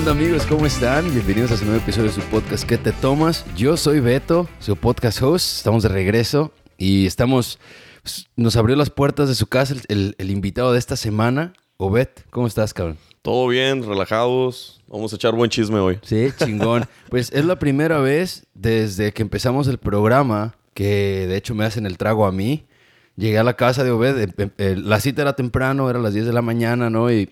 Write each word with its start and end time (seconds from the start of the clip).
onda 0.00 0.12
amigos? 0.12 0.46
¿Cómo 0.46 0.64
están? 0.64 1.12
Bienvenidos 1.12 1.50
a 1.50 1.58
su 1.58 1.66
nuevo 1.66 1.78
episodio 1.78 2.08
de 2.08 2.14
su 2.14 2.22
podcast 2.22 2.64
¿Qué 2.64 2.78
te 2.78 2.90
tomas? 2.90 3.44
Yo 3.54 3.76
soy 3.76 4.00
Beto, 4.00 4.48
su 4.58 4.74
podcast 4.74 5.20
host. 5.20 5.58
Estamos 5.58 5.82
de 5.82 5.90
regreso 5.90 6.54
y 6.78 7.04
estamos... 7.04 7.58
pues, 8.02 8.26
Nos 8.34 8.56
abrió 8.56 8.76
las 8.76 8.88
puertas 8.88 9.28
de 9.28 9.34
su 9.34 9.46
casa 9.46 9.74
el, 9.88 10.30
invitado 10.30 10.72
de 10.72 10.78
esta 10.78 10.96
semana, 10.96 11.52
Obed. 11.76 12.08
¿Cómo 12.30 12.46
estás, 12.46 12.72
cabrón? 12.72 12.96
Todo 13.20 13.46
bien, 13.48 13.86
relajados. 13.86 14.80
Vamos 14.88 15.12
a 15.12 15.16
echar 15.16 15.34
buen 15.34 15.50
chisme 15.50 15.80
hoy. 15.80 15.98
Sí, 16.00 16.30
chingón. 16.38 16.86
pues 17.10 17.30
es 17.34 17.44
la 17.44 17.58
primera 17.58 17.98
vez 17.98 18.46
desde 18.54 19.12
que 19.12 19.20
empezamos 19.20 19.68
el 19.68 19.76
programa 19.76 20.54
que 20.72 21.26
de 21.26 21.36
hecho 21.36 21.54
me 21.54 21.66
hacen 21.66 21.84
el 21.84 21.98
trago 21.98 22.24
a 22.24 22.32
mí. 22.32 22.64
Llegué 23.16 23.36
a 23.36 23.44
la 23.44 23.54
casa 23.54 23.84
de 23.84 23.90
Obed, 23.90 24.18
em- 24.18 24.32
em- 24.38 24.50
eh, 24.56 24.76
la 24.78 24.98
cita 24.98 25.20
era 25.20 25.36
temprano, 25.36 25.90
era 25.90 25.98
las 25.98 26.14
10 26.14 26.24
de 26.24 26.32
la 26.32 26.40
mañana, 26.40 26.88
¿no? 26.88 27.12
Y 27.12 27.28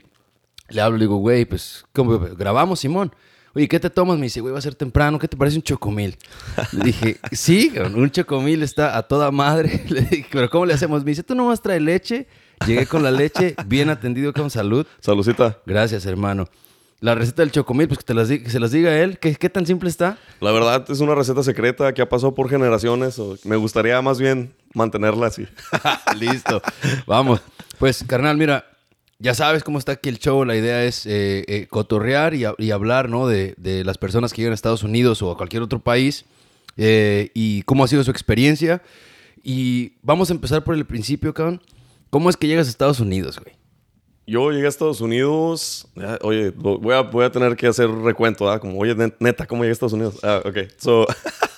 le 0.68 0.80
hablo, 0.80 0.98
le 0.98 1.04
digo, 1.04 1.16
güey, 1.16 1.44
pues, 1.44 1.84
¿cómo 1.92 2.18
grabamos, 2.18 2.80
Simón? 2.80 3.12
Oye, 3.54 3.66
¿qué 3.66 3.80
te 3.80 3.90
tomas? 3.90 4.18
Me 4.18 4.24
dice, 4.26 4.40
güey, 4.40 4.52
va 4.52 4.58
a 4.58 4.62
ser 4.62 4.74
temprano, 4.74 5.18
¿qué 5.18 5.26
te 5.26 5.36
parece 5.36 5.56
un 5.56 5.62
chocomil? 5.62 6.16
Le 6.72 6.84
dije, 6.84 7.16
sí, 7.32 7.72
un 7.94 8.10
chocomil 8.10 8.62
está 8.62 8.96
a 8.96 9.02
toda 9.02 9.30
madre. 9.30 9.84
Le 9.88 10.02
dije, 10.02 10.26
pero 10.30 10.48
¿cómo 10.50 10.66
le 10.66 10.74
hacemos? 10.74 11.02
Me 11.04 11.10
dice, 11.12 11.22
tú 11.22 11.34
nomás 11.34 11.60
trae 11.62 11.80
leche. 11.80 12.26
Llegué 12.66 12.86
con 12.86 13.02
la 13.02 13.10
leche, 13.10 13.54
bien 13.66 13.88
atendido, 13.88 14.32
con 14.32 14.50
salud. 14.50 14.84
Salucita. 15.00 15.58
Gracias, 15.64 16.06
hermano. 16.06 16.46
La 17.00 17.14
receta 17.14 17.42
del 17.42 17.52
chocomil, 17.52 17.86
pues 17.86 17.98
que, 17.98 18.04
te 18.04 18.12
las 18.14 18.28
que 18.28 18.50
se 18.50 18.58
las 18.60 18.72
diga 18.72 18.96
él. 18.98 19.18
¿Qué, 19.20 19.34
qué 19.36 19.48
tan 19.48 19.64
simple 19.64 19.88
está? 19.88 20.18
La 20.40 20.50
verdad 20.50 20.84
es 20.88 20.98
una 21.00 21.14
receta 21.14 21.44
secreta 21.44 21.94
que 21.94 22.02
ha 22.02 22.08
pasado 22.08 22.34
por 22.34 22.50
generaciones. 22.50 23.18
o- 23.20 23.36
Me 23.44 23.54
gustaría 23.56 24.00
más 24.02 24.18
bien 24.18 24.52
mantenerla 24.74 25.28
así. 25.28 25.46
Listo. 26.18 26.60
Vamos. 27.06 27.40
Pues, 27.78 28.02
carnal, 28.04 28.36
mira, 28.36 28.64
ya 29.18 29.34
sabes 29.34 29.64
cómo 29.64 29.78
está 29.78 29.92
aquí 29.92 30.08
el 30.08 30.18
show. 30.18 30.44
La 30.44 30.56
idea 30.56 30.84
es 30.84 31.06
eh, 31.06 31.44
eh, 31.48 31.66
cotorrear 31.68 32.34
y, 32.34 32.44
ha- 32.44 32.54
y 32.58 32.70
hablar, 32.70 33.08
¿no? 33.08 33.26
De, 33.26 33.54
de 33.56 33.84
las 33.84 33.98
personas 33.98 34.32
que 34.32 34.42
llegan 34.42 34.52
a 34.52 34.54
Estados 34.54 34.82
Unidos 34.82 35.22
o 35.22 35.30
a 35.30 35.36
cualquier 35.36 35.62
otro 35.62 35.78
país 35.80 36.24
eh, 36.76 37.30
y 37.34 37.62
cómo 37.62 37.84
ha 37.84 37.88
sido 37.88 38.04
su 38.04 38.10
experiencia. 38.10 38.82
Y 39.42 39.92
vamos 40.02 40.30
a 40.30 40.34
empezar 40.34 40.64
por 40.64 40.74
el 40.74 40.84
principio, 40.86 41.32
cabrón. 41.34 41.62
¿Cómo 42.10 42.30
es 42.30 42.36
que 42.36 42.46
llegas 42.46 42.66
a 42.66 42.70
Estados 42.70 43.00
Unidos, 43.00 43.38
güey? 43.40 43.56
Yo 44.26 44.50
llegué 44.50 44.66
a 44.66 44.68
Estados 44.68 45.00
Unidos. 45.00 45.88
Oye, 46.22 46.50
voy 46.50 46.94
a, 46.94 47.00
voy 47.00 47.24
a 47.24 47.32
tener 47.32 47.56
que 47.56 47.66
hacer 47.66 47.88
recuento, 47.90 48.50
¿ah? 48.50 48.60
Como, 48.60 48.78
oye, 48.78 48.94
net- 48.94 49.16
neta, 49.20 49.46
¿cómo 49.46 49.62
llegué 49.62 49.70
a 49.70 49.72
Estados 49.72 49.94
Unidos? 49.94 50.18
Ah, 50.22 50.42
ok. 50.44 50.58
So, 50.76 51.06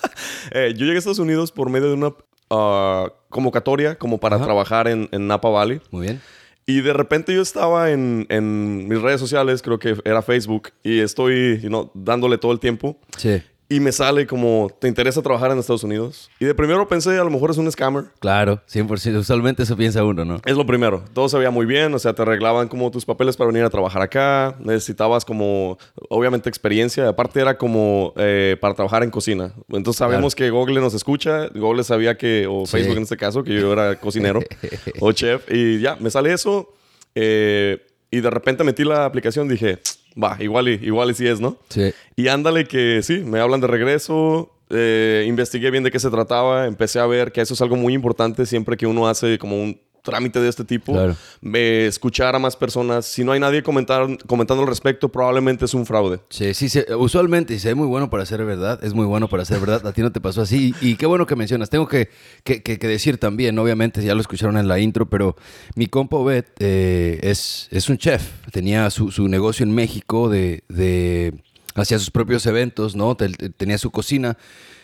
eh, 0.51 0.73
yo 0.75 0.85
llegué 0.85 0.95
a 0.95 0.99
Estados 0.99 1.19
Unidos 1.19 1.51
por 1.51 1.69
medio 1.69 1.87
de 1.89 1.93
una 1.95 2.13
ah, 2.49 3.11
convocatoria 3.29 3.95
como 3.95 4.19
para 4.19 4.37
Ajá. 4.37 4.45
trabajar 4.45 4.87
en, 4.87 5.09
en 5.11 5.27
Napa 5.27 5.49
Valley. 5.49 5.81
Muy 5.91 6.03
bien. 6.07 6.21
Y 6.65 6.81
de 6.81 6.93
repente 6.93 7.33
yo 7.33 7.41
estaba 7.41 7.91
en, 7.91 8.25
en 8.29 8.87
mis 8.87 9.01
redes 9.01 9.19
sociales, 9.19 9.61
creo 9.61 9.79
que 9.79 9.97
era 10.05 10.21
Facebook, 10.21 10.69
y 10.83 10.99
estoy 10.99 11.59
you 11.59 11.69
know, 11.69 11.91
dándole 11.93 12.37
todo 12.37 12.51
el 12.51 12.59
tiempo. 12.59 12.99
Sí. 13.17 13.41
Y 13.73 13.79
me 13.79 13.93
sale 13.93 14.27
como, 14.27 14.69
¿te 14.79 14.89
interesa 14.89 15.21
trabajar 15.21 15.49
en 15.51 15.57
Estados 15.59 15.83
Unidos? 15.85 16.29
Y 16.39 16.45
de 16.45 16.53
primero 16.53 16.85
pensé, 16.89 17.11
a 17.17 17.23
lo 17.23 17.29
mejor 17.29 17.51
es 17.51 17.57
un 17.57 17.71
scammer. 17.71 18.05
Claro, 18.19 18.61
100%. 18.69 19.15
Usualmente 19.17 19.63
eso 19.63 19.77
piensa 19.77 20.03
uno, 20.03 20.25
¿no? 20.25 20.41
Es 20.45 20.57
lo 20.57 20.65
primero. 20.65 21.05
Todo 21.13 21.29
se 21.29 21.37
veía 21.37 21.51
muy 21.51 21.65
bien, 21.65 21.93
o 21.93 21.99
sea, 21.99 22.13
te 22.13 22.21
arreglaban 22.21 22.67
como 22.67 22.91
tus 22.91 23.05
papeles 23.05 23.37
para 23.37 23.47
venir 23.47 23.63
a 23.63 23.69
trabajar 23.69 24.01
acá. 24.01 24.57
Necesitabas 24.59 25.23
como, 25.23 25.77
obviamente, 26.09 26.49
experiencia. 26.49 27.07
Aparte 27.07 27.39
era 27.39 27.57
como 27.57 28.13
eh, 28.17 28.57
para 28.59 28.73
trabajar 28.73 29.03
en 29.03 29.09
cocina. 29.09 29.53
Entonces 29.69 29.97
sabemos 29.99 30.35
que 30.35 30.49
Google 30.49 30.81
nos 30.81 30.93
escucha. 30.93 31.47
Google 31.55 31.85
sabía 31.85 32.17
que, 32.17 32.47
o 32.49 32.65
Sí. 32.65 32.73
Facebook 32.73 32.97
en 32.97 33.03
este 33.03 33.15
caso, 33.15 33.41
que 33.41 33.53
yo 33.53 33.71
era 33.71 33.95
cocinero 33.95 34.41
o 34.99 35.13
chef. 35.13 35.49
Y 35.49 35.79
ya, 35.79 35.95
me 35.95 36.09
sale 36.11 36.33
eso. 36.33 36.73
eh, 37.15 37.79
y 38.13 38.19
de 38.19 38.29
repente 38.29 38.65
metí 38.65 38.83
la 38.83 39.05
aplicación 39.05 39.47
dije, 39.47 39.79
va, 40.21 40.37
igual 40.39 40.69
y, 40.69 40.73
igual 40.85 41.11
y 41.11 41.13
sí 41.13 41.27
es, 41.27 41.39
¿no? 41.39 41.57
Sí. 41.69 41.93
Y 42.15 42.27
ándale 42.27 42.65
que 42.65 43.01
sí, 43.03 43.19
me 43.19 43.39
hablan 43.39 43.61
de 43.61 43.67
regreso, 43.67 44.51
eh, 44.69 45.25
investigué 45.27 45.69
bien 45.71 45.83
de 45.83 45.91
qué 45.91 45.99
se 45.99 46.09
trataba, 46.09 46.67
empecé 46.67 46.99
a 46.99 47.05
ver 47.05 47.31
que 47.31 47.41
eso 47.41 47.53
es 47.53 47.61
algo 47.61 47.75
muy 47.75 47.93
importante 47.93 48.45
siempre 48.45 48.77
que 48.77 48.87
uno 48.87 49.07
hace 49.07 49.37
como 49.37 49.61
un 49.61 49.79
trámite 50.01 50.39
de 50.39 50.49
este 50.49 50.63
tipo, 50.63 50.93
Claro. 50.93 51.15
eh, 51.53 51.85
escuchar 51.87 52.35
a 52.35 52.39
más 52.39 52.55
personas. 52.55 53.05
Si 53.05 53.23
no 53.23 53.31
hay 53.31 53.39
nadie 53.39 53.63
comentar, 53.63 54.07
comentando 54.27 54.63
al 54.63 54.69
respecto, 54.69 55.09
probablemente 55.09 55.65
es 55.65 55.73
un 55.73 55.85
fraude. 55.85 56.19
Sí, 56.29 56.53
sí, 56.53 56.67
usualmente, 56.97 57.57
si 57.59 57.67
ve 57.67 57.75
muy 57.75 57.87
bueno 57.87 58.09
para 58.09 58.25
ser 58.25 58.43
verdad, 58.45 58.83
es 58.83 58.93
muy 58.93 59.05
bueno 59.05 59.27
para 59.27 59.45
ser 59.45 59.59
verdad. 59.59 59.85
A 59.85 59.93
ti 59.93 60.01
no 60.01 60.11
te 60.11 60.21
pasó 60.21 60.41
así. 60.41 60.73
Y, 60.81 60.89
y 60.91 60.95
qué 60.95 61.05
bueno 61.05 61.25
que 61.25 61.35
mencionas. 61.35 61.69
Tengo 61.69 61.87
que, 61.87 62.09
que- 62.43 62.61
que- 62.63 62.79
que 62.79 62.87
decir 62.87 63.17
también, 63.17 63.57
obviamente, 63.59 64.03
ya 64.03 64.15
lo 64.15 64.21
escucharon 64.21 64.57
en 64.57 64.67
la 64.67 64.79
intro, 64.79 65.09
pero 65.09 65.35
mi 65.75 65.87
compa 65.87 66.17
Obed 66.17 66.45
eh, 66.59 67.19
es, 67.23 67.67
es 67.71 67.89
un 67.89 67.97
chef. 67.97 68.31
Tenía 68.51 68.89
su, 68.89 69.11
su 69.11 69.27
negocio 69.27 69.63
en 69.63 69.71
México 69.73 70.29
de, 70.29 70.63
de 70.69 71.33
hacía 71.75 71.99
sus 71.99 72.11
propios 72.11 72.45
eventos, 72.45 72.95
¿no? 72.95 73.15
Te- 73.15 73.29
tenía 73.49 73.77
su 73.77 73.91
cocina. 73.91 74.37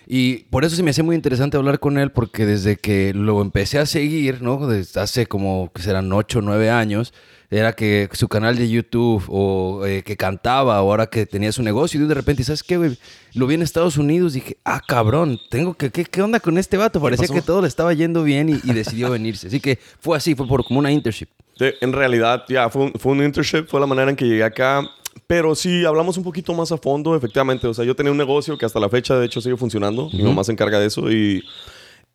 Y 0.10 0.46
por 0.46 0.64
eso 0.64 0.76
se 0.76 0.84
me 0.84 0.92
hacía 0.92 1.04
muy 1.04 1.16
interesante 1.16 1.58
hablar 1.58 1.80
con 1.80 1.98
él, 1.98 2.12
porque 2.12 2.46
desde 2.46 2.78
que 2.78 3.14
lo 3.14 3.42
empecé 3.42 3.78
a 3.80 3.86
seguir, 3.86 4.42
¿no? 4.42 4.66
Desde 4.68 5.02
hace 5.02 5.26
como 5.26 5.70
que 5.74 5.82
serán 5.82 6.12
8 6.14 6.40
o 6.40 6.42
9 6.42 6.70
años, 6.70 7.14
era 7.50 7.74
que 7.74 8.10
su 8.14 8.28
canal 8.30 8.56
de 8.58 8.70
YouTube 8.70 9.24
o 9.30 9.86
eh, 9.86 10.04
que 10.04 10.16
cantaba 10.18 10.82
o 10.82 10.90
ahora 10.92 11.08
que 11.08 11.26
tenía 11.26 11.52
su 11.52 11.62
negocio 11.64 12.02
y 12.02 12.06
de 12.08 12.14
repente, 12.14 12.44
¿sabes 12.46 12.64
qué, 12.64 12.78
güey? 12.78 12.98
Lo 13.34 13.48
vi 13.48 13.56
en 13.56 13.62
Estados 13.64 13.98
Unidos 13.98 14.34
y 14.36 14.40
dije, 14.42 14.58
ah, 14.66 14.82
cabrón, 14.86 15.40
tengo 15.50 15.74
que, 15.74 15.90
¿qué, 15.90 16.06
qué 16.06 16.22
onda 16.22 16.40
con 16.40 16.58
este 16.58 16.78
vato? 16.78 17.02
Parecía 17.02 17.28
que 17.28 17.42
todo 17.42 17.62
le 17.62 17.68
estaba 17.68 17.94
yendo 17.94 18.24
bien 18.24 18.50
y, 18.50 18.60
y 18.64 18.74
decidió 18.74 19.10
venirse. 19.12 19.48
Así 19.48 19.60
que 19.60 19.78
fue 20.00 20.16
así, 20.18 20.36
fue 20.36 20.48
por 20.48 20.66
como 20.66 20.80
una 20.80 20.92
internship. 20.92 21.28
De- 21.60 21.76
en 21.82 21.92
realidad, 21.92 22.44
ya, 22.50 22.70
fue, 22.70 22.84
un, 22.86 22.94
fue 22.94 23.12
un 23.14 23.24
internship, 23.24 23.66
fue 23.68 23.80
la 23.82 23.88
manera 23.88 24.10
en 24.10 24.16
que 24.16 24.26
llegué 24.26 24.44
acá. 24.44 24.90
Pero 25.28 25.56
sí, 25.56 25.84
hablamos 25.84 26.18
un 26.18 26.24
poquito 26.24 26.54
más 26.54 26.72
a 26.72 26.78
fondo, 26.78 27.16
efectivamente. 27.16 27.68
O 27.68 27.74
sea, 27.74 27.84
yo 27.84 27.96
tenía 27.96 28.12
un 28.14 28.18
negocio 28.18 28.58
que 28.58 28.66
hasta 28.66 28.80
la 28.80 28.88
fecha, 28.88 29.20
de 29.20 29.26
hecho, 29.26 29.42
sigue 29.42 29.58
funcionando. 29.58 30.10
Mi 30.14 30.24
mamá 30.24 30.46
se 30.46 30.54
encarga 30.54 30.80
de 30.80 30.88
eso. 30.88 31.12
Y, 31.12 31.44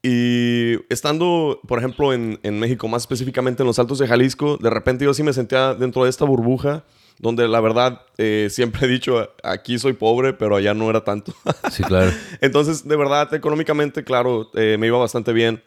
y 0.02 0.76
estando, 0.88 1.60
por 1.68 1.78
ejemplo, 1.78 2.14
en, 2.14 2.40
en 2.42 2.58
México, 2.58 2.88
más 2.88 3.02
específicamente 3.02 3.62
en 3.62 3.66
los 3.66 3.78
Altos 3.78 3.98
de 3.98 4.08
Jalisco, 4.08 4.56
de 4.56 4.70
repente 4.70 5.04
yo 5.04 5.12
sí 5.12 5.22
me 5.22 5.34
sentía 5.34 5.74
dentro 5.74 6.04
de 6.04 6.10
esta 6.10 6.24
burbuja, 6.24 6.84
donde 7.18 7.46
la 7.48 7.60
verdad, 7.60 8.00
eh, 8.16 8.48
siempre 8.50 8.86
he 8.86 8.88
dicho, 8.90 9.30
aquí 9.44 9.78
soy 9.78 9.92
pobre, 9.92 10.32
pero 10.32 10.56
allá 10.56 10.72
no 10.72 10.88
era 10.88 11.04
tanto. 11.04 11.34
Sí, 11.70 11.82
claro. 11.82 12.10
Entonces, 12.40 12.88
de 12.88 12.96
verdad, 12.96 13.32
económicamente, 13.34 14.04
claro, 14.04 14.50
eh, 14.54 14.76
me 14.80 14.86
iba 14.86 14.98
bastante 14.98 15.34
bien. 15.34 15.62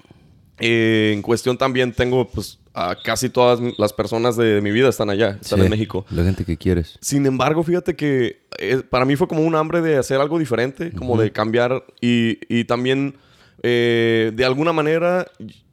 Eh, 0.60 1.12
en 1.14 1.22
cuestión 1.22 1.58
también 1.58 1.94
tengo, 1.94 2.28
pues, 2.28 2.60
a 2.76 2.96
casi 3.02 3.30
todas 3.30 3.60
las 3.78 3.94
personas 3.94 4.36
de 4.36 4.60
mi 4.62 4.72
vida 4.72 4.90
están 4.90 5.10
allá, 5.10 5.38
están 5.42 5.62
en 5.62 5.70
México. 5.70 6.06
La 6.12 6.24
gente 6.24 6.44
que 6.44 6.58
quieres. 6.58 6.98
Sin 7.02 7.26
embargo, 7.26 7.64
fíjate 7.64 7.96
que 7.96 8.42
eh, 8.60 8.84
para 8.90 9.06
mí 9.06 9.16
fue 9.16 9.28
como 9.28 9.42
un 9.42 9.56
hambre 9.56 9.82
de 9.82 9.98
hacer 9.98 10.20
algo 10.20 10.38
diferente, 10.38 10.92
como 10.92 11.18
de 11.18 11.32
cambiar 11.32 11.86
y, 12.02 12.38
y 12.54 12.66
también, 12.66 13.16
eh, 13.64 14.32
de 14.36 14.46
alguna 14.46 14.74
manera, 14.74 15.26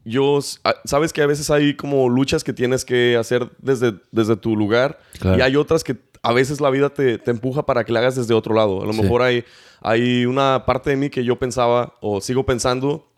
yo, 0.04 0.38
sabes 0.84 1.12
que 1.12 1.22
a 1.22 1.26
veces 1.26 1.50
hay 1.50 1.74
como 1.76 2.08
luchas 2.08 2.44
que 2.44 2.52
tienes 2.52 2.84
que 2.84 3.16
hacer 3.16 3.50
desde, 3.58 3.94
desde 4.10 4.36
tu 4.36 4.56
lugar 4.56 4.98
Claro. 5.18 5.38
y 5.38 5.40
hay 5.42 5.56
otras 5.56 5.84
que 5.84 5.96
a 6.22 6.32
veces 6.32 6.60
la 6.60 6.70
vida 6.70 6.90
te, 6.90 7.18
te 7.18 7.30
empuja 7.32 7.66
para 7.66 7.84
que 7.84 7.92
la 7.92 7.98
hagas 7.98 8.14
desde 8.16 8.32
otro 8.34 8.54
lado. 8.54 8.82
A 8.82 8.86
lo 8.86 8.92
Sí. 8.92 9.02
mejor 9.02 9.22
hay, 9.22 9.44
hay 9.80 10.24
una 10.24 10.64
parte 10.66 10.90
de 10.90 10.96
mí 10.96 11.10
que 11.10 11.24
yo 11.24 11.36
pensaba 11.36 11.94
o 12.00 12.20
sigo 12.20 12.46
pensando 12.46 13.08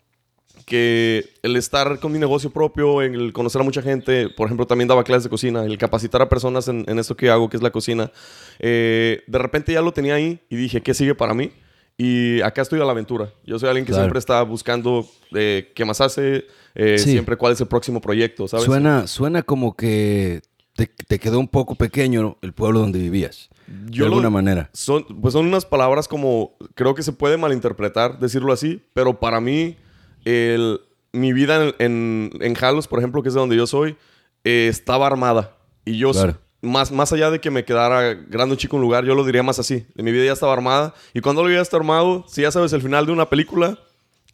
que 0.65 1.29
el 1.43 1.55
estar 1.55 1.99
con 1.99 2.11
mi 2.11 2.19
negocio 2.19 2.49
propio, 2.49 3.01
en 3.03 3.13
el 3.13 3.33
conocer 3.33 3.61
a 3.61 3.63
mucha 3.63 3.81
gente, 3.81 4.29
por 4.29 4.47
ejemplo, 4.47 4.65
también 4.65 4.87
daba 4.87 5.03
clases 5.03 5.25
de 5.25 5.29
cocina, 5.29 5.63
el 5.63 5.77
capacitar 5.77 6.21
a 6.21 6.29
personas 6.29 6.67
en, 6.67 6.83
en 6.87 6.97
esto 6.99 7.15
que 7.15 7.29
hago, 7.29 7.49
que 7.49 7.57
es 7.57 7.63
la 7.63 7.71
cocina, 7.71 8.11
eh, 8.59 9.23
de 9.27 9.37
repente 9.37 9.73
ya 9.73 9.81
lo 9.81 9.91
tenía 9.93 10.15
ahí 10.15 10.39
y 10.49 10.55
dije, 10.55 10.81
¿qué 10.81 10.93
sigue 10.93 11.15
para 11.15 11.33
mí? 11.33 11.51
Y 11.97 12.41
acá 12.41 12.61
estoy 12.61 12.81
a 12.81 12.83
la 12.85 12.91
aventura. 12.91 13.31
Yo 13.45 13.57
soy 13.57 13.69
alguien 13.69 13.85
que 13.85 13.91
Claro. 13.91 14.03
siempre 14.05 14.19
está 14.19 14.41
buscando 14.43 15.07
eh, 15.33 15.71
qué 15.75 15.85
más 15.85 16.01
hace, 16.01 16.45
eh, 16.75 16.97
Sí. 16.97 17.11
siempre 17.11 17.37
cuál 17.37 17.53
es 17.53 17.61
el 17.61 17.67
próximo 17.67 18.01
proyecto, 18.01 18.47
¿sabes? 18.47 18.65
Suena, 18.65 19.07
suena 19.07 19.43
como 19.43 19.75
que 19.77 20.41
te, 20.75 20.87
te 20.87 21.19
quedó 21.19 21.39
un 21.39 21.47
poco 21.47 21.75
pequeño 21.75 22.37
el 22.41 22.51
pueblo 22.53 22.79
donde 22.79 22.99
vivías. 22.99 23.49
Yo 23.89 24.03
de 24.03 24.09
lo- 24.09 24.15
alguna 24.17 24.29
manera. 24.29 24.69
Son, 24.73 25.05
pues 25.21 25.33
son 25.33 25.45
unas 25.45 25.65
palabras 25.65 26.07
como, 26.09 26.57
creo 26.73 26.95
que 26.95 27.01
se 27.03 27.13
puede 27.13 27.37
malinterpretar, 27.37 28.19
decirlo 28.19 28.51
así, 28.51 28.81
pero 28.93 29.17
para 29.19 29.39
mí, 29.39 29.77
el- 30.25 30.81
mi 31.13 31.31
vida 31.31 31.63
en, 31.63 31.75
en, 31.79 32.31
en 32.41 32.53
Jalos, 32.55 32.87
por 32.89 32.99
ejemplo, 32.99 33.21
que 33.23 33.29
es 33.29 33.33
de 33.33 33.39
donde 33.39 33.55
yo 33.55 33.65
soy, 33.67 33.95
eh, 34.43 34.67
estaba 34.69 35.07
armada. 35.07 35.55
Y 35.85 35.97
yo, 35.97 36.11
Claro. 36.11 36.37
más, 36.61 36.91
más 36.91 37.13
allá 37.13 37.31
de 37.31 37.39
que 37.39 37.49
me 37.51 37.63
quedara 37.63 38.15
grande 38.15 38.55
o 38.55 38.57
chico 38.57 38.75
un 38.75 38.81
lugar, 38.81 39.05
yo 39.05 39.15
lo 39.15 39.23
diría 39.23 39.41
más 39.43 39.57
así. 39.59 39.85
Mi 39.95 40.11
vida 40.11 40.25
ya 40.25 40.33
estaba 40.33 40.51
armada. 40.51 40.93
Y 41.13 41.21
cuando 41.21 41.41
lo 41.43 41.49
ya 41.49 41.61
está 41.61 41.77
armado, 41.77 42.25
si 42.27 42.41
ya 42.41 42.51
sabes 42.51 42.73
el 42.73 42.81
final 42.81 43.05
de 43.05 43.13
una 43.13 43.29
película, 43.29 43.79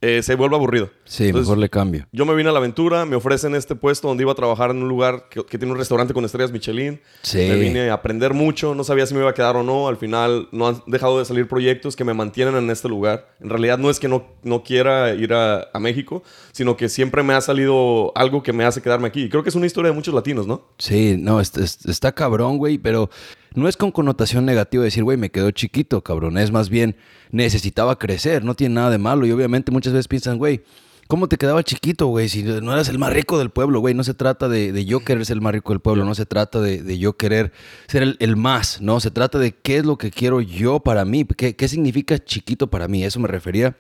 eh, 0.02 0.24
se 0.24 0.36
vuelve 0.36 0.56
aburrido. 0.56 0.90
Sí, 1.06 1.26
Entonces, 1.28 1.48
mejor 1.48 1.58
le 1.60 1.70
cambio. 1.70 2.08
Yo 2.12 2.26
me 2.26 2.34
vine 2.34 2.50
a 2.50 2.52
la 2.52 2.58
aventura, 2.60 3.06
me 3.06 3.16
ofrecen 3.16 3.54
este 3.56 3.76
puesto 3.76 4.08
donde 4.08 4.24
iba 4.24 4.32
a 4.32 4.36
trabajar 4.36 4.72
en 4.72 4.82
un 4.82 4.90
lugar 4.90 5.28
que, 5.30 5.46
que 5.46 5.58
tiene 5.58 5.72
un 5.72 5.78
restaurante 5.78 6.14
con 6.14 6.26
estrellas 6.26 6.52
Michelin. 6.52 7.00
Sí. 7.22 7.38
Me 7.38 7.56
vine 7.56 7.90
a 7.90 7.94
aprender 7.94 8.34
mucho, 8.34 8.74
no 8.76 8.84
sabía 8.84 9.06
si 9.06 9.14
me 9.14 9.20
iba 9.20 9.30
a 9.30 9.34
quedar 9.34 9.56
o 9.56 9.64
no. 9.64 9.88
Al 9.88 9.98
final 9.98 10.48
no 10.52 10.68
han 10.68 10.82
dejado 10.88 11.20
de 11.20 11.26
salir 11.26 11.48
proyectos 11.48 11.96
que 11.96 12.04
me 12.04 12.14
mantienen 12.14 12.56
en 12.56 12.70
este 12.72 12.90
lugar. 12.90 13.36
En 13.40 13.50
realidad 13.50 13.78
no 13.78 13.90
es 13.90 14.00
que 14.00 14.08
no, 14.08 14.26
no 14.44 14.64
quiera 14.64 15.14
ir 15.14 15.34
a, 15.34 15.68
a 15.74 15.80
México, 15.80 16.24
sino 16.52 16.76
que 16.78 16.90
siempre 16.90 17.22
me 17.24 17.34
ha 17.34 17.42
salido 17.42 18.12
algo 18.16 18.42
que 18.44 18.54
me 18.54 18.66
hace 18.66 18.82
quedarme 18.82 19.08
aquí. 19.08 19.24
Y 19.24 19.30
creo 19.30 19.44
que 19.44 19.50
es 19.50 19.56
una 19.56 19.66
historia 19.68 19.92
de 19.92 19.96
muchos 19.96 20.14
latinos, 20.14 20.48
¿no? 20.48 20.66
Sí, 20.80 21.16
no, 21.20 21.40
est- 21.40 21.58
est- 21.58 21.86
está, 21.88 22.12
cabrón, 22.12 22.58
güey, 22.58 22.78
pero 22.78 23.10
no 23.54 23.68
es 23.68 23.78
con 23.78 23.92
connotación 23.92 24.46
negativa 24.46 24.84
decir, 24.84 25.04
güey, 25.04 25.18
me 25.18 25.30
quedó 25.30 25.52
chiquito, 25.52 26.02
cabrón. 26.02 26.38
Es 26.38 26.52
más 26.52 26.70
bien, 26.70 26.96
necesitaba 27.32 27.98
crecer, 27.98 28.44
no 28.44 28.56
tiene 28.56 28.76
nada 28.76 28.90
de 28.90 28.98
malo. 28.98 29.26
Y 29.26 29.32
obviamente 29.32 29.72
muchas 29.72 29.94
veces 29.94 30.08
piensan, 30.08 30.38
güey, 30.38 30.64
¿cómo 31.08 31.28
te 31.28 31.38
quedaba 31.38 31.62
chiquito, 31.62 32.08
güey? 32.08 32.30
Si 32.30 32.44
no 32.44 32.72
eras 32.72 32.88
el 32.88 32.98
más 32.98 33.12
rico 33.12 33.38
del 33.38 33.50
pueblo, 33.50 33.82
güey. 33.82 33.94
No 33.94 34.06
se 34.06 34.14
trata 34.14 34.48
de, 34.48 34.86
yo 34.86 35.02
querer 35.02 35.26
ser 35.26 35.36
el 35.36 35.42
más 35.42 35.54
rico 35.54 35.74
del 35.74 35.82
pueblo, 35.82 36.06
no 36.06 36.16
se 36.16 36.26
trata 36.26 36.62
de, 36.62 36.98
yo 36.98 37.18
querer 37.18 37.52
ser 37.88 38.16
el, 38.18 38.36
más, 38.38 38.82
¿no? 38.82 39.02
Se 39.02 39.12
trata 39.12 39.38
de 39.38 39.52
qué 39.52 39.78
es 39.78 39.86
lo 39.86 39.98
que 39.98 40.12
quiero 40.12 40.40
yo 40.40 40.80
para 40.80 41.04
mí, 41.04 41.26
qué, 41.26 41.56
qué 41.56 41.68
significa 41.68 42.18
chiquito 42.20 42.68
para 42.68 42.88
mí. 42.88 43.04
Eso 43.04 43.20
me 43.20 43.28
refería. 43.28 43.76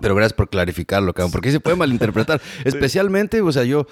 Pero 0.00 0.16
gracias 0.16 0.32
por 0.32 0.48
clarificarlo, 0.48 1.14
cabrón, 1.14 1.30
porque 1.30 1.52
se 1.52 1.60
puede 1.60 1.76
malinterpretar. 1.76 2.40
Especialmente, 2.64 3.40
o 3.40 3.52
sea, 3.52 3.62
yo 3.62 3.86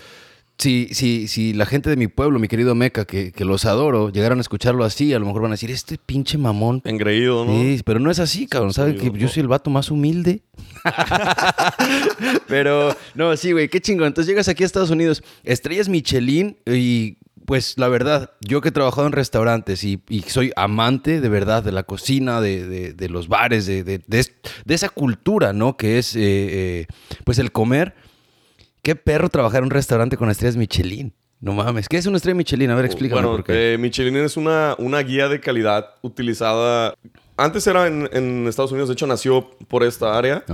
si, 0.62 0.88
si, 0.92 1.26
si 1.26 1.52
la 1.54 1.66
gente 1.66 1.90
de 1.90 1.96
mi 1.96 2.06
pueblo, 2.06 2.38
mi 2.38 2.46
querido 2.46 2.76
Meca, 2.76 3.04
que, 3.04 3.32
los 3.40 3.64
adoro, 3.64 4.10
llegaron 4.10 4.38
a 4.38 4.42
escucharlo 4.42 4.84
así, 4.84 5.12
a 5.12 5.18
lo 5.18 5.26
mejor 5.26 5.42
van 5.42 5.50
a 5.50 5.54
decir, 5.54 5.72
este 5.72 5.98
pinche 5.98 6.38
mamón. 6.38 6.82
Engreído, 6.84 7.44
¿no? 7.44 7.60
Sí, 7.60 7.80
pero 7.84 7.98
no 7.98 8.12
es 8.12 8.20
así, 8.20 8.46
cabrón. 8.46 8.72
¿Saben 8.72 8.96
que 8.96 9.10
yo 9.18 9.26
soy 9.26 9.40
el 9.40 9.48
vato 9.48 9.70
más 9.70 9.90
humilde? 9.90 10.42
pero, 12.46 12.96
no, 13.16 13.36
sí, 13.36 13.50
güey, 13.50 13.68
qué 13.68 13.80
chingón. 13.80 14.06
Entonces 14.06 14.28
llegas 14.28 14.46
aquí 14.46 14.62
a 14.62 14.66
Estados 14.66 14.90
Unidos, 14.90 15.24
estrellas 15.42 15.88
Michelin 15.88 16.56
y 16.64 17.16
pues 17.44 17.76
la 17.76 17.88
verdad, 17.88 18.30
yo 18.40 18.60
que 18.60 18.68
he 18.68 18.72
trabajado 18.72 19.08
en 19.08 19.12
restaurantes 19.12 19.82
y, 19.82 20.00
soy 20.28 20.52
amante 20.54 21.20
de 21.20 21.28
verdad 21.28 21.64
de 21.64 21.72
la 21.72 21.82
cocina, 21.82 22.40
de, 22.40 23.08
los 23.10 23.26
bares, 23.26 23.66
de, 23.66 24.00
esa 24.68 24.88
cultura, 24.90 25.52
¿no? 25.52 25.76
Que 25.76 25.98
es, 25.98 26.14
eh, 26.14 26.20
eh, 26.22 26.86
pues 27.24 27.40
el 27.40 27.50
comer 27.50 27.94
Qué 28.82 28.96
perro 28.96 29.28
trabajar 29.28 29.58
en 29.58 29.66
un 29.66 29.70
restaurante 29.70 30.16
con 30.16 30.28
estrellas 30.28 30.56
Michelin. 30.56 31.14
No 31.40 31.52
mames. 31.52 31.88
¿Qué 31.88 31.98
es 31.98 32.06
una 32.06 32.16
estrella 32.16 32.34
Michelin? 32.34 32.68
A 32.70 32.74
ver, 32.74 32.84
explícame 32.84 33.22
por 33.22 33.44
qué. 33.44 33.74
Eh, 33.74 33.78
Michelin 33.78 34.16
es 34.16 34.36
una, 34.36 34.74
una 34.76 34.98
guía 35.00 35.28
de 35.28 35.38
calidad 35.38 35.94
utilizada. 36.02 36.94
Antes 37.36 37.64
era 37.68 37.86
en, 37.86 38.46
Estados 38.48 38.72
Unidos, 38.72 38.88
de 38.88 38.94
hecho 38.94 39.06
nació 39.06 39.50
por 39.68 39.84
esta 39.84 40.18
área. 40.18 40.44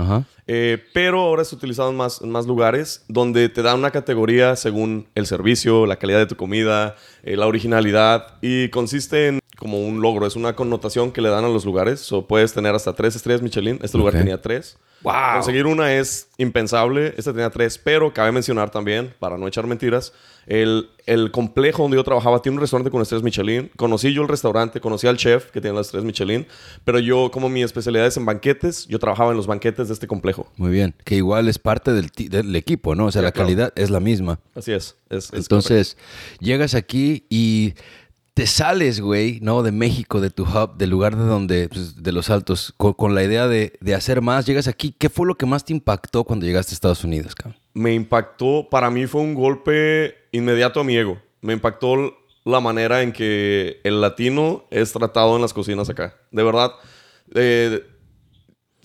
Eh, 0.45 0.77
pero 0.93 1.21
ahora 1.21 1.41
es 1.41 1.51
utilizado 1.53 1.89
en 1.89 1.97
más, 1.97 2.21
en 2.21 2.29
más 2.29 2.45
lugares 2.45 3.03
donde 3.07 3.49
te 3.49 3.63
da 3.63 3.73
una 3.73 3.89
categoría 3.89 4.55
según 4.55 5.07
el 5.15 5.25
servicio, 5.25 5.87
la 5.87 5.95
calidad 5.95 6.19
de 6.19 6.27
tu 6.27 6.35
comida, 6.35 6.95
eh, 7.23 7.35
la 7.35 7.47
originalidad. 7.47 8.37
Y 8.41 8.69
consiste 8.69 9.27
en 9.27 9.39
como 9.57 9.81
un 9.81 10.01
logro, 10.01 10.27
es 10.27 10.35
una 10.35 10.55
connotación 10.55 11.11
que 11.11 11.21
le 11.21 11.29
dan 11.29 11.45
a 11.45 11.49
los 11.49 11.65
lugares. 11.65 12.11
O 12.11 12.27
puedes 12.27 12.53
tener 12.53 12.75
hasta 12.75 12.93
tres 12.93 13.15
estrellas 13.15 13.41
Michelin. 13.41 13.79
Este 13.81 13.97
lugar 13.97 14.13
tenía 14.13 14.39
tres. 14.39 14.77
Wow. 15.01 15.13
Conseguir 15.35 15.65
una 15.65 15.93
es 15.93 16.29
impensable. 16.37 17.13
Este 17.17 17.31
tenía 17.31 17.49
tres, 17.49 17.77
pero 17.77 18.13
cabe 18.13 18.31
mencionar 18.31 18.69
también, 18.69 19.13
para 19.19 19.37
no 19.37 19.47
echar 19.47 19.65
mentiras, 19.65 20.13
el, 20.45 20.89
el 21.05 21.31
complejo 21.31 21.83
donde 21.83 21.97
yo 21.97 22.03
trabajaba 22.03 22.41
tiene 22.41 22.57
un 22.57 22.61
restaurante 22.61 22.89
con 22.89 23.01
estrellas 23.01 23.23
Michelin. 23.23 23.71
Conocí 23.75 24.13
yo 24.13 24.23
el 24.23 24.27
restaurante, 24.27 24.81
conocí 24.81 25.07
al 25.07 25.17
chef 25.17 25.51
que 25.51 25.61
tiene 25.61 25.77
las 25.77 25.87
estrellas 25.87 26.05
Michelin, 26.05 26.47
pero 26.83 26.99
yo, 26.99 27.29
como 27.31 27.49
mi 27.49 27.63
especialidad 27.63 28.07
es 28.07 28.17
en 28.17 28.25
banquetes, 28.25 28.87
yo 28.87 28.99
trabajaba 28.99 29.31
en 29.31 29.37
los 29.37 29.47
banquetes 29.47 29.87
de 29.87 29.93
este 29.93 30.07
complejo. 30.07 30.51
Muy 30.57 30.71
bien, 30.71 30.95
que 31.05 31.15
igual 31.15 31.47
es 31.47 31.59
parte 31.59 31.93
del, 31.93 32.09
del 32.15 32.55
equipo, 32.55 32.95
¿no? 32.95 33.05
O 33.05 33.11
sea, 33.11 33.21
la 33.21 33.31
calidad 33.31 33.71
es 33.75 33.89
la 33.89 33.99
misma. 33.99 34.39
Así 34.55 34.71
es. 34.71 34.97
es, 35.09 35.31
Entonces, 35.33 35.97
llegas 36.39 36.73
aquí 36.73 37.25
y 37.29 37.75
te 38.39 38.47
sales, 38.47 39.01
güey, 39.01 39.39
¿no? 39.41 39.63
De 39.63 39.73
México, 39.73 40.21
de 40.21 40.29
tu 40.29 40.43
hub, 40.43 40.77
del 40.77 40.91
lugar 40.91 41.17
de 41.17 41.25
donde, 41.25 41.67
pues, 41.67 42.01
de 42.01 42.13
los 42.13 42.29
altos, 42.29 42.73
con, 42.77 43.13
la 43.13 43.21
idea 43.21 43.49
de, 43.49 43.77
hacer 43.93 44.21
más. 44.21 44.45
Llegas 44.45 44.69
aquí, 44.69 44.95
¿qué 44.97 45.09
fue 45.09 45.27
lo 45.27 45.35
que 45.35 45.45
más 45.45 45.65
te 45.65 45.73
impactó 45.73 46.23
cuando 46.23 46.45
llegaste 46.45 46.71
a 46.71 46.75
Estados 46.75 47.03
Unidos, 47.03 47.35
cabrón? 47.35 47.59
Me 47.73 47.93
impactó, 47.93 48.69
para 48.71 48.89
mí 48.91 49.07
fue 49.07 49.19
un 49.19 49.33
golpe 49.35 50.15
inmediato 50.31 50.79
a 50.79 50.85
mi 50.85 50.95
ego. 50.95 51.21
Me 51.41 51.51
impactó 51.51 52.15
la 52.45 52.61
manera 52.61 53.01
en 53.01 53.11
que 53.11 53.81
el 53.83 53.99
latino 53.99 54.63
es 54.71 54.93
tratado 54.93 55.35
en 55.35 55.41
las 55.41 55.51
cocinas 55.51 55.89
acá. 55.89 56.15
De 56.31 56.41
verdad, 56.41 56.71
eh, 57.35 57.83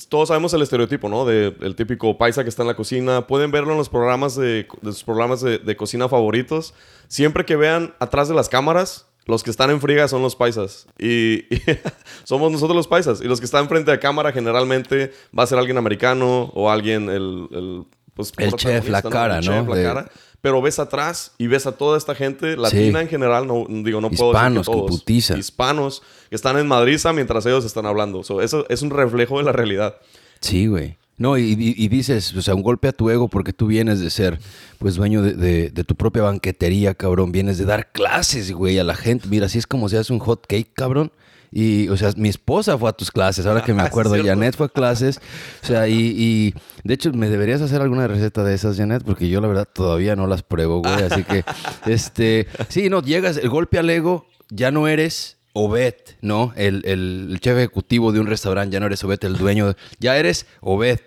todos 0.09 0.31
sabemos 0.31 0.53
el 0.55 0.63
estereotipo, 0.63 1.09
¿no? 1.09 1.25
De 1.25 1.55
el 1.61 1.77
típico 1.77 2.19
paisa 2.19 2.43
que 2.43 2.49
está 2.49 2.63
en 2.63 2.69
la 2.69 2.75
cocina. 2.75 3.29
Pueden 3.29 3.53
verlo 3.53 3.71
en 3.71 3.79
los 3.79 3.89
programas 3.89 4.35
de, 4.35 4.67
sus 4.83 5.05
programas 5.05 5.43
de, 5.43 5.59
de, 5.59 5.77
cocina 5.77 6.09
favoritos. 6.09 6.75
Siempre 7.07 7.45
que 7.45 7.55
vean 7.55 7.95
atrás 8.01 8.29
de 8.29 8.35
las 8.35 8.49
cámaras, 8.49 9.14
los 9.27 9.43
que 9.43 9.51
están 9.51 9.71
en 9.71 9.81
friga 9.81 10.07
son 10.09 10.23
los 10.23 10.37
paisas. 10.37 10.87
Y, 10.99 11.45
somos 12.25 12.53
nosotros 12.53 12.77
los 12.77 12.87
paisas. 12.87 13.21
Y 13.21 13.25
los 13.25 13.41
que 13.41 13.47
están 13.47 13.69
frente 13.69 13.91
a 13.91 13.99
cámara 13.99 14.33
generalmente 14.33 15.13
va 15.37 15.45
a 15.45 15.47
ser 15.47 15.59
alguien 15.59 15.79
americano 15.79 16.51
o 16.55 16.71
alguien, 16.71 17.09
el, 17.09 17.49
el, 17.51 17.85
pues, 18.15 18.33
el 18.39 18.53
chef, 18.55 18.89
la 18.89 19.03
cara, 19.03 19.41
¿no? 19.41 19.75
la 19.75 19.83
cara. 19.83 20.11
Pero 20.41 20.61
ves 20.61 20.79
atrás 20.79 21.33
y 21.39 21.47
ves 21.47 21.67
a 21.67 21.73
toda 21.73 21.97
esta 21.97 22.15
gente 22.15 22.55
latina 22.59 23.01
en 23.01 23.09
general, 23.09 23.47
no 23.47 23.65
digo, 23.67 24.03
no 24.03 24.11
puedo 24.11 24.33
decir 24.33 24.59
que 24.59 24.63
todos, 24.63 25.39
hispanos 25.39 26.03
que 26.29 26.37
están 26.37 26.59
en 26.59 26.67
Madrid 26.67 27.01
mientras 27.15 27.47
ellos 27.47 27.65
están 27.65 27.87
hablando. 27.87 28.21
eso 28.21 28.67
es 28.69 28.83
un 28.83 28.91
reflejo 28.91 29.39
de 29.39 29.45
la 29.45 29.53
realidad. 29.53 29.97
Sí, 30.41 30.67
güey. 30.67 30.99
No, 31.17 31.39
y, 31.39 31.55
dices, 31.89 32.35
o 32.35 32.43
sea, 32.43 32.57
un 32.57 32.63
golpe 32.63 32.89
a 32.89 32.93
tu 32.93 33.09
ego 33.09 33.29
porque 33.29 33.53
tú 33.53 33.69
vienes 33.69 34.01
de 34.01 34.11
ser, 34.11 34.41
pues, 34.79 34.97
dueño 34.97 35.23
de, 35.23 35.71
tu 35.87 35.95
propia 35.95 36.23
banquetería, 36.23 36.95
cabrón. 36.95 37.31
Vienes 37.31 37.57
de 37.57 37.65
dar 37.65 37.93
clases, 37.93 38.53
güey, 38.53 38.79
a 38.79 38.85
la 38.85 38.97
gente. 38.97 39.29
Mira, 39.29 39.47
así 39.47 39.59
es 39.59 39.67
como 39.67 39.89
se 39.89 39.99
hace 39.99 40.13
un 40.13 40.19
hot 40.19 40.47
cake, 40.47 40.73
cabrón. 40.75 41.13
Y, 41.53 41.89
o 41.89 41.97
sea, 41.97 42.11
mi 42.17 42.29
esposa 42.29 42.77
fue 42.77 42.91
a 42.91 42.93
tus 42.93 43.13
clases, 43.13 43.47
ahora 43.47 43.63
que 43.63 43.73
me 43.73 43.83
acuerdo. 43.85 44.17
Janet 44.21 44.57
fue 44.57 44.67
a 44.67 44.69
clases. 44.69 45.21
O 45.63 45.67
sea, 45.67 45.87
y, 45.87 46.53
de 46.83 46.95
hecho, 46.95 47.13
me 47.13 47.29
deberías 47.29 47.61
hacer 47.61 47.81
alguna 47.81 48.09
receta 48.09 48.43
de 48.43 48.55
esas, 48.55 48.77
Janet, 48.77 49.05
porque 49.05 49.29
yo 49.29 49.41
la 49.41 49.47
verdad 49.47 49.69
todavía 49.73 50.17
no 50.17 50.27
las 50.27 50.43
pruebo, 50.43 50.81
güey. 50.81 50.95
Así 50.95 51.23
que, 51.23 51.45
este, 51.87 52.49
sí, 52.69 52.91
no, 52.91 53.03
llegas, 53.03 53.37
el 53.37 53.51
golpe 53.51 53.79
al 53.79 53.89
ego, 53.89 54.27
ya 54.51 54.73
no 54.73 54.89
eres 54.89 55.39
Obed, 55.55 55.95
¿no? 56.21 56.53
El, 56.57 56.83
el, 56.85 57.39
chef 57.41 57.57
ejecutivo 57.57 58.13
de 58.13 58.21
un 58.21 58.27
restaurante, 58.27 58.75
ya 58.75 58.81
no 58.81 58.87
eres 58.87 59.03
Obed, 59.05 59.25
el 59.25 59.37
dueño, 59.37 59.75
ya 60.01 60.17
eres 60.19 60.47
Obed. 60.61 60.99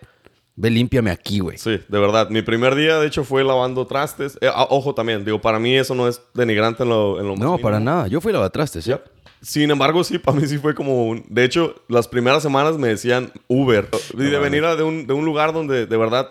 Ve, 0.60 0.72
límpiame 0.72 1.12
aquí, 1.12 1.38
güey. 1.38 1.60
Sí, 1.60 1.80
de 1.88 2.00
verdad. 2.00 2.32
Mi 2.32 2.42
primer 2.42 2.74
día, 2.74 2.98
de 2.98 3.06
hecho, 3.06 3.24
fue 3.24 3.44
lavando 3.44 3.86
trastes. 3.86 4.40
Eh, 4.42 4.50
ah, 4.52 4.66
ojo 4.72 4.96
también, 4.96 5.24
digo, 5.24 5.40
para 5.40 5.60
mí 5.60 5.78
eso 5.78 5.94
no 5.94 6.08
es 6.08 6.20
denigrante 6.34 6.82
en 6.82 6.90
lo, 6.90 7.20
en 7.20 7.40
No, 7.40 7.60
para 7.60 7.80
nada. 7.80 8.08
Yo 8.08 8.22
fui 8.22 8.34
lavatrastes, 8.34 8.84
¿sí? 8.84 8.94
Sin 9.40 9.70
embargo, 9.70 10.04
sí, 10.04 10.18
para 10.18 10.40
mí 10.40 10.48
sí 10.48 10.58
fue 10.58 10.74
como... 10.74 11.06
Un... 11.06 11.26
De 11.30 11.44
hecho, 11.44 11.76
las 11.90 12.08
primeras 12.08 12.42
semanas 12.42 12.76
me 12.78 12.88
decían 12.88 13.32
Uber. 13.48 13.88
Y 14.16 14.24
de 14.24 14.40
venir 14.40 14.66
de 14.66 14.82
un, 14.82 15.06
de 15.06 15.14
un 15.14 15.26
lugar 15.26 15.54
donde 15.54 15.86
de 15.86 15.98
verdad 15.98 16.30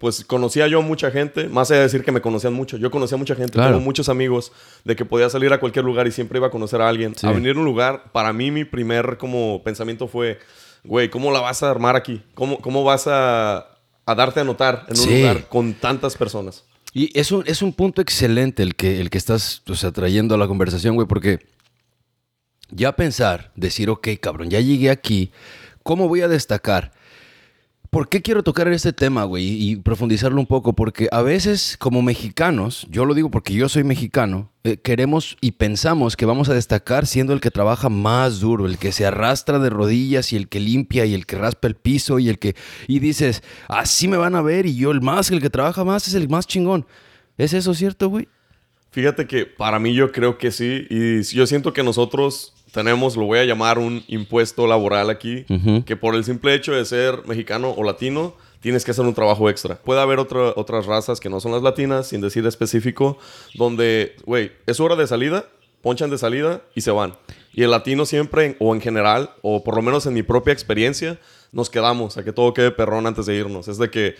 pues 0.00 0.24
conocía 0.24 0.66
yo 0.68 0.82
mucha 0.82 1.10
gente, 1.10 1.48
más 1.48 1.70
allá 1.70 1.78
de 1.80 1.84
decir 1.84 2.04
que 2.04 2.12
me 2.12 2.20
conocían 2.20 2.52
mucho, 2.52 2.76
yo 2.76 2.90
conocía 2.90 3.18
mucha 3.18 3.34
gente, 3.34 3.52
tengo 3.52 3.80
muchos 3.80 4.08
amigos 4.08 4.52
de 4.84 4.96
que 4.96 5.04
podía 5.04 5.28
salir 5.30 5.52
a 5.52 5.60
cualquier 5.60 5.84
lugar 5.84 6.06
y 6.06 6.12
siempre 6.12 6.38
iba 6.38 6.48
a 6.48 6.50
conocer 6.50 6.80
a 6.80 6.88
alguien. 6.88 7.14
A 7.22 7.32
venir 7.32 7.56
a 7.56 7.58
un 7.58 7.64
lugar, 7.64 8.10
para 8.12 8.32
mí 8.32 8.50
mi 8.50 8.64
primer 8.64 9.18
como 9.18 9.62
pensamiento 9.62 10.08
fue, 10.08 10.38
güey, 10.84 11.10
¿cómo 11.10 11.32
la 11.32 11.40
vas 11.40 11.62
a 11.62 11.70
armar 11.70 11.96
aquí? 11.96 12.22
¿Cómo, 12.34 12.58
cómo 12.58 12.84
vas 12.84 13.06
a, 13.06 13.58
a 14.06 14.14
darte 14.14 14.40
a 14.40 14.44
notar 14.44 14.86
en 14.88 14.98
un 14.98 15.20
lugar 15.20 15.48
con 15.48 15.74
tantas 15.74 16.16
personas? 16.16 16.64
Y 16.94 17.16
es 17.18 17.32
un, 17.32 17.44
es 17.46 17.62
un 17.62 17.72
punto 17.72 18.00
excelente 18.00 18.62
el 18.62 18.74
que, 18.74 19.00
el 19.00 19.10
que 19.10 19.18
estás 19.18 19.62
o 19.68 19.74
sea, 19.74 19.92
trayendo 19.92 20.34
a 20.34 20.38
la 20.38 20.46
conversación, 20.46 20.94
güey, 20.94 21.06
porque 21.06 21.38
ya 22.70 22.96
pensar, 22.96 23.52
decir, 23.56 23.90
ok, 23.90 24.08
cabrón, 24.20 24.50
ya 24.50 24.60
llegué 24.60 24.90
aquí, 24.90 25.32
¿cómo 25.82 26.08
voy 26.08 26.22
a 26.22 26.28
destacar? 26.28 26.92
¿Por 27.90 28.10
qué 28.10 28.20
quiero 28.20 28.42
tocar 28.42 28.68
este 28.68 28.92
tema, 28.92 29.24
güey? 29.24 29.46
Y 29.46 29.76
profundizarlo 29.76 30.38
un 30.38 30.46
poco, 30.46 30.74
porque 30.74 31.08
a 31.10 31.22
veces 31.22 31.76
como 31.78 32.02
mexicanos, 32.02 32.86
yo 32.90 33.06
lo 33.06 33.14
digo 33.14 33.30
porque 33.30 33.54
yo 33.54 33.66
soy 33.70 33.82
mexicano, 33.82 34.52
eh, 34.64 34.76
queremos 34.76 35.38
y 35.40 35.52
pensamos 35.52 36.14
que 36.14 36.26
vamos 36.26 36.50
a 36.50 36.54
destacar 36.54 37.06
siendo 37.06 37.32
el 37.32 37.40
que 37.40 37.50
trabaja 37.50 37.88
más 37.88 38.40
duro, 38.40 38.66
el 38.66 38.76
que 38.76 38.92
se 38.92 39.06
arrastra 39.06 39.58
de 39.58 39.70
rodillas 39.70 40.34
y 40.34 40.36
el 40.36 40.48
que 40.48 40.60
limpia 40.60 41.06
y 41.06 41.14
el 41.14 41.24
que 41.24 41.36
raspa 41.36 41.66
el 41.66 41.76
piso 41.76 42.18
y 42.18 42.28
el 42.28 42.38
que... 42.38 42.56
Y 42.88 42.98
dices, 42.98 43.42
así 43.68 44.06
me 44.06 44.18
van 44.18 44.34
a 44.34 44.42
ver 44.42 44.66
y 44.66 44.76
yo 44.76 44.90
el 44.90 45.00
más, 45.00 45.30
el 45.30 45.40
que 45.40 45.48
trabaja 45.48 45.82
más 45.82 46.08
es 46.08 46.14
el 46.14 46.28
más 46.28 46.46
chingón. 46.46 46.86
¿Es 47.38 47.54
eso 47.54 47.72
cierto, 47.72 48.10
güey? 48.10 48.28
Fíjate 48.90 49.26
que 49.26 49.46
para 49.46 49.78
mí 49.78 49.94
yo 49.94 50.12
creo 50.12 50.36
que 50.36 50.50
sí. 50.50 50.86
Y 50.90 51.22
yo 51.22 51.46
siento 51.46 51.72
que 51.72 51.82
nosotros 51.82 52.54
tenemos, 52.78 53.16
lo 53.16 53.24
voy 53.24 53.40
a 53.40 53.44
llamar 53.44 53.76
un 53.80 54.04
impuesto 54.06 54.68
laboral 54.68 55.10
aquí, 55.10 55.44
que 55.84 55.96
por 55.96 56.14
el 56.14 56.22
simple 56.22 56.54
hecho 56.54 56.70
de 56.70 56.84
ser 56.84 57.26
mexicano 57.26 57.74
o 57.76 57.82
latino, 57.82 58.36
tienes 58.60 58.84
que 58.84 58.92
hacer 58.92 59.04
un 59.04 59.14
trabajo 59.14 59.50
extra. 59.50 59.74
Puede 59.74 60.00
haber 60.00 60.20
otras 60.20 60.86
razas 60.86 61.18
que 61.18 61.28
no 61.28 61.40
son 61.40 61.50
las 61.50 61.62
latinas, 61.62 62.06
sin 62.06 62.20
decir 62.20 62.46
específico, 62.46 63.18
donde, 63.54 64.14
güey, 64.24 64.52
es 64.68 64.78
hora 64.78 64.94
de 64.94 65.08
salida, 65.08 65.46
ponchan 65.82 66.08
de 66.08 66.18
salida 66.18 66.62
y 66.72 66.82
se 66.82 66.92
van. 66.92 67.14
Y 67.52 67.64
el 67.64 67.72
latino 67.72 68.06
siempre, 68.06 68.54
o 68.60 68.72
en 68.76 68.80
general, 68.80 69.30
o 69.42 69.64
por 69.64 69.74
lo 69.74 69.82
menos 69.82 70.06
en 70.06 70.14
mi 70.14 70.22
propia 70.22 70.52
experiencia, 70.52 71.18
nos 71.50 71.70
quedamos 71.70 72.16
a 72.16 72.22
que 72.22 72.32
todo 72.32 72.54
quede 72.54 72.70
perrón 72.70 73.08
antes 73.08 73.26
de 73.26 73.34
irnos. 73.34 73.66
Es 73.66 73.78
de 73.78 73.90
que, 73.90 74.14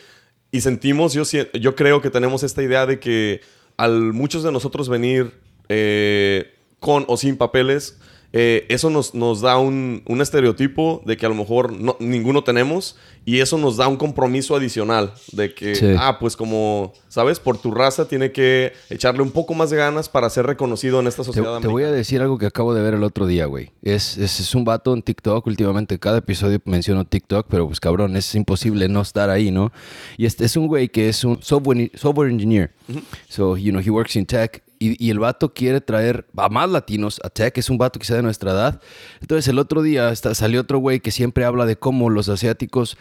y 0.51 0.63
sentimos, 0.63 1.13
yo, 1.13 1.23
yo 1.53 1.77
creo 1.77 2.03
que 2.03 2.11
tenemos 2.11 2.43
esta 2.43 2.61
idea 2.61 2.87
de 2.87 2.99
que 2.99 3.41
al 3.77 4.13
muchos 4.13 4.43
de 4.43 4.51
nosotros 4.51 4.89
venir 4.89 5.31
eh, 5.69 6.55
con 6.81 7.05
o 7.07 7.17
sin 7.17 7.37
papeles, 7.37 8.01
eh, 8.33 8.67
eso 8.69 8.91
nos, 8.91 9.15
nos 9.15 9.41
da 9.41 9.57
un, 9.57 10.03
un, 10.07 10.21
estereotipo 10.21 11.03
de 11.07 11.17
que 11.17 11.25
a 11.25 11.31
lo 11.31 11.35
mejor 11.35 11.73
no, 11.73 11.97
ninguno 11.99 12.45
tenemos 12.45 12.97
y 13.25 13.41
eso 13.41 13.57
nos 13.57 13.79
da 13.79 13.89
un 13.89 13.97
compromiso 13.97 14.55
adicional 14.55 15.15
de 15.33 15.55
que, 15.55 15.97
ah, 15.99 16.19
pues 16.21 16.37
como, 16.37 16.93
¿sabes? 17.09 17.41
Por 17.41 17.57
tu 17.57 17.71
raza 17.71 18.07
tiene 18.07 18.31
que 18.31 18.75
echarle 18.91 19.23
un 19.23 19.31
poco 19.31 19.55
más 19.55 19.71
de 19.71 19.79
ganas 19.79 20.11
para 20.11 20.29
ser 20.29 20.45
reconocido 20.45 21.01
en 21.01 21.07
esta 21.07 21.25
sociedad. 21.25 21.57
Te, 21.57 21.63
te 21.63 21.69
voy 21.69 21.85
a 21.85 21.91
decir 21.91 22.21
algo 22.21 22.37
que 22.37 22.45
acabo 22.45 22.75
de 22.75 22.83
ver 22.83 22.95
el 22.95 23.03
otro 23.03 23.27
día, 23.27 23.47
güey. 23.47 23.71
Es, 23.83 24.19
es, 24.19 24.41
es, 24.41 24.55
un 24.55 24.65
vato 24.65 24.93
en 24.93 25.03
TikTok 25.03 25.47
últimamente. 25.47 25.99
Cada 25.99 26.19
episodio 26.19 26.61
menciono 26.67 27.07
TikTok, 27.07 27.47
pero 27.49 27.67
pues 27.67 27.81
cabrón, 27.81 28.15
es 28.15 28.35
imposible 28.35 28.89
no 28.89 29.01
estar 29.01 29.31
ahí, 29.31 29.51
¿no? 29.51 29.73
Y 30.19 30.27
este 30.27 30.45
es 30.45 30.55
un 30.57 30.67
güey 30.67 30.89
que 30.91 31.09
es 31.09 31.25
un 31.25 31.43
software, 31.43 31.91
software 31.95 32.31
engineer. 32.31 32.73
So, 33.29 33.57
you 33.57 33.73
know, 33.73 33.83
he 33.83 33.91
works 33.91 34.17
in 34.17 34.27
tech 34.27 34.63
y, 34.79 35.11
el 35.11 35.19
vato 35.19 35.53
quiere 35.53 35.81
traer 35.81 36.27
a 36.37 36.49
más 36.49 36.69
latinos 36.71 37.21
a 37.25 37.31
Tech, 37.31 37.57
es 37.59 37.71
un 37.71 37.79
vato 37.79 37.99
sea 38.03 38.17
de 38.17 38.23
nuestra 38.23 38.53
edad. 38.53 38.81
Entonces 39.21 39.49
el 39.49 39.59
otro 39.59 39.83
día 39.83 40.15
salió 40.17 40.61
otro 40.61 40.79
güey 40.79 41.01
que 41.01 41.11
siempre 41.11 41.45
habla 41.45 41.67
de 41.67 41.77
cómo 41.77 42.11
los 42.11 42.29
asiáticos, 42.29 42.97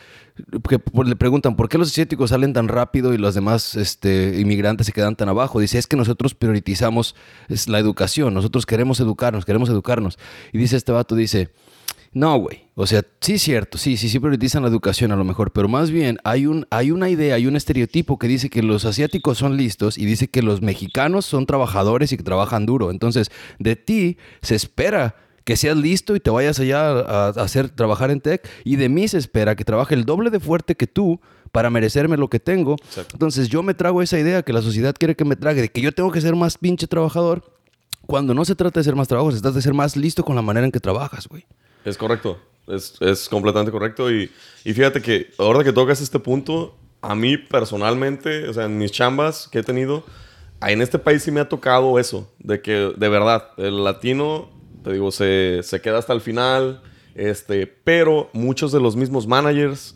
que 0.68 0.82
le 1.06 1.16
preguntan, 1.16 1.56
¿por 1.56 1.70
qué 1.70 1.78
los 1.78 1.90
asiáticos 1.90 2.32
salen 2.32 2.54
tan 2.54 2.68
rápido 2.68 3.14
y 3.14 3.18
los 3.18 3.36
demás 3.36 3.76
este, 3.76 4.40
inmigrantes 4.40 4.88
se 4.88 4.94
quedan 4.94 5.16
tan 5.16 5.30
abajo? 5.30 5.60
Dice, 5.60 5.78
es 5.78 5.88
que 5.88 5.98
nosotros 5.98 6.34
priorizamos 6.36 7.16
la 7.68 7.80
educación, 7.80 8.34
nosotros 8.34 8.66
queremos 8.66 9.00
educarnos, 9.00 9.46
queremos 9.46 9.70
educarnos. 9.70 10.18
Y 10.52 10.58
dice 10.58 10.78
este 10.78 10.92
vato, 10.92 11.16
dice, 11.16 11.50
no, 12.14 12.38
güey. 12.38 12.68
O 12.76 12.86
sea, 12.86 13.04
sí 13.22 13.34
es 13.34 13.42
cierto, 13.42 13.78
sí, 13.78 13.98
sí, 13.98 14.10
sí 14.10 14.20
priorizan 14.20 14.62
la 14.62 14.70
educación 14.70 15.12
a 15.12 15.16
lo 15.16 15.24
mejor, 15.24 15.52
pero 15.52 15.68
más 15.68 15.90
bien 15.90 16.20
hay, 16.24 16.46
un, 16.46 16.68
hay 16.70 16.92
una 16.92 17.10
idea, 17.10 17.36
hay 17.36 17.48
un 17.48 17.56
estereotipo 17.56 18.20
que 18.20 18.28
dice 18.28 18.50
que 18.50 18.62
los 18.62 18.86
asiáticos 18.86 19.38
son 19.38 19.58
listos 19.58 19.98
y 19.98 20.06
dice 20.06 20.28
que 20.28 20.42
los 20.42 20.62
mexicanos 20.62 21.26
son 21.26 21.46
trabajadores 21.46 22.12
y 22.12 22.18
que 22.18 22.24
trabajan 22.24 22.66
duro. 22.66 22.92
Entonces, 22.92 23.32
de 23.60 23.76
ti 23.76 24.18
se 24.42 24.56
espera 24.56 25.16
que 25.44 25.56
seas 25.56 25.78
listo 25.78 26.16
y 26.16 26.20
te 26.20 26.30
vayas 26.30 26.60
allá 26.60 26.90
a, 26.90 27.30
hacer 27.30 27.70
trabajar 27.70 28.12
en 28.12 28.20
tech 28.20 28.48
y 28.64 28.76
de 28.76 28.90
mí 28.90 29.08
se 29.08 29.18
espera 29.18 29.56
que 29.56 29.64
trabaje 29.64 29.96
el 29.96 30.04
doble 30.04 30.30
de 30.30 30.40
fuerte 30.40 30.76
que 30.76 30.88
tú 30.88 31.22
para 31.52 31.70
merecerme 31.70 32.18
lo 32.18 32.30
que 32.30 32.40
tengo. 32.40 32.76
Entonces 33.14 33.48
yo 33.48 33.64
me 33.64 33.74
trago 33.74 34.02
esa 34.02 34.20
idea 34.20 34.44
que 34.44 34.54
la 34.54 34.62
sociedad 34.62 34.94
quiere 34.94 35.16
que 35.16 35.24
me 35.24 35.36
trague, 35.36 35.62
de 35.62 35.70
que 35.70 35.82
yo 35.82 35.94
tengo 35.94 36.12
que 36.12 36.20
ser 36.20 36.36
más 36.36 36.58
pinche 36.58 36.86
trabajador, 36.86 37.44
cuando 38.06 38.34
no 38.34 38.46
se 38.46 38.56
trata 38.56 38.80
de 38.80 38.84
ser 38.84 38.96
más 38.96 39.08
trabajo, 39.08 39.32
se 39.32 39.42
trata 39.42 39.56
de 39.56 39.62
ser 39.62 39.74
más 39.74 39.96
listo 39.96 40.24
con 40.24 40.36
la 40.36 40.42
manera 40.42 40.66
en 40.66 40.72
que 40.72 40.80
trabajas, 40.80 41.28
güey. 41.28 41.46
Es 41.88 41.98
correcto. 41.98 42.38
Es, 42.68 42.96
es 43.00 43.30
completamente 43.30 43.72
correcto. 43.72 44.12
Y, 44.12 44.30
y, 44.66 44.74
fíjate 44.74 45.02
que 45.02 45.32
ahora 45.38 45.64
que 45.64 45.72
tocas 45.72 46.02
este 46.02 46.20
punto, 46.20 46.76
a 47.02 47.16
mí 47.16 47.38
personalmente, 47.38 48.50
o 48.50 48.54
sea, 48.54 48.66
en 48.66 48.78
mis 48.78 48.92
chambas 48.92 49.48
que 49.48 49.60
he 49.60 49.64
tenido, 49.64 50.04
en 50.62 50.82
este 50.82 51.00
país 51.00 51.24
sí 51.24 51.32
me 51.32 51.40
ha 51.40 51.48
tocado 51.48 51.98
eso, 51.98 52.30
de 52.40 52.62
que 52.62 52.92
de 52.98 53.10
verdad, 53.10 53.52
el 53.56 53.86
latino, 53.86 54.50
te 54.84 54.92
digo, 54.92 55.12
se, 55.12 55.62
se 55.64 55.80
queda 55.80 56.00
hasta 56.00 56.12
el 56.12 56.20
final, 56.20 56.82
este, 57.16 57.68
pero 57.68 58.30
muchos 58.34 58.74
de 58.74 58.82
los 58.82 58.98
mismos 58.98 59.26
managers, 59.26 59.96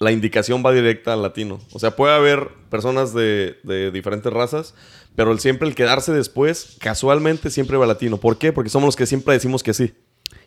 la 0.00 0.10
indicación 0.10 0.64
va 0.66 0.72
directa 0.72 1.12
al 1.12 1.22
latino. 1.22 1.60
O 1.72 1.78
sea, 1.78 1.94
puede 1.94 2.12
haber 2.12 2.48
personas 2.70 3.14
de, 3.14 3.56
de 3.62 3.92
diferentes 3.92 4.32
razas, 4.32 4.74
pero 5.14 5.30
el, 5.30 5.38
siempre 5.38 5.68
el 5.68 5.76
quedarse 5.76 6.12
después, 6.12 6.76
casualmente 6.80 7.50
siempre 7.50 7.76
va 7.76 7.86
latino. 7.86 8.16
¿Por 8.16 8.36
qué? 8.36 8.52
Porque 8.52 8.70
somos 8.70 8.88
los 8.88 8.96
que 8.96 9.06
siempre 9.06 9.34
decimos 9.34 9.62
que 9.62 9.74
sí. 9.74 9.94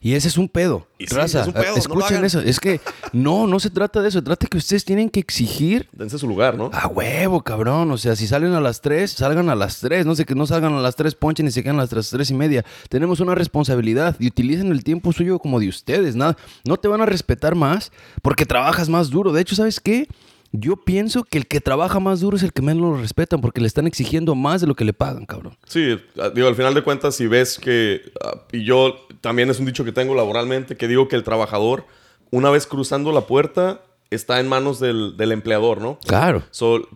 Y 0.01 0.15
ese 0.15 0.27
es 0.27 0.37
un 0.37 0.49
pedo. 0.49 0.87
Raza, 1.09 1.45
escuchen 1.77 2.25
eso. 2.25 2.39
Es 2.41 2.59
que 2.59 2.81
no, 3.13 3.47
no 3.47 3.59
se 3.59 3.69
trata 3.69 4.01
de 4.01 4.09
eso. 4.09 4.19
Se 4.19 4.23
trata 4.23 4.45
de 4.45 4.49
que 4.49 4.57
ustedes 4.57 4.83
tienen 4.83 5.09
que 5.09 5.19
exigir. 5.19 5.87
Dense 5.93 6.17
su 6.17 6.27
lugar, 6.27 6.57
¿no? 6.57 6.69
A 6.73 6.87
huevo, 6.87 7.41
cabrón. 7.41 7.89
O 7.91 7.97
sea, 7.97 8.15
si 8.15 8.27
salen 8.27 8.53
a 8.53 8.59
las 8.59 8.81
3, 8.81 9.09
salgan 9.09 9.49
a 9.49 9.55
las 9.55 9.79
3. 9.79 10.05
No 10.05 10.15
sé 10.15 10.25
que 10.25 10.35
no 10.35 10.45
salgan 10.45 10.73
a 10.73 10.81
las 10.81 10.95
3, 10.95 11.15
ponchen 11.15 11.47
y 11.47 11.51
se 11.51 11.63
quedan 11.63 11.79
a 11.79 11.87
las 11.89 12.09
3, 12.09 12.31
y 12.31 12.33
media. 12.33 12.65
Tenemos 12.89 13.21
una 13.21 13.35
responsabilidad 13.35 14.15
y 14.19 14.27
utilicen 14.27 14.71
el 14.71 14.83
tiempo 14.83 15.13
suyo 15.13 15.39
como 15.39 15.59
de 15.59 15.69
ustedes. 15.69 16.15
Nada, 16.15 16.37
no 16.65 16.77
te 16.77 16.87
van 16.87 17.01
a 17.01 17.05
respetar 17.05 17.55
más 17.55 17.91
porque 18.21 18.45
trabajas 18.45 18.89
más 18.89 19.09
duro. 19.09 19.31
De 19.31 19.41
hecho, 19.41 19.55
¿sabes 19.55 19.79
qué? 19.79 20.07
Yo 20.55 20.77
pienso 20.77 21.23
que 21.23 21.39
el 21.39 21.47
que 21.47 21.61
trabaja 21.61 21.99
más 21.99 22.19
duro 22.19 22.37
es 22.37 22.43
el 22.43 22.53
que 22.53 22.61
menos 22.61 22.81
lo 22.83 23.01
respetan 23.01 23.41
porque 23.41 23.59
le 23.59 23.65
están 23.65 23.87
exigiendo 23.87 24.35
más 24.35 24.61
de 24.61 24.67
lo 24.67 24.75
que 24.75 24.85
le 24.85 24.93
pagan, 24.93 25.25
cabrón. 25.25 25.57
Sí, 25.65 25.99
ah, 26.19 26.29
digo, 26.29 26.47
al 26.47 26.55
final 26.55 26.75
de 26.75 26.83
cuentas, 26.83 27.15
si 27.15 27.25
ves 27.25 27.57
que, 27.57 28.01
ah, 28.23 28.43
y 28.51 28.63
yo 28.63 28.95
también 29.19 29.49
es 29.49 29.59
un 29.59 29.65
dicho 29.65 29.83
que 29.83 29.91
tengo 29.91 30.13
laboralmente, 30.13 30.77
que 30.77 30.87
digo 30.87 31.07
que 31.07 31.15
el 31.15 31.23
trabajador, 31.23 31.87
una 32.29 32.51
vez 32.51 32.67
cruzando 32.67 33.11
la 33.11 33.21
puerta, 33.21 33.81
está 34.11 34.39
en 34.39 34.47
manos 34.47 34.79
del, 34.79 35.15
empleador, 35.31 35.81
¿no? 35.81 35.97
Claro. 36.05 36.43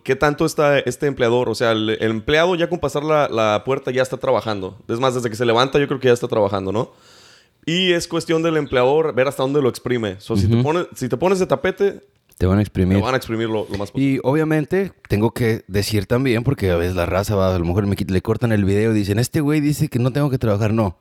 ¿Qué 0.04 0.14
tanto 0.14 0.46
está 0.46 0.78
este 0.78 1.06
empleador? 1.06 1.48
O 1.48 1.56
sea, 1.56 1.72
el, 1.72 1.98
empleado 2.00 2.54
ya 2.54 2.68
con 2.68 2.78
pasar 2.78 3.02
la, 3.02 3.62
puerta 3.64 3.90
ya 3.90 4.02
está 4.02 4.18
trabajando. 4.18 4.78
Es 4.88 5.00
más, 5.00 5.16
desde 5.16 5.28
que 5.30 5.36
se 5.36 5.44
levanta 5.44 5.80
yo 5.80 5.88
creo 5.88 5.98
que 5.98 6.08
ya 6.08 6.14
está 6.14 6.28
trabajando, 6.28 6.70
¿no? 6.70 6.92
Y 7.66 7.92
es 7.92 8.08
cuestión 8.08 8.42
del 8.42 8.56
empleador 8.56 9.14
ver 9.14 9.28
hasta 9.28 9.42
dónde 9.42 9.60
lo 9.60 9.68
exprime. 9.68 10.16
si, 10.20 10.46
te 10.46 10.62
pones, 10.62 10.86
si 10.94 11.08
te 11.08 11.16
pones 11.16 11.38
de 11.38 11.46
tapete, 11.46 12.02
te 12.38 12.46
van 12.46 12.58
a 12.58 12.62
exprimir. 12.62 12.96
Te 12.96 13.02
van 13.02 13.14
a 13.14 13.16
exprimir 13.16 13.48
lo, 13.48 13.66
más 13.76 13.90
posible. 13.90 14.14
Y 14.14 14.20
obviamente 14.22 14.92
tengo 15.08 15.32
que 15.32 15.64
decir 15.66 16.06
también, 16.06 16.44
porque 16.44 16.70
a 16.70 16.76
veces 16.76 16.94
la 16.94 17.04
raza 17.04 17.34
va, 17.34 17.54
a 17.54 17.58
lo 17.58 17.64
mejor 17.64 17.86
me, 17.86 17.96
le 17.96 18.22
cortan 18.22 18.52
el 18.52 18.64
video 18.64 18.92
y 18.92 18.94
dicen, 18.94 19.18
este 19.18 19.40
güey 19.40 19.60
dice 19.60 19.88
que 19.88 19.98
no 19.98 20.12
tengo 20.12 20.30
que 20.30 20.38
trabajar. 20.38 20.72
No. 20.72 20.96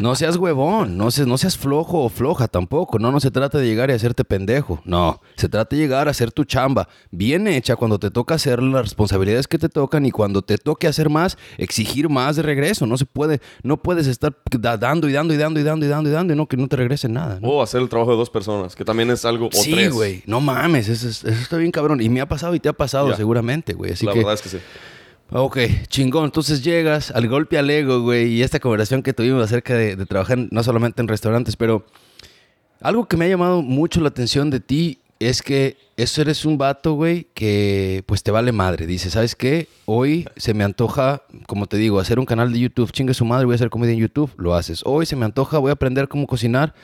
No 0.00 0.14
seas 0.14 0.36
huevón, 0.36 0.96
no 0.96 1.10
seas, 1.10 1.26
no 1.26 1.38
seas 1.38 1.56
flojo 1.56 2.04
o 2.04 2.08
floja 2.08 2.48
tampoco. 2.48 2.98
No, 2.98 3.12
no 3.12 3.20
se 3.20 3.30
trata 3.30 3.58
de 3.58 3.66
llegar 3.66 3.90
y 3.90 3.92
hacerte 3.92 4.24
pendejo. 4.24 4.80
No, 4.84 5.20
se 5.36 5.48
trata 5.48 5.76
de 5.76 5.82
llegar 5.82 6.08
a 6.08 6.10
hacer 6.10 6.32
tu 6.32 6.44
chamba 6.44 6.88
bien 7.10 7.46
hecha 7.46 7.76
cuando 7.76 7.98
te 7.98 8.10
toca 8.10 8.34
hacer 8.34 8.62
las 8.62 8.82
responsabilidades 8.82 9.48
que 9.48 9.58
te 9.58 9.68
tocan 9.68 10.06
y 10.06 10.10
cuando 10.10 10.42
te 10.42 10.58
toque 10.58 10.86
hacer 10.86 11.10
más, 11.10 11.38
exigir 11.58 12.08
más 12.08 12.36
de 12.36 12.42
regreso. 12.42 12.86
No 12.86 12.96
se 12.96 13.06
puede, 13.06 13.40
no 13.62 13.76
puedes 13.76 14.06
estar 14.06 14.34
dando 14.78 15.08
y 15.08 15.12
dando 15.12 15.34
y 15.34 15.36
dando 15.36 15.60
y 15.60 15.62
dando 15.62 15.86
y 15.86 15.88
dando 15.88 16.08
y 16.08 16.12
dando 16.12 16.32
y 16.32 16.36
no 16.36 16.46
que 16.46 16.56
no 16.56 16.68
te 16.68 16.76
regrese 16.76 17.08
nada. 17.08 17.38
O 17.42 17.62
hacer 17.62 17.80
el 17.80 17.88
trabajo 17.88 18.12
de 18.12 18.16
dos 18.16 18.30
personas, 18.30 18.74
que 18.74 18.84
también 18.84 19.10
es 19.10 19.24
algo. 19.24 19.46
O 19.46 19.52
sí, 19.52 19.88
güey, 19.88 20.22
no 20.26 20.40
mames, 20.40 20.88
eso, 20.88 21.08
está 21.28 21.56
bien 21.56 21.70
cabrón. 21.70 22.00
Y 22.00 22.08
me 22.08 22.20
ha 22.20 22.28
pasado 22.28 22.54
y 22.54 22.60
te 22.60 22.68
ha 22.68 22.72
pasado 22.72 23.14
seguramente, 23.16 23.74
güey. 23.74 23.94
La 24.02 24.14
verdad 24.14 24.34
es 24.34 24.42
que 24.42 24.48
sí. 24.48 24.58
Ok, 25.32 25.58
chingón. 25.86 26.24
Entonces 26.24 26.64
llegas 26.64 27.12
al 27.12 27.28
golpe 27.28 27.56
al 27.56 27.70
ego, 27.70 28.00
güey, 28.02 28.32
y 28.32 28.42
esta 28.42 28.58
conversación 28.58 29.02
que 29.04 29.12
tuvimos 29.12 29.44
acerca 29.44 29.74
de, 29.74 29.94
trabajar 30.06 30.38
no 30.50 30.62
solamente 30.64 31.00
en 31.00 31.06
restaurantes, 31.06 31.54
pero 31.54 31.86
algo 32.80 33.06
que 33.06 33.16
me 33.16 33.26
ha 33.26 33.28
llamado 33.28 33.62
mucho 33.62 34.00
la 34.00 34.08
atención 34.08 34.50
de 34.50 34.58
ti 34.58 34.98
es 35.20 35.42
que 35.42 35.76
eso 35.96 36.20
eres 36.22 36.44
un 36.44 36.58
vato, 36.58 36.94
güey, 36.94 37.28
que 37.32 38.02
pues 38.06 38.24
te 38.24 38.32
vale 38.32 38.50
madre. 38.50 38.86
Dice, 38.86 39.08
¿sabes 39.08 39.36
qué? 39.36 39.68
Hoy 39.84 40.26
se 40.36 40.52
me 40.52 40.64
antoja, 40.64 41.22
como 41.46 41.66
te 41.66 41.76
digo, 41.76 42.00
hacer 42.00 42.18
un 42.18 42.26
canal 42.26 42.52
de 42.52 42.58
YouTube. 42.58 42.90
Chingue 42.90 43.14
su 43.14 43.24
madre, 43.24 43.44
voy 43.44 43.52
a 43.52 43.56
hacer 43.56 43.70
comida 43.70 43.92
en 43.92 43.98
YouTube. 43.98 44.32
Lo 44.36 44.54
haces. 44.54 44.82
Hoy 44.84 45.06
se 45.06 45.14
me 45.14 45.26
antoja, 45.26 45.58
voy 45.58 45.70
a 45.70 45.74
aprender 45.74 46.08
cómo 46.08 46.26
cocinar 46.26 46.74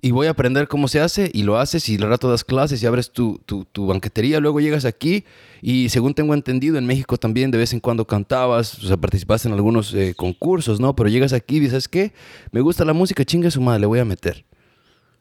y 0.00 0.10
voy 0.10 0.26
a 0.26 0.30
aprender 0.30 0.68
cómo 0.68 0.88
se 0.88 1.00
hace 1.00 1.30
y 1.32 1.42
lo 1.42 1.58
haces 1.58 1.88
y 1.88 1.96
al 1.96 2.08
rato 2.08 2.30
das 2.30 2.44
clases 2.44 2.82
y 2.82 2.86
abres 2.86 3.10
tu, 3.10 3.40
tu, 3.46 3.86
banquetería, 3.86 4.40
luego 4.40 4.60
llegas 4.60 4.84
aquí 4.84 5.24
y 5.62 5.88
según 5.88 6.14
tengo 6.14 6.34
entendido 6.34 6.78
en 6.78 6.86
México 6.86 7.16
también 7.16 7.50
de 7.50 7.58
vez 7.58 7.72
en 7.72 7.80
cuando 7.80 8.06
cantabas, 8.06 8.78
o 8.78 8.86
sea, 8.86 8.96
participaste 8.96 9.48
en 9.48 9.54
algunos 9.54 9.94
eh, 9.94 10.14
concursos, 10.16 10.80
¿no? 10.80 10.94
Pero 10.94 11.08
llegas 11.08 11.32
aquí 11.32 11.56
y 11.56 11.60
dices, 11.60 11.88
¿qué? 11.88 12.12
Me 12.52 12.60
gusta 12.60 12.84
la 12.84 12.92
música, 12.92 13.24
chinga 13.24 13.50
su 13.50 13.60
madre, 13.60 13.80
le 13.80 13.86
voy 13.86 13.98
a 13.98 14.04
meter. 14.04 14.44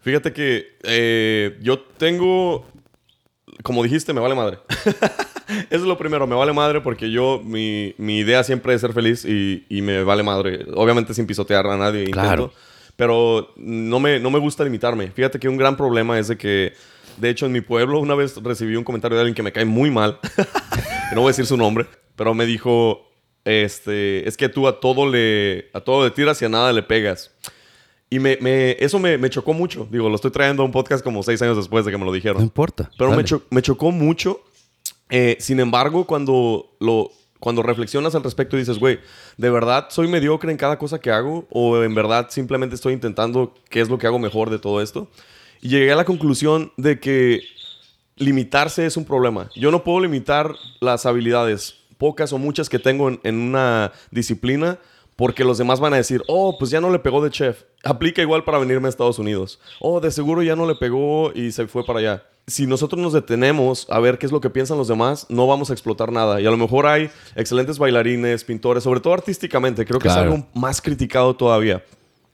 Fíjate 0.01 0.33
que 0.33 0.77
eh, 0.83 1.57
yo 1.61 1.79
tengo, 1.79 2.65
como 3.63 3.81
dijiste, 3.81 4.13
me 4.13 4.21
vale 4.21 4.35
madre. 4.35 4.59
Eso 5.47 5.65
es 5.69 5.81
lo 5.81 5.97
primero, 5.97 6.27
me 6.27 6.35
vale 6.35 6.53
madre 6.53 6.81
porque 6.81 7.11
yo, 7.11 7.41
mi, 7.43 7.93
mi 7.97 8.19
idea 8.19 8.43
siempre 8.43 8.73
es 8.73 8.81
ser 8.81 8.93
feliz 8.93 9.25
y, 9.25 9.65
y, 9.69 9.81
me 9.81 10.03
vale 10.03 10.23
madre. 10.23 10.65
Obviamente 10.75 11.13
sin 11.13 11.25
pisotear 11.27 11.65
a 11.67 11.77
nadie. 11.77 12.05
Claro. 12.11 12.51
Pero 12.95 13.53
no 13.57 13.99
me, 13.99 14.19
no 14.19 14.31
me 14.31 14.39
gusta 14.39 14.63
limitarme. 14.63 15.11
Fíjate 15.11 15.39
que 15.39 15.49
un 15.49 15.57
gran 15.57 15.75
problema 15.75 16.17
es 16.17 16.27
de 16.29 16.37
que, 16.37 16.73
de 17.17 17.29
hecho, 17.29 17.45
en 17.45 17.51
mi 17.51 17.61
pueblo 17.61 17.99
una 17.99 18.15
vez 18.15 18.35
recibí 18.41 18.75
un 18.75 18.83
comentario 18.83 19.15
de 19.15 19.21
alguien 19.21 19.35
que 19.35 19.43
me 19.43 19.51
cae 19.51 19.65
muy 19.65 19.91
mal. 19.91 20.19
no 21.13 21.21
voy 21.21 21.25
a 21.25 21.31
decir 21.31 21.45
su 21.45 21.57
nombre, 21.57 21.85
pero 22.15 22.33
me 22.33 22.45
dijo, 22.45 23.05
este, 23.43 24.27
es 24.27 24.37
que 24.37 24.49
tú 24.49 24.67
a 24.67 24.79
todo 24.79 25.09
le, 25.09 25.69
a 25.73 25.81
todo 25.81 26.05
le 26.05 26.11
tiras 26.11 26.41
y 26.41 26.45
a 26.45 26.49
nada 26.49 26.71
le 26.71 26.83
pegas. 26.83 27.31
Y 28.09 28.19
me, 28.19 28.37
me, 28.39 28.77
eso 28.79 28.99
me, 28.99 29.17
me, 29.17 29.29
chocó 29.29 29.53
mucho. 29.53 29.87
Digo, 29.91 30.07
lo 30.09 30.15
estoy 30.15 30.31
trayendo 30.31 30.63
a 30.63 30.65
un 30.65 30.71
podcast 30.71 31.03
como 31.03 31.23
seis 31.23 31.41
años 31.41 31.57
después 31.57 31.85
de 31.85 31.91
que 31.91 31.97
me 31.97 32.05
lo 32.05 32.13
dijeron. 32.13 32.37
No 32.37 32.43
importa. 32.43 32.89
Pero 32.97 33.11
me, 33.11 33.23
me, 33.49 33.61
chocó 33.61 33.91
mucho. 33.91 34.41
Eh, 35.09 35.37
sin 35.39 35.59
embargo, 35.59 36.05
cuando 36.05 36.75
lo, 36.79 37.11
cuando 37.45 37.61
reflexionas 37.61 38.15
al 38.15 38.23
respecto 38.23 38.55
y 38.55 38.61
dices, 38.61 38.79
güey, 38.79 39.01
¿de 39.37 39.51
verdad 39.51 39.85
soy 39.91 40.07
mediocre 40.07 40.49
en 40.49 40.57
cada 40.57 40.79
cosa 40.79 40.97
que 40.97 41.11
hago? 41.11 41.45
¿O 41.51 41.83
en 41.83 41.93
verdad 41.93 42.29
simplemente 42.31 42.73
estoy 42.73 42.93
intentando 42.93 43.53
qué 43.69 43.81
es 43.81 43.87
lo 43.87 43.99
que 43.99 44.07
hago 44.07 44.17
mejor 44.17 44.49
de 44.49 44.57
todo 44.57 44.81
esto? 44.81 45.11
Y 45.61 45.69
llegué 45.69 45.91
a 45.91 45.95
la 45.95 46.05
conclusión 46.05 46.71
de 46.75 46.99
que 46.99 47.43
limitarse 48.15 48.87
es 48.87 48.97
un 48.97 49.05
problema. 49.05 49.51
Yo 49.55 49.69
no 49.69 49.83
puedo 49.83 49.99
limitar 49.99 50.55
las 50.79 51.05
habilidades, 51.05 51.75
pocas 51.99 52.33
o 52.33 52.39
muchas 52.39 52.67
que 52.67 52.79
tengo 52.79 53.11
en, 53.21 53.35
una 53.39 53.91
disciplina, 54.09 54.79
porque 55.15 55.43
los 55.43 55.57
demás 55.57 55.79
van 55.79 55.93
a 55.93 55.97
decir, 55.97 56.23
oh, 56.27 56.57
pues 56.57 56.71
ya 56.71 56.81
no 56.81 56.89
le 56.89 56.99
pegó 56.99 57.23
de 57.23 57.29
chef. 57.29 57.63
Aplica 57.83 58.21
igual 58.21 58.43
para 58.43 58.59
venirme 58.59 58.87
a 58.87 58.89
Estados 58.89 59.19
Unidos. 59.19 59.59
Oh, 59.79 59.99
de 59.99 60.11
seguro 60.11 60.43
ya 60.43 60.55
no 60.55 60.65
le 60.65 60.75
pegó 60.75 61.31
y 61.33 61.51
se 61.51 61.67
fue 61.67 61.85
para 61.85 61.99
allá 61.99 62.23
si 62.47 62.67
nosotros 62.67 63.01
nos 63.01 63.13
detenemos 63.13 63.87
a 63.89 63.99
ver 63.99 64.17
qué 64.17 64.25
es 64.25 64.31
lo 64.31 64.39
que 64.39 64.49
piensan 64.49 64.77
los 64.77 64.87
demás, 64.87 65.25
no 65.29 65.47
vamos 65.47 65.69
a 65.69 65.73
explotar 65.73 66.11
nada. 66.11 66.39
Y 66.39 66.45
a 66.45 66.51
lo 66.51 66.57
mejor 66.57 66.85
hay 66.85 67.09
excelentes 67.35 67.79
bailarines, 67.79 68.43
pintores, 68.43 68.83
sobre 68.83 68.99
todo 68.99 69.13
artísticamente. 69.13 69.85
Creo 69.85 69.99
que 69.99 70.07
es 70.07 70.13
algo 70.13 70.45
más 70.53 70.81
criticado 70.81 71.35
todavía. 71.35 71.83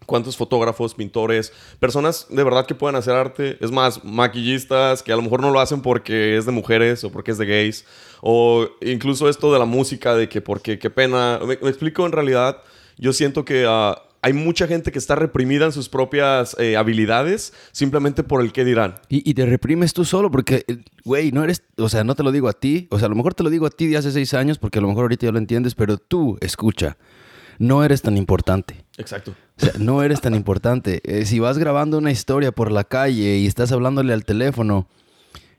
Cuántos 0.06 0.38
fotógrafos, 0.38 0.94
pintores, 0.94 1.54
personas 1.80 2.28
de 2.30 2.44
verdad 2.44 2.66
que 2.66 2.76
puedan 2.76 2.96
hacer 2.96 3.16
arte, 3.16 3.58
es 3.62 3.72
más, 3.72 4.04
maquillistas 4.04 5.04
que 5.04 5.12
a 5.12 5.16
lo 5.16 5.22
mejor 5.22 5.42
no 5.42 5.52
lo 5.52 5.60
hacen 5.60 5.82
porque 5.82 6.38
es 6.38 6.46
de 6.46 6.52
mujeres 6.52 7.04
o 7.04 7.12
porque 7.12 7.32
es 7.32 7.38
de 7.38 7.46
gays, 7.46 7.86
o 8.22 8.68
incluso 8.82 9.30
esto 9.30 9.52
de 9.54 9.60
la 9.60 9.66
música, 9.66 10.16
de 10.16 10.28
que 10.28 10.42
porque 10.42 10.80
qué 10.80 10.90
pena, 10.90 11.40
me, 11.46 11.54
explico 11.54 12.06
en 12.06 12.12
realidad, 12.12 12.62
yo 12.98 13.14
siento 13.14 13.46
que... 13.46 13.68
Uh, 13.68 14.12
hay 14.24 14.34
mucha 14.34 14.68
gente 14.68 14.92
que 14.92 15.00
está 15.00 15.16
reprimida 15.16 15.66
en 15.66 15.72
sus 15.72 15.90
propias 15.90 16.56
eh, 16.60 16.78
habilidades 16.78 17.54
simplemente 17.72 18.24
por 18.24 18.42
el 18.42 18.52
qué 18.52 18.64
dirán. 18.64 18.96
Y, 19.10 19.34
te 19.34 19.46
reprimes 19.46 19.94
tú 19.94 20.06
solo 20.06 20.30
porque, 20.30 20.64
eh, 20.68 20.78
güey, 21.04 21.32
no 21.32 21.44
eres, 21.44 21.64
o 21.78 21.90
sea, 21.90 22.04
no 22.04 22.16
te 22.16 22.24
lo 22.24 22.32
digo 22.32 22.48
a 22.48 22.54
ti, 22.54 22.88
o 22.92 23.00
sea, 23.00 23.08
a 23.08 23.10
lo 23.10 23.16
mejor 23.16 23.34
te 23.34 23.44
lo 23.44 23.50
digo 23.50 23.66
a 23.66 23.72
ti 23.72 23.88
de 23.88 23.98
hace 23.98 24.12
seis 24.12 24.34
años 24.34 24.60
porque 24.60 24.80
a 24.80 24.82
lo 24.82 24.88
mejor 24.88 25.06
ahorita 25.06 25.26
ya 25.26 25.32
lo 25.32 25.40
entiendes, 25.40 25.74
pero 25.74 25.98
tú, 25.98 26.38
escucha, 26.42 26.98
no 27.62 27.84
eres 27.84 28.02
tan 28.02 28.18
importante. 28.18 28.84
Exacto. 28.98 29.36
O 29.58 29.66
sea, 29.66 29.74
no 29.78 30.02
eres 30.02 30.20
tan 30.20 30.34
importante. 30.34 31.00
Eh, 31.04 31.26
si 31.26 31.40
vas 31.40 31.60
grabando 31.60 32.00
una 32.00 32.12
historia 32.12 32.52
por 32.52 32.72
la 32.72 32.84
calle 32.84 33.38
y 33.38 33.46
estás 33.46 33.72
hablándole 33.72 34.14
al 34.14 34.26
teléfono, 34.26 34.88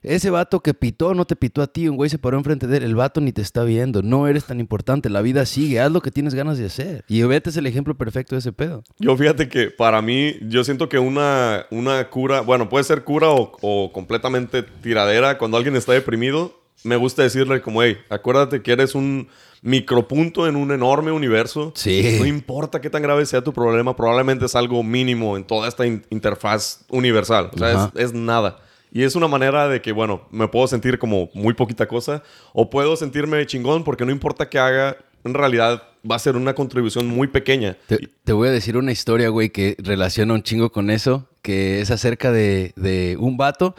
ese 0.03 0.31
vato 0.31 0.61
que 0.61 0.75
pitó 0.75 1.15
no 1.15 1.27
te 1.27 1.37
pitó 1.37 1.63
a 1.63 1.69
ti, 1.69 1.87
un 1.87 1.97
güey 1.97 2.11
se 2.11 2.19
paró 2.19 2.37
enfrente 2.37 2.67
de 2.67 2.79
él, 2.79 2.83
el 2.83 2.97
vato 2.97 3.21
ni 3.21 3.31
te 3.31 3.41
está 3.41 3.63
viendo, 3.63 4.03
no 4.03 4.27
eres 4.27 4.47
tan 4.47 4.59
importante, 4.59 5.11
la 5.11 5.23
vida 5.23 5.47
sigue, 5.47 5.79
haz 5.79 5.93
lo 5.93 6.01
que 6.01 6.11
tienes 6.11 6.35
ganas 6.35 6.59
de 6.59 6.67
hacer. 6.67 7.05
Y 7.07 7.23
vete 7.23 7.51
es 7.51 7.57
el 7.57 7.67
ejemplo 7.67 7.95
perfecto 7.95 8.35
de 8.35 8.41
ese 8.41 8.53
pedo. 8.53 8.83
Yo 8.99 9.17
fíjate 9.17 9.49
que 9.49 9.71
para 9.71 10.03
mí, 10.03 10.35
yo 10.43 10.65
siento 10.65 10.89
que 10.89 10.99
una, 10.99 11.67
una 11.71 12.11
cura, 12.11 12.41
bueno, 12.41 12.69
puede 12.69 12.83
ser 12.83 13.05
cura 13.05 13.31
o, 13.31 13.53
o 13.61 13.93
completamente 13.93 14.65
tiradera, 14.65 15.39
cuando 15.39 15.57
alguien 15.57 15.77
está 15.77 15.93
deprimido, 15.93 16.62
me 16.85 16.97
gusta 16.97 17.23
decirle 17.23 17.61
como, 17.63 17.83
hey, 17.83 17.99
acuérdate 18.09 18.63
que 18.63 18.73
eres 18.73 18.95
un 18.95 19.29
micropunto 19.63 20.49
en 20.49 20.57
un 20.57 20.73
enorme 20.73 21.13
universo. 21.13 21.73
Sí. 21.75 22.17
No 22.19 22.27
importa 22.27 22.81
qué 22.81 22.91
tan 22.91 23.03
grave 23.03 23.25
sea 23.27 23.43
tu 23.43 23.53
problema, 23.53 23.97
probablemente 23.97 24.47
es 24.47 24.57
algo 24.57 24.83
mínimo 24.83 25.37
en 25.37 25.45
toda 25.45 25.69
esta 25.69 25.87
interfaz 25.87 26.85
universal. 26.89 27.51
O 27.55 27.59
sea, 27.59 27.93
es, 27.95 28.07
es, 28.07 28.13
nada. 28.13 28.61
Y 28.91 29.05
es 29.05 29.15
una 29.15 29.29
manera 29.29 29.69
de 29.69 29.81
que, 29.81 29.93
bueno, 29.93 30.23
me 30.31 30.49
puedo 30.49 30.67
sentir 30.67 30.99
como 30.99 31.31
muy 31.33 31.55
poquita 31.55 31.87
cosa 31.87 32.23
o 32.53 32.69
puedo 32.69 32.97
sentirme 32.97 33.47
chingón 33.47 33.85
porque 33.85 34.05
no 34.05 34.11
importa 34.13 34.51
qué 34.51 34.59
haga, 34.59 34.97
en 35.25 35.33
realidad 35.33 35.83
va 36.09 36.17
a 36.17 36.19
ser 36.19 36.37
una 36.37 36.55
contribución 36.55 37.07
muy 37.07 37.29
pequeña. 37.29 37.77
Te, 37.87 38.33
voy 38.33 38.49
a 38.49 38.51
decir 38.51 38.77
una 38.77 38.93
historia, 38.93 39.29
güey, 39.29 39.51
que 39.51 39.77
relaciona 39.79 40.35
un 40.35 40.43
chingo 40.43 40.73
con 40.73 40.91
eso, 40.91 41.29
que 41.41 41.81
es 41.81 41.91
acerca 41.91 42.33
de, 42.33 42.73
de 42.77 43.17
un 43.19 43.37
vato. 43.37 43.77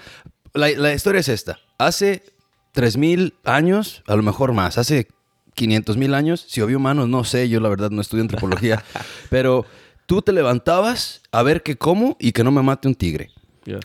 La, 0.54 0.70
la 0.70 0.94
historia 0.94 1.20
es 1.20 1.28
esta. 1.28 1.60
Hace 1.78 2.24
3000 2.74 3.36
años, 3.46 4.04
a 4.08 4.16
lo 4.16 4.24
mejor 4.24 4.54
más, 4.54 4.78
hace 4.78 5.08
500 5.56 5.98
mil 5.98 6.14
años, 6.14 6.46
si 6.48 6.62
había 6.62 6.78
humanos, 6.78 7.08
no 7.08 7.24
sé, 7.24 7.48
yo 7.48 7.60
la 7.60 7.70
verdad 7.70 7.92
no 7.92 8.02
estudio 8.02 8.24
antropología, 8.24 8.84
pero 9.30 9.66
tú 10.06 10.22
te 10.22 10.34
levantabas 10.34 11.22
a 11.32 11.44
ver 11.44 11.64
qué 11.64 11.78
como 11.78 12.18
y 12.20 12.32
que 12.32 12.44
no 12.44 12.52
me 12.52 12.62
mate 12.62 12.88
un 12.88 12.96
tigre. 12.96 13.32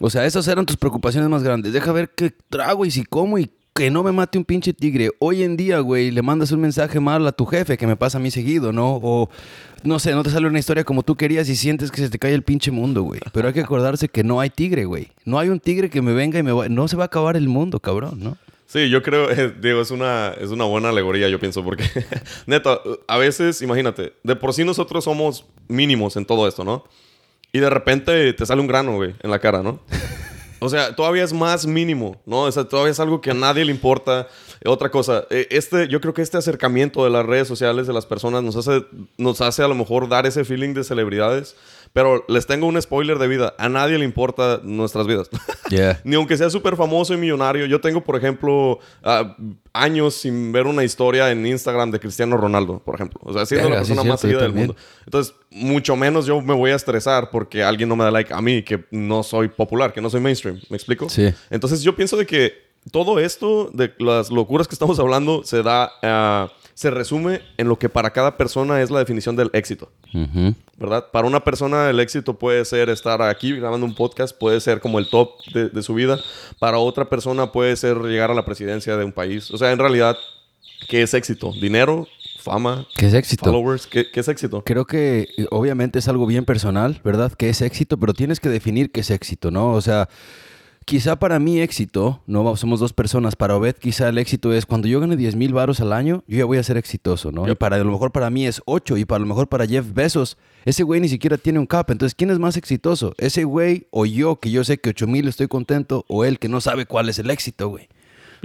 O 0.01 0.11
sea, 0.11 0.27
esas 0.27 0.49
eran 0.49 0.67
tus 0.67 0.77
preocupaciones 0.77 1.31
más 1.31 1.45
grandes. 1.45 1.73
Deja 1.73 1.93
ver 1.93 2.11
qué 2.11 2.35
trago 2.49 2.85
y 2.85 2.91
si 2.91 3.05
como 3.05 3.39
y 3.39 3.49
que 3.75 3.93
no 3.93 4.03
me 4.03 4.11
mate 4.11 4.37
un 4.37 4.45
pinche 4.45 4.73
tigre. 4.73 5.11
Hoy 5.21 5.45
en 5.45 5.57
día, 5.57 5.79
güey, 5.79 6.11
le 6.11 6.21
mandas 6.21 6.51
un 6.51 6.61
mensaje 6.61 6.99
mal 6.99 7.25
a 7.29 7.31
tu 7.31 7.47
jefe 7.47 7.77
que 7.77 7.87
me 7.87 7.95
pasa 7.95 8.19
a 8.19 8.21
mí 8.21 8.33
seguido, 8.33 8.73
¿no? 8.73 8.99
O 9.01 9.31
no 9.85 10.01
sé, 10.01 10.17
no 10.17 10.25
te 10.25 10.31
sale 10.31 10.49
una 10.49 10.59
historia 10.59 10.83
como 10.83 11.05
tú 11.05 11.15
querías 11.15 11.49
y 11.49 11.55
sientes 11.55 11.93
que 11.93 12.01
se 12.01 12.11
te 12.11 12.19
cae 12.19 12.35
el 12.35 12.43
pinche 12.43 12.73
mundo, 12.73 13.05
güey. 13.05 13.21
Pero 13.33 13.47
hay 13.47 13.55
que 13.55 13.61
acordarse 13.61 14.09
que 14.09 14.25
no 14.25 14.41
hay 14.41 14.51
tigre, 14.51 14.85
güey. 14.85 15.13
No 15.25 15.39
hay 15.39 15.49
un 15.49 15.61
tigre 15.61 15.91
que 15.91 16.03
me 16.03 16.13
venga 16.13 16.41
y 16.41 16.43
me 16.43 16.51
va... 16.51 16.69
No 16.69 16.89
se 16.89 16.97
va 16.97 17.05
a 17.05 17.07
acabar 17.07 17.37
el 17.37 17.49
mundo, 17.49 17.79
cabrón, 17.79 18.19
¿no? 18.21 18.37
Sí, 18.69 18.91
yo 18.91 19.03
creo, 19.03 19.31
eh, 19.31 19.55
digo, 19.61 19.81
es 19.81 19.91
una, 19.91 20.35
es 20.39 20.51
una 20.51 20.65
buena 20.65 20.91
alegoría, 20.91 21.29
yo 21.29 21.41
pienso, 21.41 21.65
porque, 21.65 21.85
neta, 22.47 22.79
a 23.09 23.17
veces, 23.17 23.63
imagínate, 23.63 24.13
de 24.23 24.37
por 24.37 24.53
sí 24.53 24.63
nosotros 24.63 25.05
somos 25.05 25.47
mínimos 25.69 26.17
en 26.17 26.27
todo 26.27 26.47
esto, 26.47 26.65
¿no? 26.65 26.85
Y 27.51 27.61
de 27.61 27.71
repente 27.71 28.31
te 28.35 28.47
sale 28.47 28.61
un 28.61 28.67
grano, 28.67 28.95
güey, 28.97 29.15
en 29.23 29.31
la 29.31 29.39
cara, 29.41 29.63
¿no? 29.63 29.81
O 30.61 30.69
sea, 30.69 30.97
todavía 30.97 31.23
es 31.23 31.33
más 31.33 31.67
mínimo, 31.67 32.21
¿no? 32.27 32.41
O 32.41 32.51
sea, 32.51 32.65
todavía 32.65 32.91
es 32.91 32.99
algo 32.99 33.21
que 33.21 33.31
a 33.31 33.35
nadie 33.35 33.65
le 33.65 33.71
importa. 33.71 34.27
Otra 34.65 34.91
cosa, 34.91 35.25
eh, 35.31 35.47
este, 35.51 35.87
yo 35.87 36.01
creo 36.01 36.15
que 36.15 36.21
este 36.21 36.37
acercamiento 36.37 37.05
de 37.05 37.11
las 37.11 37.25
redes 37.25 37.47
sociales 37.47 37.87
de 37.87 37.93
las 37.93 38.07
personas 38.07 38.43
nos 38.43 38.57
hace, 38.57 38.85
nos 39.19 39.41
hace 39.41 39.63
a 39.63 39.69
lo 39.69 39.77
mejor 39.77 40.09
dar 40.09 40.27
ese 40.27 40.45
feeling 40.45 40.75
de 40.75 40.83
celebridades. 40.83 41.55
Pero 41.93 42.25
les 42.29 42.47
tengo 42.47 42.67
un 42.67 42.81
spoiler 42.81 43.19
de 43.19 43.29
vida. 43.29 43.55
A 43.59 43.69
nadie 43.69 43.99
le 43.99 44.05
importa 44.05 44.61
nuestras 44.63 45.07
vidas. 45.07 45.29
Ni 46.05 46.17
aunque 46.17 46.37
sea 46.37 46.51
súper 46.51 46.77
famoso 46.77 47.15
y 47.15 47.17
millonario. 47.17 47.67
Yo 47.67 47.81
tengo, 47.81 48.03
por 48.03 48.17
ejemplo, 48.17 48.79
ah, 49.03 49.37
años 49.73 50.15
sin 50.15 50.53
ver 50.53 50.67
una 50.67 50.85
historia 50.85 51.31
en 51.31 51.47
Instagram 51.47 51.91
de 51.91 52.01
Cristiano 52.01 52.37
Ronaldo, 52.37 52.81
por 52.81 52.95
ejemplo. 52.95 53.21
O 53.23 53.33
sea, 53.33 53.47
siendo 53.47 53.69
la 53.69 53.77
persona 53.77 54.05
más 54.05 54.21
seguida 54.21 54.43
del 54.43 54.53
mundo. 54.53 54.77
Entonces, 55.05 55.35
mucho 55.51 55.97
menos 55.97 56.27
yo 56.27 56.41
me 56.41 56.55
voy 56.55 56.71
a 56.71 56.77
estresar 56.77 57.31
porque 57.31 57.63
alguien 57.63 57.89
no 57.89 57.97
me 57.97 58.05
da 58.05 58.11
like 58.11 58.33
a 58.33 58.41
mí, 58.41 58.63
que 58.63 58.85
no 58.91 59.23
soy 59.23 59.49
popular, 59.49 59.93
que 59.93 60.01
no 60.01 60.11
soy 60.11 60.21
mainstream. 60.21 60.61
¿Me 60.69 60.77
explico? 60.77 61.09
Sí. 61.09 61.33
Entonces, 61.51 61.83
yo 61.83 61.95
pienso 61.95 62.17
de 62.17 62.27
que 62.27 62.69
todo 62.91 63.19
esto, 63.19 63.71
de 63.73 63.93
las 63.99 64.31
locuras 64.31 64.67
que 64.67 64.75
estamos 64.75 64.99
hablando, 64.99 65.43
se 65.45 65.63
da, 65.63 65.91
uh, 66.03 66.51
se 66.79 66.93
resume 66.93 67.41
en 67.57 67.67
lo 67.67 67.77
que 67.77 67.89
para 67.89 68.13
cada 68.13 68.37
persona 68.37 68.81
es 68.81 68.89
la 68.89 69.01
definición 69.01 69.35
del 69.35 69.51
éxito. 69.53 69.91
¿Verdad? 70.77 71.07
Para 71.11 71.27
una 71.27 71.43
persona 71.43 71.91
el 71.91 71.99
éxito 71.99 72.39
puede 72.39 72.65
ser 72.65 72.89
estar 72.89 73.21
aquí 73.21 73.57
grabando 73.57 73.85
un 73.85 73.97
podcast, 73.97 74.39
puede 74.39 74.61
ser 74.61 74.79
como 74.79 75.01
el 75.01 75.11
top 75.11 75.31
de, 75.53 75.83
su 75.83 75.95
vida. 75.95 76.21
Para 76.61 76.79
otra 76.79 77.11
persona 77.11 77.51
puede 77.51 77.75
ser 77.75 77.97
llegar 78.03 78.31
a 78.31 78.35
la 78.35 78.45
presidencia 78.45 78.97
de 78.97 79.05
un 79.05 79.11
país. 79.11 79.51
O 79.51 79.59
sea, 79.59 79.73
en 79.73 79.81
realidad, 79.81 80.17
¿qué 80.89 81.03
es 81.03 81.15
éxito? 81.15 81.53
¿Dinero? 81.61 82.07
¿Fama? 82.39 82.87
¿Qué 82.95 83.09
es 83.09 83.15
éxito? 83.15 83.47
¿Followers? 83.47 83.89
¿Qué, 83.89 84.09
¿Qué, 84.13 84.21
es 84.21 84.29
éxito? 84.29 84.63
Creo 84.65 84.85
que 84.85 85.27
eh, 85.37 85.47
obviamente 85.51 85.99
es 85.99 86.07
algo 86.07 86.27
bien 86.27 86.45
personal, 86.45 87.01
¿verdad? 87.03 87.33
¿Qué 87.33 87.49
es 87.49 87.61
éxito? 87.61 87.99
Pero 87.99 88.15
tienes 88.15 88.39
que 88.39 88.51
definir 88.51 88.93
qué 88.93 89.01
es 89.01 89.11
éxito, 89.11 89.51
¿no? 89.51 89.73
O 89.73 89.81
sea 89.81 90.09
quizá 90.89 91.19
para 91.19 91.39
mí 91.39 91.61
éxito, 91.61 92.23
no 92.27 92.57
somos 92.57 92.81
dos 92.81 92.95
personas, 92.95 93.37
para 93.37 93.55
Obed 93.55 93.75
quizá 93.75 94.09
el 94.09 94.17
éxito 94.17 94.55
es 94.55 94.65
cuando 94.65 94.89
yo 94.89 95.01
gane 95.01 95.17
10 95.17 95.37
mil 95.37 95.53
varos 95.53 95.83
al 95.83 95.93
año, 95.93 96.25
yo 96.27 96.39
ya 96.39 96.45
voy 96.47 96.57
a 96.57 96.63
ser 96.63 96.79
exitoso, 96.79 97.31
¿no? 97.31 97.47
Y 97.47 97.55
para 97.57 97.77
a 97.77 97.81
lo 97.81 97.93
mejor 97.93 98.11
para 98.11 98.31
mí 98.31 98.47
es 98.47 98.63
8 98.65 98.97
y 98.97 99.05
para 99.05 99.19
lo 99.19 99.27
mejor 99.27 99.49
para 99.49 99.67
Jeff 99.67 99.85
Bezos, 99.93 100.39
ese 100.65 100.85
güey 100.85 101.03
ni 101.03 101.11
siquiera 101.11 101.37
tiene 101.37 101.59
un 101.59 101.67
cap, 101.67 101.91
entonces 101.91 102.15
¿quién 102.15 102.31
es 102.31 102.39
más 102.39 102.57
exitoso? 102.57 103.13
¿Ese 103.19 103.45
güey 103.45 103.87
o 103.91 104.07
yo 104.07 104.37
que 104.41 104.51
yo 104.51 104.65
sé 104.65 104.79
que 104.79 104.89
8 104.89 105.07
mil 105.07 105.29
estoy 105.29 105.47
contento 105.47 106.07
o 106.09 106.25
él 106.25 106.39
que 106.39 106.49
no 106.49 106.63
sabe 106.63 106.87
cuál 106.87 107.11
es 107.11 107.19
el 107.19 107.29
éxito, 107.29 107.69
güey? 107.69 107.87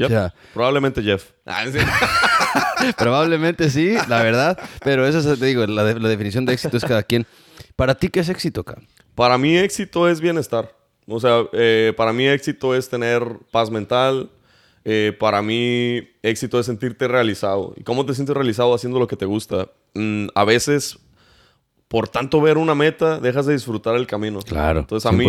O 0.03 0.09
sea, 0.09 0.33
Probablemente 0.53 1.01
Jeff. 1.01 1.31
Ah, 1.45 1.63
probablemente 2.97 3.69
sí, 3.69 3.95
la 4.09 4.21
verdad. 4.21 4.59
Pero 4.83 5.07
eso 5.07 5.19
es, 5.19 5.39
te 5.39 5.45
digo, 5.45 5.65
la, 5.65 5.83
la, 5.83 6.09
definición 6.09 6.45
de 6.45 6.53
éxito 6.53 6.75
es 6.75 6.83
cada 6.83 7.03
quien. 7.03 7.25
¿Para 7.77 7.95
ti 7.95 8.09
qué 8.09 8.19
es 8.19 8.27
éxito, 8.27 8.65
cabrón? 8.65 8.87
Para 9.15 9.37
mí 9.37 9.55
éxito 9.55 10.09
es 10.09 10.19
bienestar. 10.19 10.82
O 11.07 11.19
sea, 11.19 11.43
eh, 11.53 11.93
para 11.95 12.13
mí 12.13 12.27
éxito 12.27 12.75
es 12.75 12.89
tener 12.89 13.23
paz 13.51 13.69
mental. 13.69 14.29
Eh, 14.85 15.15
para 15.17 15.41
mí 15.41 16.09
éxito 16.21 16.59
es 16.59 16.65
sentirte 16.65 17.07
realizado. 17.07 17.73
¿Y 17.77 17.83
cómo 17.83 18.05
te 18.05 18.13
sientes 18.13 18.35
realizado 18.35 18.73
haciendo 18.73 18.99
lo 18.99 19.07
que 19.07 19.15
te 19.15 19.25
gusta? 19.25 19.69
Mm, 19.93 20.27
a 20.35 20.43
veces, 20.43 20.99
por 21.87 22.09
tanto 22.09 22.41
ver 22.41 22.57
una 22.57 22.75
meta, 22.75 23.19
dejas 23.19 23.45
de 23.45 23.53
disfrutar 23.53 23.95
el 23.95 24.07
camino. 24.07 24.39
Claro. 24.41 24.81
Entonces, 24.81 25.09
a 25.09 25.13
mí, 25.13 25.25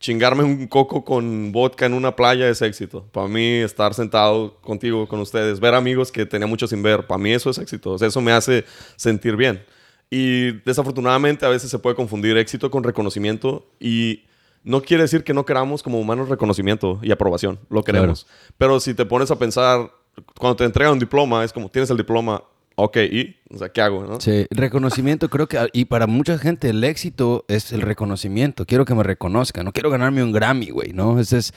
chingarme 0.00 0.42
un 0.42 0.66
coco 0.66 1.04
con 1.04 1.52
vodka 1.52 1.86
en 1.86 1.94
una 1.94 2.16
playa 2.16 2.48
es 2.48 2.60
éxito. 2.60 3.06
Para 3.12 3.28
mí, 3.28 3.58
estar 3.58 3.94
sentado 3.94 4.56
contigo, 4.60 5.06
con 5.06 5.20
ustedes, 5.20 5.60
ver 5.60 5.74
amigos 5.74 6.10
que 6.10 6.26
tenía 6.26 6.48
mucho 6.48 6.66
sin 6.66 6.82
ver, 6.82 7.06
para 7.06 7.18
mí 7.18 7.32
eso 7.32 7.50
es 7.50 7.58
éxito. 7.58 7.92
O 7.92 7.98
sea, 7.98 8.08
eso 8.08 8.20
me 8.20 8.32
hace 8.32 8.64
sentir 8.96 9.36
bien. 9.36 9.64
Y 10.10 10.60
desafortunadamente 10.66 11.46
a 11.46 11.48
veces 11.48 11.70
se 11.70 11.78
puede 11.78 11.96
confundir 11.96 12.36
éxito 12.36 12.70
con 12.70 12.84
reconocimiento 12.84 13.66
y 13.80 14.24
no 14.64 14.82
quiere 14.82 15.02
decir 15.02 15.24
que 15.24 15.34
no 15.34 15.44
queramos 15.44 15.82
como 15.82 15.98
humanos 15.98 16.28
reconocimiento 16.28 17.00
y 17.02 17.10
aprobación. 17.12 17.58
Lo 17.68 17.82
queremos. 17.82 18.26
Pero 18.58 18.80
si 18.80 18.94
te 18.94 19.04
pones 19.04 19.30
a 19.30 19.36
pensar, 19.36 19.90
cuando 20.38 20.56
te 20.56 20.64
entregan 20.64 20.92
un 20.92 20.98
diploma, 20.98 21.44
es 21.44 21.52
como, 21.52 21.68
tienes 21.68 21.90
el 21.90 21.96
diploma, 21.96 22.42
ok, 22.76 22.96
¿y? 23.10 23.36
O 23.52 23.58
sea, 23.58 23.68
¿qué 23.70 23.80
hago? 23.80 24.04
¿no? 24.04 24.20
Sí, 24.20 24.46
reconocimiento 24.50 25.28
creo 25.28 25.48
que, 25.48 25.58
y 25.72 25.86
para 25.86 26.06
mucha 26.06 26.38
gente 26.38 26.70
el 26.70 26.82
éxito 26.84 27.44
es 27.48 27.72
el 27.72 27.80
reconocimiento. 27.80 28.64
Quiero 28.66 28.84
que 28.84 28.94
me 28.94 29.02
reconozcan, 29.02 29.64
no 29.64 29.72
quiero 29.72 29.90
ganarme 29.90 30.22
un 30.22 30.32
Grammy, 30.32 30.70
güey, 30.70 30.92
¿no? 30.92 31.18
Ese 31.18 31.38
es, 31.38 31.54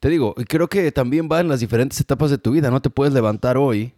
te 0.00 0.08
digo, 0.08 0.34
creo 0.48 0.68
que 0.68 0.90
también 0.92 1.28
va 1.30 1.40
en 1.40 1.48
las 1.48 1.60
diferentes 1.60 2.00
etapas 2.00 2.30
de 2.30 2.38
tu 2.38 2.52
vida. 2.52 2.70
No 2.70 2.80
te 2.80 2.90
puedes 2.90 3.12
levantar 3.12 3.58
hoy 3.58 3.92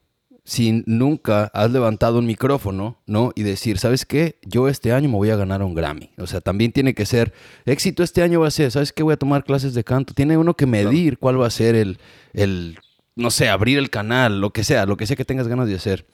si 0.45 0.83
nunca 0.87 1.51
has 1.55 1.71
levantado 1.71 2.19
un 2.19 2.27
micrófono, 2.27 3.01
¿no? 3.07 3.33
Y 3.37 3.43
decir, 3.43 3.79
¿sabes 3.79 4.05
qué? 4.05 4.39
Yo 4.43 4.69
este 4.69 4.93
año 4.93 5.09
me 5.09 5.17
voy 5.17 5.31
a 5.31 5.37
ganar 5.37 5.63
un 5.63 5.75
Grammy. 5.75 6.11
O 6.19 6.27
sea, 6.27 6.41
también 6.41 6.73
tiene 6.73 6.95
que 6.95 7.07
ser, 7.07 7.33
éxito 7.65 8.03
este 8.03 8.23
año 8.23 8.41
va 8.41 8.49
a 8.49 8.51
ser, 8.51 8.71
¿sabes 8.71 8.93
qué? 8.93 9.03
Voy 9.03 9.15
a 9.15 9.19
tomar 9.19 9.45
clases 9.45 9.75
de 9.75 9.85
canto. 9.85 10.15
Tiene 10.15 10.37
uno 10.37 10.55
que 10.55 10.67
medir 10.67 11.19
cuál 11.19 11.41
va 11.41 11.47
a 11.47 11.51
ser 11.51 11.77
el, 11.77 11.99
el, 12.33 12.79
no 13.15 13.31
sé, 13.31 13.49
abrir 13.49 13.79
el 13.79 13.91
canal, 13.91 14.41
lo 14.41 14.51
que 14.51 14.65
sea, 14.65 14.85
lo 14.87 14.97
que 14.97 15.07
sea 15.07 15.17
que 15.17 15.25
tengas 15.25 15.47
ganas 15.47 15.69
de 15.69 15.77
hacer. 15.77 16.07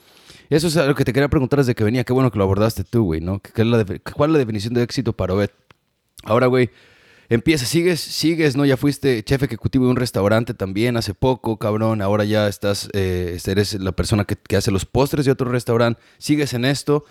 Eso 0.51 0.67
es 0.67 0.77
lo 0.77 0.95
que 0.95 1.05
te 1.05 1.13
quería 1.13 1.29
preguntar 1.29 1.59
desde 1.59 1.75
que 1.75 1.85
venía. 1.85 2.05
Qué 2.05 2.13
bueno 2.13 2.31
que 2.31 2.39
lo 2.39 2.45
abordaste 2.45 2.85
tú, 2.85 3.05
güey, 3.05 3.21
¿no? 3.21 3.41
¿Qué 3.41 3.63
es 3.63 3.67
la 3.69 3.85
¿Cuál 4.15 4.31
es 4.31 4.33
la 4.33 4.39
definición 4.39 4.75
de 4.75 4.83
éxito 4.83 5.13
para 5.15 5.35
Obed? 5.35 5.51
Ahora, 6.25 6.47
güey, 6.47 6.71
Empieza, 7.31 7.67
sigues, 7.67 8.01
sigues, 8.01 8.57
¿no? 8.57 8.65
Ya 8.65 8.77
fuiste 8.77 9.23
chef 9.23 9.43
ejecutivo 9.43 9.85
de 9.85 9.91
un 9.91 9.97
restaurante 9.97 10.55
también 10.55 10.97
hace 10.97 11.13
poco, 11.15 11.59
cabrón. 11.59 12.01
Ahora 12.01 12.25
ya 12.25 12.49
estás, 12.49 12.89
eh, 12.95 13.39
eres 13.47 13.75
la 13.75 13.93
persona 13.93 14.25
que, 14.25 14.57
hace 14.57 14.71
los 14.71 14.87
postres 14.87 15.27
de 15.27 15.33
otro 15.33 15.51
restaurante. 15.51 16.01
Sigues 16.19 16.55
en 16.55 16.65
esto 16.65 17.05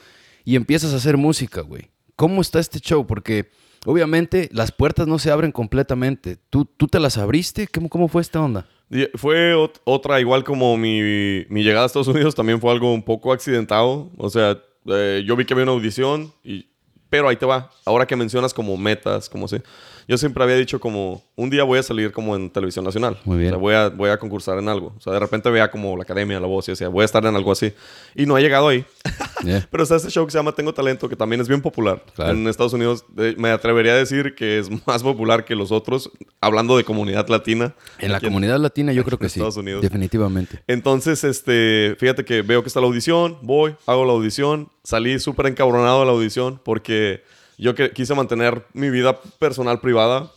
y 0.43 0.55
empiezas 0.55 0.93
a 0.93 0.97
hacer 0.97 1.17
música, 1.17 1.61
güey. 1.61 1.91
¿cómo 2.17 2.41
está 2.41 2.59
este 2.59 2.81
show? 2.81 3.07
Porque 3.07 3.49
obviamente 3.85 4.49
las 4.51 4.73
puertas 4.73 5.07
no 5.07 5.19
se 5.19 5.31
abren 5.31 5.53
completamente. 5.53 6.37
¿Tú, 6.49 6.65
tú 6.65 6.87
te 6.87 6.99
las 6.99 7.17
abriste? 7.17 7.67
¿Cómo, 7.67 7.87
cómo 7.87 8.09
fue 8.09 8.21
esta 8.21 8.41
onda? 8.41 8.67
Fue 9.15 9.53
otra, 9.85 10.19
igual 10.19 10.43
como 10.43 10.75
mi, 10.77 11.01
mi, 11.49 11.63
llegada 11.63 11.83
a 11.83 11.87
Estados 11.87 12.07
Unidos, 12.07 12.35
también 12.35 12.59
fue 12.59 12.71
algo 12.71 12.93
un 12.93 13.03
poco 13.03 13.31
accidentado. 13.31 14.11
O 14.17 14.29
sea, 14.29 14.57
eh, 14.87 15.23
yo 15.25 15.35
vi 15.35 15.45
que 15.45 15.53
había 15.53 15.63
una 15.63 15.73
audición, 15.73 16.33
y, 16.43 16.67
pero 17.09 17.29
ahí 17.29 17.35
te 17.35 17.45
va. 17.45 17.69
Ahora 17.85 18.07
que 18.07 18.15
mencionas 18.15 18.53
como 18.53 18.75
metas, 18.77 19.29
como 19.29 19.47
si 19.47 19.57
yo 20.07 20.17
siempre 20.17 20.41
había 20.41 20.55
dicho 20.55 20.79
como, 20.79 21.21
un 21.35 21.49
día 21.49 21.63
voy 21.63 21.79
a 21.79 21.83
salir 21.83 22.13
como 22.13 22.35
en 22.35 22.49
televisión 22.49 22.85
nacional. 22.85 23.19
Muy 23.25 23.37
bien. 23.37 23.49
O 23.49 23.51
sea, 23.51 23.57
voy 23.59 23.73
a, 23.73 23.89
voy 23.89 24.09
a 24.09 24.17
concursar 24.17 24.57
en 24.57 24.69
algo. 24.69 24.93
O 24.97 25.01
sea, 25.01 25.11
de 25.11 25.19
repente 25.19 25.49
veía 25.49 25.69
como 25.69 25.97
la 25.97 26.03
academia, 26.03 26.39
la 26.39 26.47
voz 26.47 26.67
y 26.69 26.71
decía, 26.71 26.87
voy 26.87 27.01
a 27.01 27.05
estar 27.05 27.25
en 27.25 27.35
algo 27.35 27.51
así. 27.51 27.73
Y 28.15 28.25
no 28.25 28.37
ha 28.37 28.39
llegado 28.39 28.69
ahí. 28.69 28.85
Pero 29.69 29.83
está 29.83 29.97
este 29.97 30.09
show 30.09 30.25
que 30.25 30.31
se 30.31 30.37
llama 30.37 30.53
Tengo 30.53 30.73
Talento, 30.73 31.09
que 31.09 31.17
también 31.17 31.41
es 31.41 31.49
bien 31.49 31.61
popular. 31.61 32.03
En 32.17 32.47
Estados 32.47 32.71
Unidos 32.71 33.05
me 33.37 33.49
atrevería 33.49 33.91
a 33.91 33.95
decir 33.95 34.33
que 34.33 34.59
es 34.59 34.69
más 34.87 35.03
popular 35.03 35.43
que 35.43 35.55
los 35.55 35.73
otros, 35.73 36.09
hablando 36.39 36.77
de 36.77 36.85
comunidad 36.85 37.27
latina. 37.27 37.75
En 37.99 38.13
la 38.13 38.21
comunidad 38.21 38.59
latina 38.59 38.93
yo 38.93 39.03
creo 39.05 39.19
que 39.19 39.27
sí. 39.27 39.39
Estados 39.39 39.57
Unidos. 39.57 39.81
Definitivamente. 39.81 40.63
Entonces, 40.67 41.25
este, 41.25 41.97
fíjate 41.99 42.23
que 42.23 42.43
veo 42.43 42.61
que 42.63 42.67
está 42.67 42.79
la 42.79 42.87
audición, 42.87 43.39
voy, 43.41 43.75
hago 43.85 44.05
la 44.05 44.13
audición, 44.13 44.69
salí 44.83 45.19
súper 45.19 45.47
encabronado 45.47 45.99
de 45.99 46.05
la 46.05 46.11
audición 46.13 46.61
porque 46.63 47.23
yo 47.57 47.75
que, 47.75 47.91
quise 47.91 48.13
mantener 48.13 48.65
mi 48.73 48.89
vida 48.89 49.19
personal 49.39 49.79
privada. 49.79 50.31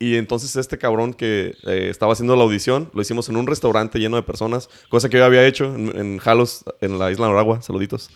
Y 0.00 0.16
entonces 0.16 0.56
este 0.56 0.76
cabrón 0.76 1.14
que 1.14 1.54
eh, 1.66 1.86
estaba 1.88 2.12
haciendo 2.12 2.34
la 2.34 2.42
audición, 2.42 2.90
lo 2.92 3.00
hicimos 3.00 3.28
en 3.28 3.36
un 3.36 3.46
restaurante 3.46 4.00
lleno 4.00 4.16
de 4.16 4.22
personas, 4.22 4.68
cosa 4.88 5.08
que 5.08 5.18
yo 5.18 5.24
había 5.24 5.46
hecho 5.46 5.72
en, 5.72 5.96
en 5.96 6.18
Jalos, 6.18 6.64
en 6.80 6.98
la 6.98 7.12
isla 7.12 7.26
de 7.26 7.32
Noragua, 7.32 7.62
saluditos. 7.62 8.10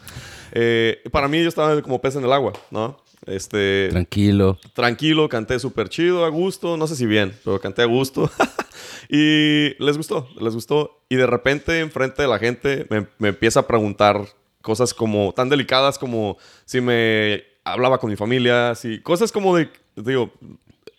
Eh, 0.52 1.00
para 1.12 1.28
mí 1.28 1.40
yo 1.40 1.48
estaba 1.48 1.80
como 1.80 2.00
pez 2.00 2.16
en 2.16 2.24
el 2.24 2.32
agua, 2.32 2.52
¿no? 2.70 2.98
Este, 3.26 3.88
tranquilo. 3.90 4.58
Tranquilo, 4.74 5.28
canté 5.28 5.58
súper 5.58 5.88
chido, 5.88 6.24
a 6.24 6.28
gusto, 6.28 6.76
no 6.76 6.87
sé 6.87 6.96
si 6.96 7.06
bien, 7.06 7.32
pero 7.44 7.61
canté 7.61 7.82
a 7.82 7.87
gusto. 7.87 8.30
y 9.08 9.82
les 9.82 9.96
gustó, 9.96 10.28
les 10.40 10.54
gustó. 10.54 11.04
Y 11.08 11.16
de 11.16 11.26
repente, 11.26 11.80
enfrente 11.80 12.22
de 12.22 12.28
la 12.28 12.38
gente, 12.38 12.87
me, 12.90 13.06
me 13.18 13.28
empieza 13.28 13.61
a 13.61 13.66
preguntar 13.66 14.26
cosas 14.62 14.92
como 14.92 15.32
tan 15.32 15.48
delicadas 15.48 15.98
como 15.98 16.37
si 16.64 16.80
me 16.80 17.44
hablaba 17.72 17.98
con 17.98 18.11
mi 18.11 18.16
familia, 18.16 18.70
así, 18.70 19.00
cosas 19.00 19.33
como 19.33 19.57
de, 19.57 19.70
digo, 19.96 20.33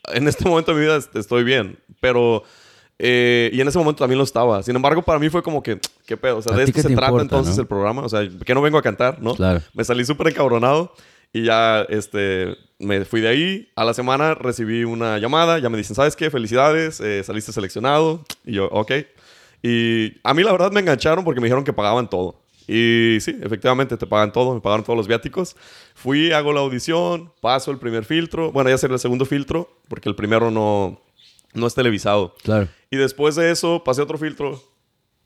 en 0.05 0.27
este 0.27 0.47
momento 0.47 0.73
de 0.73 0.79
mi 0.79 0.85
vida 0.85 0.99
estoy 1.15 1.43
bien, 1.43 1.77
pero... 1.99 2.43
Eh, 3.01 3.49
y 3.53 3.61
en 3.61 3.67
ese 3.69 3.77
momento 3.77 3.99
también 3.99 4.17
lo 4.17 4.25
estaba. 4.25 4.61
Sin 4.61 4.75
embargo, 4.75 5.01
para 5.01 5.19
mí 5.19 5.29
fue 5.29 5.41
como 5.41 5.63
que, 5.63 5.79
¿qué 6.05 6.17
pedo? 6.17 6.39
O 6.39 6.41
sea, 6.41 6.53
de 6.53 6.65
esto 6.65 6.81
se 6.81 6.93
trata 6.93 7.21
entonces 7.21 7.57
el 7.57 7.65
programa. 7.65 8.01
O 8.01 8.09
sea, 8.09 8.27
que 8.45 8.53
no 8.53 8.61
vengo 8.61 8.77
a 8.77 8.81
cantar, 8.81 9.21
¿no? 9.21 9.35
Claro. 9.35 9.61
Me 9.73 9.85
salí 9.85 10.03
súper 10.03 10.27
encabronado 10.27 10.93
y 11.31 11.43
ya, 11.43 11.83
este, 11.87 12.57
me 12.77 13.05
fui 13.05 13.21
de 13.21 13.29
ahí. 13.29 13.69
A 13.77 13.85
la 13.85 13.93
semana 13.93 14.33
recibí 14.33 14.83
una 14.83 15.17
llamada. 15.17 15.59
Ya 15.59 15.69
me 15.69 15.77
dicen, 15.77 15.95
¿sabes 15.95 16.17
qué? 16.17 16.29
Felicidades, 16.29 16.99
eh, 16.99 17.23
saliste 17.23 17.53
seleccionado. 17.53 18.25
Y 18.43 18.55
yo, 18.55 18.67
ok. 18.69 18.91
Y 19.61 20.19
a 20.23 20.33
mí 20.33 20.43
la 20.43 20.51
verdad 20.51 20.71
me 20.71 20.81
engancharon 20.81 21.23
porque 21.23 21.39
me 21.39 21.45
dijeron 21.45 21.63
que 21.63 21.71
pagaban 21.71 22.09
todo. 22.09 22.41
Y 22.71 23.17
sí, 23.19 23.35
efectivamente 23.41 23.97
te 23.97 24.05
pagan 24.05 24.31
todo, 24.31 24.53
me 24.53 24.61
pagaron 24.61 24.85
todos 24.85 24.95
los 24.95 25.07
viáticos. 25.07 25.55
Fui, 25.95 26.31
hago 26.31 26.53
la 26.53 26.59
audición, 26.59 27.33
paso 27.41 27.71
el 27.71 27.79
primer 27.79 28.05
filtro. 28.05 28.51
Bueno, 28.51 28.69
ya 28.69 28.77
será 28.77 28.93
el 28.93 28.99
segundo 28.99 29.25
filtro, 29.25 29.75
porque 29.87 30.07
el 30.07 30.13
primero 30.13 30.51
no, 30.51 31.01
no 31.55 31.65
es 31.65 31.73
televisado. 31.73 32.35
Claro. 32.43 32.67
Y 32.91 32.97
después 32.97 33.33
de 33.33 33.49
eso, 33.49 33.83
pasé 33.83 34.03
otro 34.03 34.19
filtro. 34.19 34.61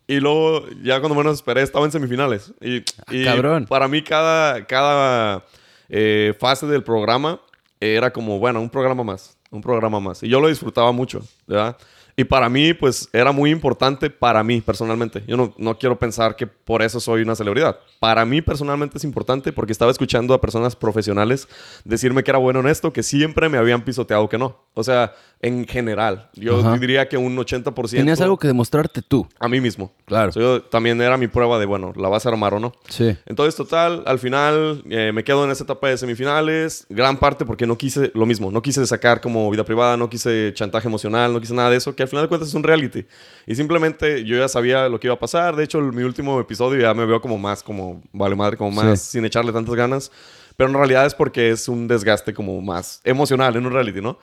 Y 0.08 0.21
luego, 0.21 0.65
ya 0.84 1.01
cuando 1.01 1.15
menos 1.15 1.36
esperé, 1.36 1.63
estaba 1.63 1.84
en 1.84 1.91
semifinales. 1.91 2.53
Y, 2.62 2.77
ah, 3.08 3.34
Cabrón. 3.36 3.65
para 3.65 3.89
mí, 3.89 4.01
cada, 4.01 4.65
cada 4.65 5.43
eh, 5.89 6.34
fase 6.39 6.65
del 6.65 6.84
programa 6.84 7.41
era 7.82 8.13
como, 8.13 8.39
bueno, 8.39 8.62
un 8.62 8.69
programa 8.69 9.03
más, 9.03 9.38
un 9.51 9.60
programa 9.60 9.99
más. 9.99 10.23
Y 10.23 10.29
yo 10.29 10.39
lo 10.39 10.47
disfrutaba 10.47 10.93
mucho, 10.93 11.21
¿verdad? 11.45 11.75
Y 12.15 12.26
para 12.26 12.47
mí, 12.47 12.73
pues 12.73 13.10
era 13.12 13.32
muy 13.32 13.49
importante 13.49 14.10
para 14.10 14.43
mí 14.43 14.62
personalmente. 14.62 15.23
Yo 15.28 15.36
no, 15.36 15.54
no, 15.58 15.78
quiero 15.78 15.97
pensar 15.97 16.36
que 16.36 16.45
por 16.45 16.84
eso 16.84 16.99
soy 16.99 17.23
una 17.23 17.36
celebridad. 17.36 17.80
Para 17.99 18.23
mí 18.23 18.41
personalmente 18.41 18.97
es 18.97 19.04
importante 19.04 19.52
porque 19.52 19.71
estaba 19.71 19.89
escuchando 19.89 20.34
a 20.36 20.41
personas 20.41 20.76
profesionales 20.76 21.47
decirme 21.84 22.23
que 22.23 22.30
era 22.30 22.38
bueno 22.38 22.60
en 22.60 22.67
esto, 22.67 22.93
que 22.93 23.02
siempre 23.02 23.49
me 23.49 23.58
habían 23.58 23.84
pisoteado 23.84 24.30
que 24.30 24.38
no. 24.38 24.58
O 24.76 24.84
sea, 24.84 25.13
en 25.43 25.67
general, 25.67 26.29
yo 26.36 26.77
diría 26.77 27.10
que 27.10 27.17
un 27.17 27.36
80%. 27.36 27.89
Tenías 27.89 28.21
algo 28.21 28.38
que 28.38 28.47
demostrarte 28.47 29.01
tú. 29.01 29.27
A 29.39 29.49
mí 29.49 29.60
mismo. 29.60 29.91
Claro. 30.06 30.32
yo 30.32 30.62
también 30.62 31.01
era 31.01 31.17
mi 31.17 31.27
prueba 31.27 31.60
de, 31.60 31.65
bueno, 31.65 31.91
¿la 31.97 32.08
vas 32.08 32.25
a 32.25 32.29
armar 32.29 32.53
o 32.53 32.62
no? 32.62 32.71
Sí. 32.88 33.17
Entonces, 33.25 33.53
total, 33.53 34.03
al 34.06 34.19
final 34.19 34.84
eh, 34.89 35.12
me 35.13 35.25
quedo 35.25 35.43
en 35.43 35.51
esa 35.51 35.65
etapa 35.65 35.89
de 35.89 35.97
semifinales, 35.97 36.86
gran 36.88 37.17
parte 37.17 37.43
porque 37.43 37.67
no 37.67 37.77
quise 37.77 38.10
lo 38.13 38.25
mismo, 38.25 38.51
no 38.51 38.62
quise 38.62 38.86
sacar 38.88 39.19
como 39.19 39.51
vida 39.51 39.65
privada, 39.65 39.97
no 39.97 40.10
quise 40.10 40.53
chantaje 40.53 40.88
emocional, 40.88 41.34
no 41.34 41.41
quise 41.41 41.53
nada 41.53 41.69
de 41.69 41.75
eso, 41.75 41.93
que 41.93 42.03
al 42.03 42.10
final 42.10 42.23
de 42.23 42.29
cuentas 42.29 42.47
es 42.47 42.56
un 42.56 42.63
reality. 42.63 43.06
Y 43.45 43.56
simplemente 43.56 44.23
yo 44.23 44.38
ya 44.38 44.47
sabía 44.47 44.88
lo 44.88 44.97
que 44.97 45.08
iba 45.08 45.15
a 45.15 45.19
pasar. 45.19 45.58
De 45.58 45.65
hecho, 45.65 45.82
mi 45.82 46.03
último 46.03 46.39
episodio 46.39 46.79
ya 46.79 46.93
me 46.93 47.06
veo 47.06 47.19
como 47.19 47.38
más, 47.38 47.62
como, 47.62 48.01
vale 48.13 48.36
madre, 48.38 48.56
como 48.56 48.71
más 48.71 49.01
sin 49.01 49.25
echarle 49.25 49.51
tantas 49.51 49.75
ganas. 49.75 50.10
Pero 50.56 50.69
en 50.69 50.75
realidad 50.75 51.06
es 51.06 51.15
porque 51.15 51.49
es 51.49 51.67
un 51.67 51.88
desgaste 51.88 52.34
como 52.34 52.62
más 52.62 53.01
emocional 53.03 53.56
en 53.56 53.65
un 53.65 53.73
reality, 53.73 54.01
¿no? 54.01 54.19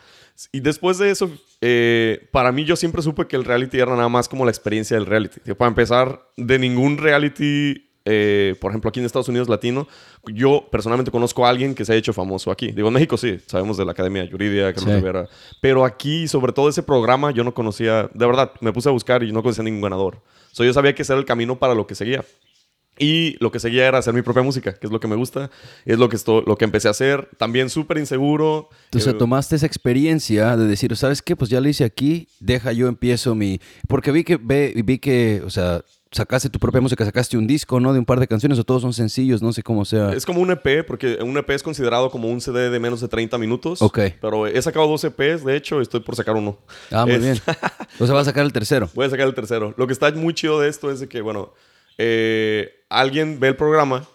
Y 0.53 0.61
después 0.61 0.99
de 0.99 1.11
eso, 1.11 1.31
eh, 1.61 2.29
para 2.33 2.53
mí 2.53 2.65
yo 2.65 2.77
siempre 2.77 3.03
supe 3.03 3.27
que 3.27 3.37
el 3.37 3.45
reality 3.45 3.79
era 3.79 3.95
nada 3.95 4.09
más 4.09 4.29
como 4.29 4.45
la 4.45 4.51
experiencia 4.51 4.97
del 4.97 5.07
reality. 5.07 5.41
para 5.55 5.69
empezar, 5.69 6.23
de 6.37 6.59
ningún 6.59 6.99
reality, 6.99 7.91
eh, 8.05 8.55
por 8.61 8.71
ejemplo, 8.71 8.89
aquí 8.89 9.01
en 9.01 9.07
Estados 9.07 9.29
Unidos 9.29 9.49
latino, 9.49 9.87
yo 10.27 10.67
personalmente 10.71 11.11
conozco 11.11 11.45
a 11.45 11.51
alguien 11.51 11.75
que 11.75 11.85
se 11.85 11.93
ha 11.93 11.97
hecho 11.97 12.13
famoso 12.13 12.51
aquí. 12.51 12.73
Digo, 12.73 12.89
en 12.89 12.95
México 12.95 13.17
sí, 13.17 13.39
sabemos 13.47 13.77
de 13.77 13.85
la 13.85 13.93
Academia 13.93 14.27
Jurídica, 14.31 14.73
Carlos 14.73 14.95
Rivera. 14.95 15.29
Pero 15.61 15.85
aquí, 15.85 16.27
sobre 16.29 16.53
todo 16.53 16.69
ese 16.69 16.83
programa, 16.83 17.31
yo 17.31 17.45
no 17.45 17.53
conocía, 17.53 18.11
de 18.15 18.27
verdad, 18.27 18.53
me 18.61 18.73
puse 18.73 18.89
a 18.89 18.93
buscar 18.93 19.23
y 19.23 19.33
no 19.33 19.43
conocía 19.43 19.65
ningún 19.65 19.83
ganador. 19.83 20.23
So, 20.53 20.65
yo 20.65 20.73
sabía 20.73 20.95
que 20.95 21.03
ese 21.03 21.13
era 21.13 21.21
el 21.21 21.27
camino 21.27 21.59
para 21.59 21.75
lo 21.75 21.87
que 21.87 21.95
seguía. 21.95 22.25
Y 23.01 23.37
lo 23.41 23.51
que 23.51 23.59
seguía 23.59 23.89
era 23.89 23.97
hacer 23.97 24.13
mi 24.13 24.21
propia 24.21 24.43
música, 24.43 24.75
que 24.75 24.87
es 24.87 24.93
lo 24.93 25.01
que 25.01 25.09
me 25.09 25.17
gusta, 25.17 25.51
es 25.87 25.99
lo 25.99 26.11
que, 26.11 26.17
esto, 26.17 26.43
lo 26.47 26.57
que 26.57 26.67
empecé 26.67 26.87
a 26.87 26.91
hacer. 26.91 27.31
También 27.39 27.71
súper 27.71 27.97
inseguro. 27.97 28.69
Entonces, 28.85 29.17
tomaste 29.17 29.57
esa 29.57 29.65
experiencia 29.65 30.55
de 30.59 30.67
decir, 30.67 30.95
¿sabes 30.97 31.23
qué? 31.23 31.35
Pues 31.35 31.51
ya 31.51 31.63
lo 31.63 31.69
hice 31.71 31.85
aquí, 31.85 32.29
deja 32.41 32.73
yo 32.73 32.89
empiezo 32.89 33.35
mi... 33.35 33.59
Porque 33.89 34.13
vi 34.13 34.23
que, 34.23 34.37
vi 34.37 34.99
que, 34.99 35.43
o 35.47 35.49
sea, 35.49 35.83
sacaste 36.13 36.51
tu 36.51 36.59
propia 36.59 36.83
música, 36.83 37.03
sacaste 37.05 37.39
un 37.39 37.47
disco, 37.47 37.81
¿no? 37.81 37.95
De 37.95 37.99
un 37.99 38.05
par 38.05 38.21
de 38.21 38.27
canciones 38.27 38.59
o 38.59 38.65
todos 38.65 38.83
son 38.83 38.93
sencillos, 38.93 39.41
no 39.41 39.53
sé 39.55 39.63
cómo 39.63 39.87
sea. 39.87 40.13
Es 40.13 40.27
como 40.27 40.41
un 40.41 40.51
EP, 40.51 40.85
porque 40.87 41.19
un 41.23 41.37
EP 41.39 41.51
es 41.51 41.63
considerado 41.63 42.11
como 42.11 42.29
un 42.29 42.43
CD 42.43 42.69
de 42.69 42.81
menos 42.81 43.01
de 43.01 43.09
30 43.09 43.39
minutos. 43.39 43.81
Ok. 43.81 43.99
Pero 44.21 44.47
he 44.47 44.61
sacado 44.61 44.87
dos 44.87 45.03
EPs, 45.05 45.45
de 45.45 45.57
hecho, 45.57 45.81
estoy 45.81 46.01
por 46.01 46.17
sacar 46.17 46.35
uno. 46.37 46.59
Ah, 46.91 47.07
muy 47.07 47.19
bien. 47.19 47.41
O 47.99 48.07
sea, 48.07 48.15
va 48.15 48.23
a 48.23 48.25
sacar 48.25 48.45
el 48.45 48.53
tercero. 48.53 48.89
Voy 48.95 49.07
a 49.07 49.11
sacar 49.11 49.27
el 49.27 49.35
tercero. 49.35 49.75
Lo 49.77 49.87
que 49.87 49.93
está 49.93 50.11
muy 50.13 50.33
chido 50.33 50.61
de 50.61 50.69
esto 50.69 50.91
es 50.91 51.01
de 51.01 51.09
que, 51.09 51.21
bueno, 51.21 51.53
eh, 51.99 52.80
alguien 52.91 53.41
ve 53.41 53.49
el 53.49 53.57
programa 53.57 54.07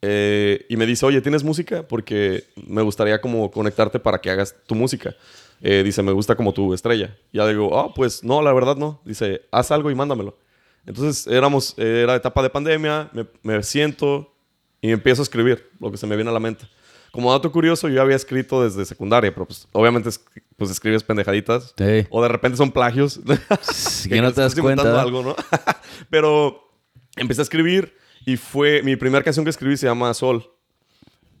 eh, 0.00 0.64
y 0.68 0.76
me 0.76 0.86
dice, 0.86 1.04
oye, 1.04 1.20
¿tienes 1.20 1.44
música? 1.44 1.86
Porque 1.86 2.44
me 2.66 2.80
gustaría 2.80 3.20
como 3.20 3.50
conectarte 3.50 3.98
para 3.98 4.18
que 4.18 4.30
hagas 4.30 4.54
tu 4.66 4.74
música. 4.74 5.14
Eh, 5.60 5.82
dice, 5.84 6.02
me 6.02 6.12
gusta 6.12 6.36
como 6.36 6.54
tu 6.54 6.72
estrella. 6.72 7.14
Y 7.32 7.36
ya 7.36 7.46
digo, 7.46 7.68
oh, 7.70 7.92
pues 7.92 8.24
no, 8.24 8.40
la 8.40 8.52
verdad 8.52 8.76
no. 8.76 9.02
Dice, 9.04 9.42
haz 9.50 9.70
algo 9.70 9.90
y 9.90 9.94
mándamelo. 9.94 10.38
Entonces 10.86 11.26
éramos, 11.26 11.74
era 11.76 12.14
etapa 12.14 12.42
de 12.42 12.48
pandemia, 12.48 13.10
me, 13.42 13.62
siento 13.62 14.34
y 14.80 14.90
empiezo 14.90 15.20
a 15.20 15.24
escribir 15.24 15.68
lo 15.78 15.90
que 15.90 15.98
se 15.98 16.06
me 16.06 16.16
viene 16.16 16.30
a 16.30 16.32
la 16.32 16.40
mente. 16.40 16.64
Como 17.12 17.30
dato 17.30 17.52
curioso, 17.52 17.88
yo 17.88 18.00
había 18.00 18.16
escrito 18.16 18.62
desde 18.62 18.84
secundaria, 18.86 19.34
pero 19.34 19.44
pues 19.44 19.68
obviamente 19.72 20.08
pues 20.56 20.70
escribes 20.70 21.02
pendejaditas. 21.02 21.74
O 22.08 22.22
de 22.22 22.28
repente 22.28 22.56
son 22.56 22.72
plagios. 22.72 23.20
que 24.08 24.22
no 24.22 24.32
te 24.32 24.40
das 24.40 24.54
cuenta. 24.54 25.02
Algo, 25.02 25.22
¿no? 25.22 25.36
pero 26.10 26.72
empecé 27.16 27.42
a 27.42 27.44
escribir 27.44 27.94
y 28.24 28.36
fue, 28.36 28.82
mi 28.82 28.96
primera 28.96 29.24
canción 29.24 29.44
que 29.44 29.50
escribí 29.50 29.76
se 29.76 29.86
llama 29.86 30.12
Sol. 30.14 30.50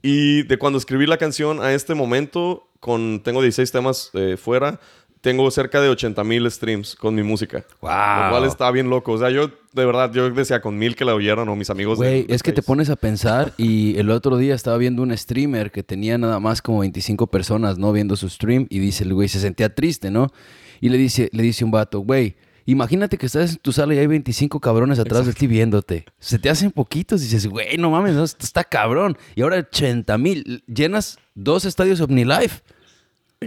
Y 0.02 0.44
de 0.44 0.58
cuando 0.58 0.78
escribí 0.78 1.06
la 1.06 1.18
canción 1.18 1.60
a 1.60 1.72
este 1.74 1.94
momento, 1.94 2.68
con, 2.80 3.20
tengo 3.22 3.42
16 3.42 3.70
temas 3.70 4.10
eh, 4.14 4.36
fuera, 4.38 4.80
tengo 5.20 5.50
cerca 5.50 5.80
de 5.80 5.90
80 5.90 6.24
mil 6.24 6.50
streams 6.50 6.96
con 6.96 7.14
mi 7.14 7.22
música. 7.22 7.64
Wow. 7.82 7.90
Lo 7.90 8.30
cual 8.30 8.44
está 8.44 8.70
bien 8.70 8.88
loco. 8.88 9.12
O 9.12 9.18
sea, 9.18 9.30
yo 9.30 9.50
de 9.72 9.84
verdad, 9.84 10.10
yo 10.12 10.30
decía 10.30 10.60
con 10.60 10.78
mil 10.78 10.96
que 10.96 11.04
la 11.04 11.14
oyeron 11.14 11.48
o 11.48 11.56
mis 11.56 11.68
amigos. 11.68 11.98
Güey, 11.98 12.24
es 12.28 12.42
que 12.42 12.52
te 12.52 12.62
pones 12.62 12.88
a 12.88 12.96
pensar 12.96 13.52
y 13.58 13.98
el 13.98 14.10
otro 14.10 14.36
día 14.38 14.54
estaba 14.54 14.78
viendo 14.78 15.02
un 15.02 15.16
streamer 15.16 15.70
que 15.70 15.82
tenía 15.82 16.16
nada 16.16 16.40
más 16.40 16.62
como 16.62 16.80
25 16.80 17.26
personas, 17.26 17.76
¿no? 17.78 17.92
Viendo 17.92 18.16
su 18.16 18.28
stream 18.28 18.66
y 18.70 18.78
dice 18.78 19.04
el 19.04 19.12
güey, 19.12 19.28
se 19.28 19.40
sentía 19.40 19.74
triste, 19.74 20.10
¿no? 20.10 20.32
Y 20.80 20.88
le 20.88 20.96
dice, 20.96 21.28
le 21.32 21.42
dice 21.42 21.64
un 21.64 21.70
vato, 21.70 22.00
güey, 22.00 22.36
Imagínate 22.66 23.18
que 23.18 23.26
estás 23.26 23.52
en 23.52 23.56
tu 23.58 23.72
sala 23.72 23.94
y 23.94 23.98
hay 23.98 24.06
25 24.06 24.60
cabrones 24.60 24.98
atrás 24.98 25.26
de 25.26 25.32
ti 25.32 25.46
viéndote. 25.46 26.04
Se 26.18 26.38
te 26.38 26.50
hacen 26.50 26.70
poquitos 26.70 27.20
y 27.22 27.24
dices, 27.24 27.46
güey, 27.46 27.76
no 27.78 27.90
mames, 27.90 28.36
está 28.38 28.64
cabrón. 28.64 29.16
Y 29.34 29.42
ahora 29.42 29.58
80 29.58 30.18
mil. 30.18 30.64
Llenas 30.66 31.18
dos 31.34 31.64
estadios 31.64 32.00
OmniLife. 32.00 32.62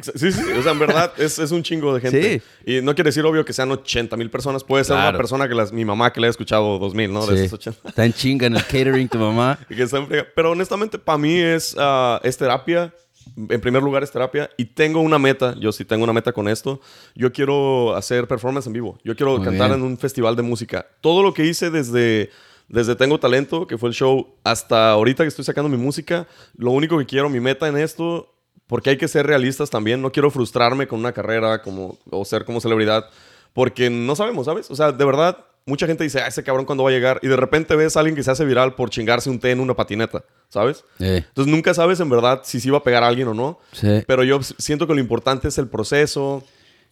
Sí, 0.02 0.32
sí, 0.32 0.42
o 0.58 0.64
sea, 0.64 0.72
en 0.72 0.80
verdad 0.80 1.14
es, 1.18 1.38
es, 1.38 1.52
un 1.52 1.62
chingo 1.62 1.94
de 1.94 2.02
gente. 2.02 2.42
Sí. 2.66 2.78
Y 2.78 2.82
no 2.82 2.96
quiere 2.96 3.10
decir 3.10 3.24
obvio 3.26 3.46
que 3.46 3.54
sean 3.54 3.70
80 3.72 4.18
mil 4.18 4.32
personas. 4.32 4.64
Puede 4.64 4.84
ser 4.84 4.96
una 4.96 5.16
persona 5.16 5.48
que 5.48 5.54
las, 5.54 5.72
mi 5.72 5.86
mamá 5.86 6.12
que 6.12 6.20
le 6.20 6.26
haya 6.26 6.32
escuchado 6.32 6.80
2 6.80 6.96
mil, 6.96 7.14
¿no? 7.14 7.28
De 7.28 7.46
esos 7.46 7.54
80. 7.54 7.90
Está 7.90 8.04
en 8.04 8.14
chinga 8.14 8.48
en 8.48 8.56
el 8.56 8.64
catering 8.64 9.08
tu 9.08 9.20
mamá. 9.20 9.60
Pero 10.36 10.52
honestamente, 10.52 10.98
para 10.98 11.20
mí 11.20 11.36
es, 11.36 11.76
uh, 11.76 12.20
es 12.24 12.36
terapia 12.38 12.92
en 13.36 13.62
primer 13.62 13.82
lugar 13.82 14.04
es 14.04 14.12
terapia 14.12 14.50
y 14.58 14.66
tengo 14.66 15.02
una 15.02 15.20
meta, 15.20 15.56
yo 15.60 15.72
sí 15.72 15.86
tengo 15.86 16.04
una 16.04 16.14
meta 16.14 16.34
con 16.34 16.48
esto, 16.48 16.82
yo 17.16 17.32
quiero 17.32 17.96
hacer 17.96 18.28
performance 18.28 18.68
en 18.68 18.74
vivo, 18.74 18.98
yo 19.04 19.16
quiero 19.16 19.42
cantar 19.42 19.72
en 19.72 19.82
un 19.82 19.98
festival 19.98 20.36
de 20.36 20.44
música. 20.44 20.86
Todo 21.02 21.24
lo 21.24 21.34
que 21.34 21.46
hice 21.46 21.70
desde, 21.70 22.30
desde 22.68 22.96
Tengo 22.96 23.20
Talento, 23.20 23.68
que 23.68 23.78
fue 23.78 23.90
el 23.90 23.96
show, 23.96 24.36
hasta 24.44 24.92
ahorita 24.92 25.24
que 25.24 25.30
estoy 25.30 25.46
sacando 25.46 25.70
mi 25.70 25.78
música, 25.78 26.28
lo 26.56 26.72
único 26.72 26.98
que 26.98 27.06
quiero, 27.06 27.30
mi 27.30 27.40
meta 27.40 27.68
en 27.68 27.78
esto, 27.78 28.34
porque 28.68 28.92
hay 28.92 28.98
que 28.98 29.08
ser 29.08 29.26
realistas 29.28 29.70
también, 29.70 30.02
no 30.02 30.12
quiero 30.12 30.32
frustrarme 30.32 30.88
con 30.88 31.00
una 31.00 31.12
carrera 31.12 31.62
como, 31.62 31.98
o 32.10 32.26
ser 32.26 32.46
como 32.46 32.62
celebridad, 32.62 33.10
porque 33.54 33.90
no 33.90 34.16
sabemos, 34.16 34.46
¿sabes? 34.46 34.70
O 34.72 34.76
sea, 34.76 34.92
de 34.92 35.06
verdad, 35.06 35.38
mucha 35.66 35.88
gente 35.88 36.04
dice, 36.04 36.20
ah, 36.22 36.28
ese 36.28 36.44
cabrón 36.44 36.66
cuándo 36.66 36.84
va 36.84 36.90
a 36.90 36.94
llegar. 36.94 37.20
Y 37.22 37.28
de 37.28 37.36
repente 37.36 37.76
ves 37.76 37.96
a 37.96 38.00
alguien 38.00 38.16
que 38.16 38.24
se 38.24 38.32
hace 38.32 38.46
viral 38.46 38.76
por 38.76 38.90
chingarse 38.90 39.30
un 39.30 39.40
té 39.40 39.52
en 39.52 39.60
una 39.60 39.74
patineta, 39.76 40.24
¿sabes? 40.50 40.84
Entonces 41.00 41.54
nunca 41.54 41.74
sabes 41.74 42.00
en 42.00 42.10
verdad 42.10 42.42
si 42.44 42.60
sí 42.60 42.70
va 42.70 42.80
a 42.80 42.84
pegar 42.84 43.04
a 43.04 43.08
alguien 43.08 43.28
o 43.30 43.34
no. 43.34 43.60
Pero 44.08 44.24
yo 44.24 44.42
siento 44.44 44.88
que 44.88 44.94
lo 44.94 45.00
importante 45.00 45.48
es 45.48 45.58
el 45.58 45.68
proceso, 45.68 46.44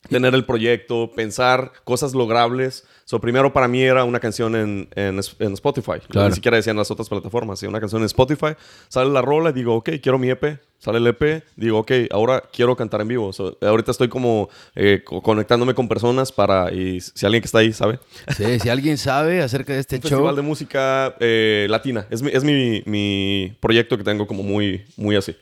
tener 0.10 0.34
el 0.34 0.46
proyecto, 0.46 1.12
pensar 1.16 1.72
cosas 1.84 2.14
logrables. 2.14 2.86
So, 3.12 3.20
primero 3.20 3.52
para 3.52 3.68
mí 3.68 3.82
era 3.82 4.06
una 4.06 4.22
canción 4.22 4.56
en, 4.56 4.88
en, 4.96 5.20
Spotify. 5.20 6.00
Ni 6.16 6.32
siquiera 6.32 6.56
decían 6.56 6.78
las 6.78 6.92
otras 6.92 7.10
plataformas. 7.10 7.62
Una 7.64 7.82
canción 7.82 8.02
en 8.02 8.06
Spotify. 8.06 8.54
Sale 8.88 9.12
la 9.12 9.22
rola 9.22 9.50
y 9.50 9.54
digo, 9.54 9.76
ok, 9.76 9.90
quiero 10.02 10.18
mi 10.18 10.30
EP. 10.30 10.62
Sale 10.80 10.98
el 11.00 11.08
EP. 11.08 11.44
Digo, 11.58 11.80
ok, 11.80 11.92
ahora 12.10 12.42
quiero 12.54 12.74
cantar 12.78 13.02
en 13.02 13.10
vivo. 13.10 13.30
ahorita 13.64 13.92
estoy 13.92 14.08
como 14.08 14.48
eh, 14.76 15.04
conectándome 15.04 15.74
con 15.74 15.90
personas 15.90 16.32
para... 16.32 16.72
Y 16.72 17.02
si 17.02 17.26
alguien 17.26 17.42
que 17.42 17.48
está 17.48 17.58
ahí 17.58 17.74
sabe. 17.74 18.00
Sí, 18.38 18.62
si 18.62 18.70
alguien 18.70 18.98
sabe 18.98 19.42
acerca 19.42 19.74
de 19.74 19.80
este 19.80 19.98
Un 19.98 20.04
show. 20.04 20.10
festival 20.12 20.36
de 20.38 20.42
música 20.44 21.14
eh, 21.20 21.68
latina. 21.70 22.08
Es, 22.10 22.22
mi, 22.22 22.32
es 22.32 22.46
mi, 22.46 22.82
mi, 22.86 23.58
proyecto 23.60 23.98
que 23.98 24.06
tengo 24.06 24.26
como 24.26 24.42
muy, 24.42 24.86
muy 24.96 25.18
así. 25.18 25.36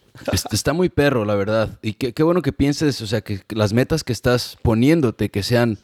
Está 0.51 0.73
muy 0.73 0.89
perro, 0.89 1.23
la 1.23 1.35
verdad. 1.35 1.77
Y 1.83 1.93
qué, 1.93 2.13
qué 2.13 2.23
bueno 2.23 2.41
que 2.41 2.51
pienses, 2.51 2.99
o 3.03 3.05
sea, 3.05 3.21
que 3.21 3.41
las 3.49 3.73
metas 3.73 4.03
que 4.03 4.11
estás 4.11 4.57
poniéndote, 4.63 5.29
que 5.29 5.43
sean 5.43 5.77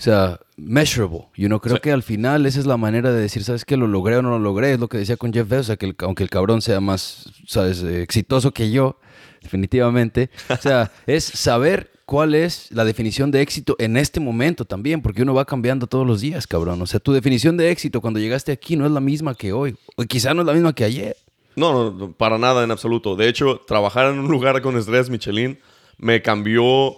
o 0.00 0.02
sea, 0.02 0.40
measurable. 0.56 1.28
You 1.36 1.48
know, 1.48 1.60
creo 1.60 1.78
que 1.78 1.92
al 1.92 2.02
final 2.02 2.46
esa 2.46 2.58
es 2.58 2.64
la 2.64 2.78
manera 2.78 3.12
de 3.12 3.20
decir, 3.20 3.44
¿sabes 3.44 3.66
qué? 3.66 3.76
Lo 3.76 3.86
logré 3.86 4.16
o 4.16 4.22
no 4.22 4.30
lo 4.30 4.38
logré. 4.38 4.72
Es 4.72 4.80
lo 4.80 4.88
que 4.88 4.96
decía 4.96 5.18
con 5.18 5.30
Jeff 5.30 5.46
Bezos, 5.46 5.66
o 5.66 5.66
sea, 5.66 5.76
que 5.76 5.94
aunque 5.98 6.22
el 6.22 6.30
cabrón 6.30 6.62
sea 6.62 6.80
más, 6.80 7.30
¿sabes? 7.46 7.82
Eh, 7.82 8.00
exitoso 8.00 8.52
que 8.52 8.70
yo, 8.70 8.98
definitivamente. 9.42 10.30
O 10.48 10.56
sea, 10.56 10.90
es 11.06 11.24
saber 11.24 11.90
cuál 12.06 12.34
es 12.34 12.72
la 12.72 12.86
definición 12.86 13.30
de 13.30 13.42
éxito 13.42 13.76
en 13.78 13.98
este 13.98 14.20
momento 14.20 14.64
también, 14.64 15.02
porque 15.02 15.20
uno 15.20 15.34
va 15.34 15.44
cambiando 15.44 15.86
todos 15.86 16.06
los 16.06 16.22
días, 16.22 16.46
cabrón. 16.46 16.80
O 16.80 16.86
sea, 16.86 16.98
tu 16.98 17.12
definición 17.12 17.58
de 17.58 17.70
éxito 17.70 18.00
cuando 18.00 18.20
llegaste 18.20 18.52
aquí 18.52 18.76
no 18.76 18.86
es 18.86 18.92
la 18.92 19.00
misma 19.00 19.34
que 19.34 19.52
hoy, 19.52 19.76
o 19.96 20.02
quizá 20.04 20.32
no 20.32 20.40
es 20.40 20.46
la 20.46 20.54
misma 20.54 20.74
que 20.74 20.84
ayer. 20.84 21.18
No, 21.56 21.90
no, 21.90 22.12
para 22.12 22.38
nada 22.38 22.64
en 22.64 22.70
absoluto. 22.70 23.16
De 23.16 23.28
hecho, 23.28 23.60
trabajar 23.66 24.06
en 24.06 24.18
un 24.18 24.30
lugar 24.30 24.62
con 24.62 24.78
estrés 24.78 25.10
Michelin 25.10 25.58
me 25.98 26.22
cambió 26.22 26.96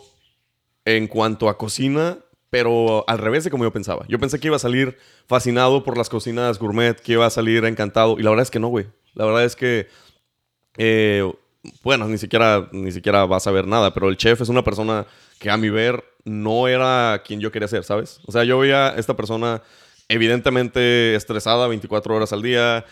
en 0.84 1.08
cuanto 1.08 1.48
a 1.48 1.58
cocina 1.58 2.18
pero 2.52 3.02
al 3.08 3.16
revés 3.16 3.44
de 3.44 3.50
como 3.50 3.64
yo 3.64 3.72
pensaba. 3.72 4.04
Yo 4.08 4.18
pensé 4.18 4.38
que 4.38 4.48
iba 4.48 4.56
a 4.56 4.58
salir 4.58 4.98
fascinado 5.26 5.82
por 5.84 5.96
las 5.96 6.10
cocinas 6.10 6.58
gourmet, 6.58 7.00
que 7.00 7.12
iba 7.12 7.24
a 7.24 7.30
salir 7.30 7.64
encantado, 7.64 8.18
y 8.18 8.22
la 8.22 8.28
verdad 8.28 8.42
es 8.42 8.50
que 8.50 8.60
no, 8.60 8.68
güey. 8.68 8.88
La 9.14 9.24
verdad 9.24 9.42
es 9.42 9.56
que, 9.56 9.88
eh, 10.76 11.32
bueno, 11.82 12.06
ni 12.08 12.18
siquiera, 12.18 12.68
ni 12.72 12.92
siquiera 12.92 13.24
vas 13.24 13.46
a 13.46 13.52
ver 13.52 13.66
nada, 13.66 13.94
pero 13.94 14.10
el 14.10 14.18
chef 14.18 14.42
es 14.42 14.50
una 14.50 14.62
persona 14.62 15.06
que 15.38 15.48
a 15.48 15.56
mi 15.56 15.70
ver 15.70 16.04
no 16.26 16.68
era 16.68 17.22
quien 17.24 17.40
yo 17.40 17.50
quería 17.50 17.68
ser, 17.68 17.84
¿sabes? 17.84 18.20
O 18.26 18.32
sea, 18.32 18.44
yo 18.44 18.58
veía 18.58 18.88
a 18.88 18.96
esta 18.96 19.16
persona 19.16 19.62
evidentemente 20.10 21.14
estresada 21.14 21.68
24 21.68 22.14
horas 22.14 22.34
al 22.34 22.42
día, 22.42 22.84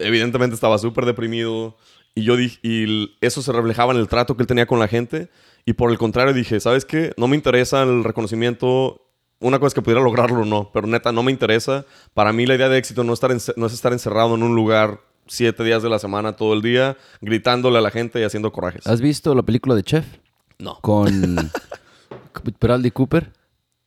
evidentemente 0.00 0.56
estaba 0.56 0.76
súper 0.78 1.04
deprimido, 1.04 1.76
y 2.16 2.22
yo 2.24 2.36
dije, 2.36 2.58
y 2.62 3.16
eso 3.20 3.42
se 3.42 3.52
reflejaba 3.52 3.92
en 3.92 4.00
el 4.00 4.08
trato 4.08 4.36
que 4.36 4.42
él 4.42 4.46
tenía 4.48 4.66
con 4.66 4.78
la 4.78 4.88
gente. 4.88 5.30
Y 5.64 5.72
por 5.72 5.90
el 5.90 5.98
contrario 5.98 6.32
dije, 6.32 6.60
¿sabes 6.60 6.84
qué? 6.84 7.12
No 7.16 7.26
me 7.26 7.36
interesa 7.36 7.82
el 7.82 8.04
reconocimiento 8.04 9.03
una 9.40 9.58
cosa 9.58 9.68
es 9.68 9.74
que 9.74 9.82
pudiera 9.82 10.02
lograrlo 10.02 10.42
o 10.42 10.44
no, 10.44 10.70
pero 10.72 10.86
neta, 10.86 11.12
no 11.12 11.22
me 11.22 11.32
interesa. 11.32 11.84
Para 12.14 12.32
mí 12.32 12.46
la 12.46 12.54
idea 12.54 12.68
de 12.68 12.78
éxito 12.78 13.04
no, 13.04 13.12
estar 13.12 13.30
no 13.56 13.66
es 13.66 13.72
estar 13.72 13.92
encerrado 13.92 14.34
en 14.34 14.42
un 14.42 14.54
lugar 14.54 15.00
siete 15.26 15.64
días 15.64 15.82
de 15.82 15.88
la 15.88 15.98
semana, 15.98 16.36
todo 16.36 16.54
el 16.54 16.62
día, 16.62 16.96
gritándole 17.20 17.78
a 17.78 17.80
la 17.80 17.90
gente 17.90 18.20
y 18.20 18.24
haciendo 18.24 18.52
corajes. 18.52 18.86
¿Has 18.86 19.00
visto 19.00 19.34
la 19.34 19.42
película 19.42 19.74
de 19.74 19.82
Chef? 19.82 20.04
No. 20.58 20.78
Con 20.80 21.50
Bradley 22.60 22.90
Cooper. 22.90 23.32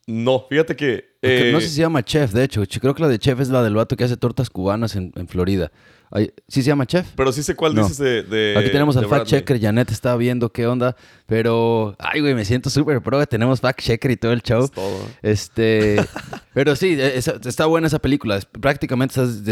No, 0.06 0.46
fíjate 0.50 0.76
que... 0.76 1.18
no 1.52 1.60
sé 1.60 1.68
si 1.68 1.76
se 1.76 1.82
llama 1.82 2.04
Chef, 2.04 2.32
de 2.32 2.44
hecho. 2.44 2.64
Creo 2.80 2.96
que 2.96 3.02
la 3.02 3.10
de 3.10 3.20
Chef 3.20 3.40
es 3.40 3.50
la 3.50 3.62
del 3.62 3.76
vato 3.76 3.98
que 3.98 4.04
hace 4.04 4.18
tortas 4.18 4.50
cubanas 4.50 4.96
en, 4.96 5.12
en 5.16 5.28
Florida. 5.28 5.72
¿Sí 6.48 6.62
se 6.62 6.64
llama 6.64 6.86
Chef? 6.86 7.06
Pero 7.16 7.32
sí 7.32 7.44
sé 7.44 7.56
cuál 7.56 7.76
dices 7.76 7.98
de, 7.98 8.56
Aquí 8.58 8.70
tenemos 8.70 8.96
al 8.98 9.08
fact 9.08 9.28
checker. 9.28 9.60
Janet 9.60 9.92
está 9.92 10.16
viendo 10.16 10.52
qué 10.52 10.66
onda. 10.66 10.96
Pero, 11.26 11.96
ay, 12.00 12.22
güey, 12.22 12.34
me 12.34 12.46
siento 12.46 12.70
súper 12.70 13.02
pro. 13.02 13.26
Tenemos 13.26 13.60
fact 13.60 13.82
checker 13.82 14.12
y 14.12 14.18
todo 14.18 14.32
el 14.32 14.42
show. 14.42 14.68
todo. 14.70 15.00
Este. 15.22 15.98
pero 16.54 16.76
sí, 16.76 16.96
e, 16.98 17.18
está 17.18 17.66
buena 17.66 17.88
esa 17.88 18.00
película. 18.00 18.40
Prácticamente 18.62 19.20
estás 19.20 19.44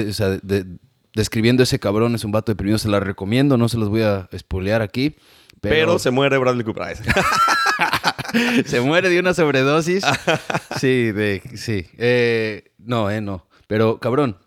describiendo 1.14 1.64
ese 1.64 1.80
cabrón. 1.80 2.16
Es 2.16 2.24
un 2.24 2.32
vato 2.32 2.52
deprimido. 2.52 2.78
Se 2.78 2.88
la 2.88 3.02
recomiendo. 3.02 3.58
No 3.58 3.68
se 3.68 3.78
los 3.78 3.90
voy 3.90 4.04
a 4.04 4.30
spoilear 4.38 4.82
aquí. 4.82 5.16
Pero, 5.60 6.00
se 6.00 6.12
muere 6.12 6.38
Bradley 6.38 6.64
Cooper. 6.64 6.96
se 8.66 8.82
muere 8.82 9.10
de 9.10 9.20
una 9.20 9.34
sobredosis. 9.34 10.06
sí, 10.80 11.12
de, 11.12 11.42
sí. 11.56 11.88
Eh, 11.98 12.72
no, 12.78 13.10
eh, 13.10 13.20
no. 13.20 13.48
Pero, 13.68 14.00
cabrón, 14.00 14.38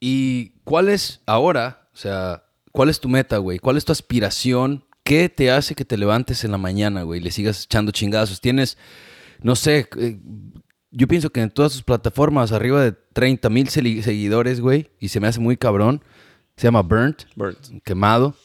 ¿Y 0.00 0.54
cuál 0.70 0.88
es 0.88 1.20
ahora, 1.26 1.88
o 1.92 1.96
sea, 1.96 2.44
cuál 2.70 2.90
es 2.90 3.00
tu 3.00 3.08
meta, 3.08 3.38
güey? 3.38 3.58
¿Cuál 3.58 3.76
es 3.76 3.84
tu 3.84 3.90
aspiración? 3.90 4.84
¿Qué 5.02 5.28
te 5.28 5.50
hace 5.50 5.74
que 5.74 5.84
te 5.84 5.98
levantes 5.98 6.44
en 6.44 6.52
la 6.52 6.58
mañana, 6.58 7.02
güey? 7.02 7.18
Y 7.18 7.24
le 7.24 7.32
sigas 7.32 7.64
echando 7.64 7.90
chingazos. 7.90 8.40
Tienes, 8.40 8.78
no 9.42 9.56
sé, 9.56 9.88
eh, 9.98 10.20
yo 10.92 11.08
pienso 11.08 11.30
que 11.30 11.40
en 11.40 11.50
todas 11.50 11.72
sus 11.72 11.82
plataformas, 11.82 12.52
arriba 12.52 12.80
de 12.84 12.92
30 12.92 13.50
mil 13.50 13.68
seguidores, 13.68 14.60
güey, 14.60 14.92
y 15.00 15.08
se 15.08 15.18
me 15.18 15.26
hace 15.26 15.40
muy 15.40 15.56
cabrón. 15.56 16.04
Se 16.56 16.68
llama 16.68 16.82
Burnt. 16.82 17.24
Burnt. 17.34 17.82
Quemado. 17.82 18.36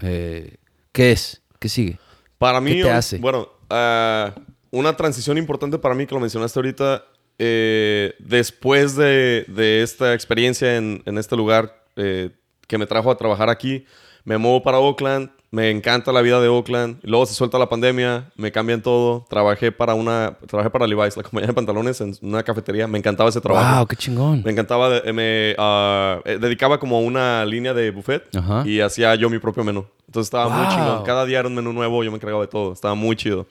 Eh, 0.00 0.56
¿Qué 0.90 1.12
es? 1.12 1.42
¿Qué 1.58 1.68
sigue? 1.68 1.98
Para 2.38 2.62
mí, 2.62 2.76
¿Qué 2.76 2.84
te 2.84 2.90
hace? 2.92 3.18
bueno, 3.18 3.50
ah, 3.68 4.34
una 4.70 4.96
transición 4.96 5.36
importante 5.36 5.78
para 5.78 5.94
mí 5.94 6.06
que 6.06 6.14
lo 6.14 6.20
mencionaste 6.22 6.58
ahorita 6.58 7.04
eh, 7.38 8.14
después 8.18 8.96
de, 8.96 9.44
esta 9.82 10.14
experiencia 10.14 10.76
en, 10.76 11.02
este 11.18 11.36
lugar 11.36 11.82
eh, 11.96 12.30
que 12.66 12.78
me 12.78 12.86
trajo 12.86 13.10
a 13.10 13.16
trabajar 13.16 13.50
aquí, 13.50 13.84
me 14.24 14.38
muevo 14.38 14.62
para 14.62 14.78
Oakland, 14.78 15.30
me 15.54 15.70
encanta 15.70 16.10
la 16.10 16.20
vida 16.20 16.40
de 16.40 16.48
Oakland, 16.48 16.98
luego 17.02 17.26
se 17.26 17.34
suelta 17.34 17.58
la 17.58 17.68
pandemia, 17.68 18.32
me 18.34 18.50
cambian 18.50 18.82
todo, 18.82 19.24
trabajé 19.30 19.70
para 19.70 19.94
una, 19.94 20.36
trabajé 20.48 20.68
para 20.68 20.86
Levi's, 20.86 21.16
la 21.16 21.22
compañía 21.28 21.46
de 21.46 21.52
pantalones 21.52 22.00
en 22.00 22.16
una 22.22 22.42
cafetería, 22.42 22.88
me 22.88 22.98
encantaba 22.98 23.28
ese 23.28 23.40
trabajo. 23.40 23.76
Wow, 23.76 23.86
qué 23.86 23.94
chingón. 23.94 24.42
Me 24.44 24.50
encantaba, 24.50 25.00
me 25.12 25.54
ah, 25.58 26.20
eh, 26.24 26.38
dedicaba 26.40 26.80
como 26.80 27.00
una 27.00 27.44
línea 27.44 27.72
de 27.72 27.92
buffet 27.92 28.28
y 28.64 28.80
hacía 28.80 29.14
yo 29.14 29.30
mi 29.30 29.38
propio 29.38 29.62
menú. 29.62 29.86
Entonces 30.08 30.26
estaba 30.26 30.48
muy 30.48 30.66
chingón, 30.74 31.04
cada 31.04 31.24
día 31.24 31.38
era 31.38 31.48
un 31.48 31.54
menú 31.54 31.72
nuevo, 31.72 32.02
yo 32.02 32.10
me 32.10 32.16
encargaba 32.16 32.42
de 32.42 32.48
todo, 32.48 32.72
estaba 32.72 32.96
muy 32.96 33.14
chido. 33.14 33.46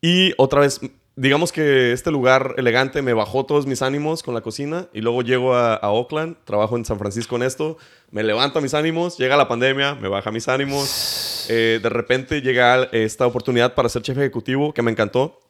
Y 0.00 0.32
otra 0.38 0.60
vez 0.60 0.80
digamos 1.18 1.50
que 1.50 1.92
este 1.92 2.12
lugar 2.12 2.54
elegante 2.58 3.02
me 3.02 3.12
bajó 3.12 3.44
todos 3.44 3.66
mis 3.66 3.82
ánimos 3.82 4.22
con 4.22 4.34
la 4.34 4.40
cocina 4.40 4.88
y 4.92 5.00
luego 5.00 5.22
llego 5.22 5.56
a, 5.56 5.80
Oakland, 5.82 6.36
trabajo 6.44 6.76
en 6.76 6.84
San 6.84 6.96
Francisco 6.96 7.34
en 7.34 7.42
esto, 7.42 7.76
me 8.12 8.22
levanto 8.22 8.60
mis 8.60 8.72
ánimos, 8.72 9.18
llega 9.18 9.36
la 9.36 9.48
pandemia, 9.48 9.96
me 9.96 10.06
baja 10.06 10.30
mis 10.30 10.46
ánimos, 10.46 11.46
eh, 11.50 11.80
de 11.82 11.88
repente 11.88 12.40
llega 12.40 12.84
esta 12.92 13.26
oportunidad 13.26 13.74
para 13.74 13.88
ser 13.88 14.02
chef 14.02 14.16
ejecutivo 14.16 14.72
que 14.72 14.82
me 14.82 14.92
encantó. 14.92 15.40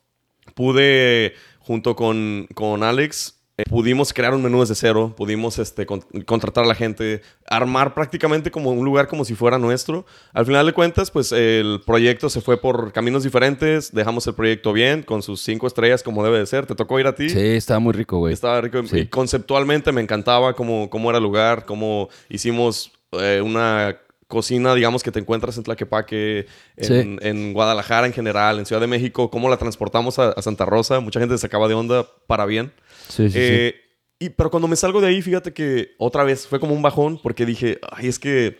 Pude, 0.54 1.34
junto 1.58 1.94
con, 1.94 2.48
con 2.54 2.82
Alex, 2.82 3.37
eh, 3.58 3.64
pudimos 3.68 4.12
crear 4.12 4.32
un 4.34 4.42
menú 4.42 4.60
desde 4.60 4.76
cero, 4.76 5.12
pudimos 5.16 5.58
este, 5.58 5.84
contratar 5.84 6.62
a 6.62 6.66
la 6.68 6.76
gente, 6.76 7.22
armar 7.44 7.92
prácticamente 7.92 8.52
como 8.52 8.70
un 8.70 8.84
lugar 8.84 9.08
como 9.08 9.24
si 9.24 9.34
fuera 9.34 9.58
nuestro. 9.58 10.06
Al 10.32 10.46
final 10.46 10.64
de 10.64 10.72
cuentas, 10.72 11.10
pues 11.10 11.32
el 11.32 11.80
proyecto 11.84 12.30
se 12.30 12.40
fue 12.40 12.60
por 12.60 12.92
caminos 12.92 13.24
diferentes, 13.24 13.92
dejamos 13.92 14.24
el 14.28 14.34
proyecto 14.34 14.72
bien, 14.72 15.02
con 15.02 15.22
sus 15.22 15.40
cinco 15.42 15.66
estrellas 15.66 16.04
como 16.04 16.22
debe 16.22 16.38
de 16.38 16.46
ser. 16.46 16.66
¿Te 16.66 16.76
tocó 16.76 17.00
ir 17.00 17.08
a 17.08 17.16
ti? 17.16 17.30
Sí, 17.30 17.40
estaba 17.40 17.80
muy 17.80 17.94
rico, 17.94 18.18
güey. 18.18 18.32
Estaba 18.32 18.60
rico. 18.60 18.80
Y 18.92 19.06
conceptualmente 19.06 19.90
me 19.90 20.02
encantaba 20.02 20.54
cómo, 20.54 20.88
cómo 20.88 21.10
era 21.10 21.18
el 21.18 21.24
lugar, 21.24 21.64
cómo 21.66 22.10
hicimos 22.28 22.92
eh, 23.10 23.42
una 23.44 23.98
cocina, 24.28 24.74
digamos, 24.74 25.02
que 25.02 25.10
te 25.10 25.18
encuentras 25.18 25.56
en 25.56 25.64
Tlaquepaque, 25.64 26.46
en, 26.76 27.18
en, 27.22 27.52
Guadalajara 27.54 28.06
en 28.06 28.12
general, 28.12 28.58
en 28.58 28.66
Ciudad 28.66 28.80
de 28.80 28.86
México, 28.86 29.30
cómo 29.30 29.48
la 29.48 29.56
transportamos 29.56 30.18
a, 30.18 30.30
a 30.30 30.42
Santa 30.42 30.66
Rosa. 30.66 31.00
Mucha 31.00 31.18
gente 31.18 31.36
se 31.38 31.46
acaba 31.46 31.66
de 31.66 31.74
onda 31.74 32.06
para 32.26 32.44
bien. 32.44 32.72
Sí, 33.08 33.30
sí, 33.30 33.38
eh, 33.40 33.74
Y, 34.18 34.28
pero 34.28 34.50
cuando 34.50 34.68
me 34.68 34.76
salgo 34.76 35.00
de 35.00 35.08
ahí, 35.08 35.22
fíjate 35.22 35.52
que 35.54 35.92
otra 35.98 36.24
vez 36.24 36.46
fue 36.46 36.60
como 36.60 36.74
un 36.74 36.82
bajón 36.82 37.18
porque 37.22 37.46
dije, 37.46 37.78
ay, 37.90 38.06
es 38.06 38.18
que 38.18 38.58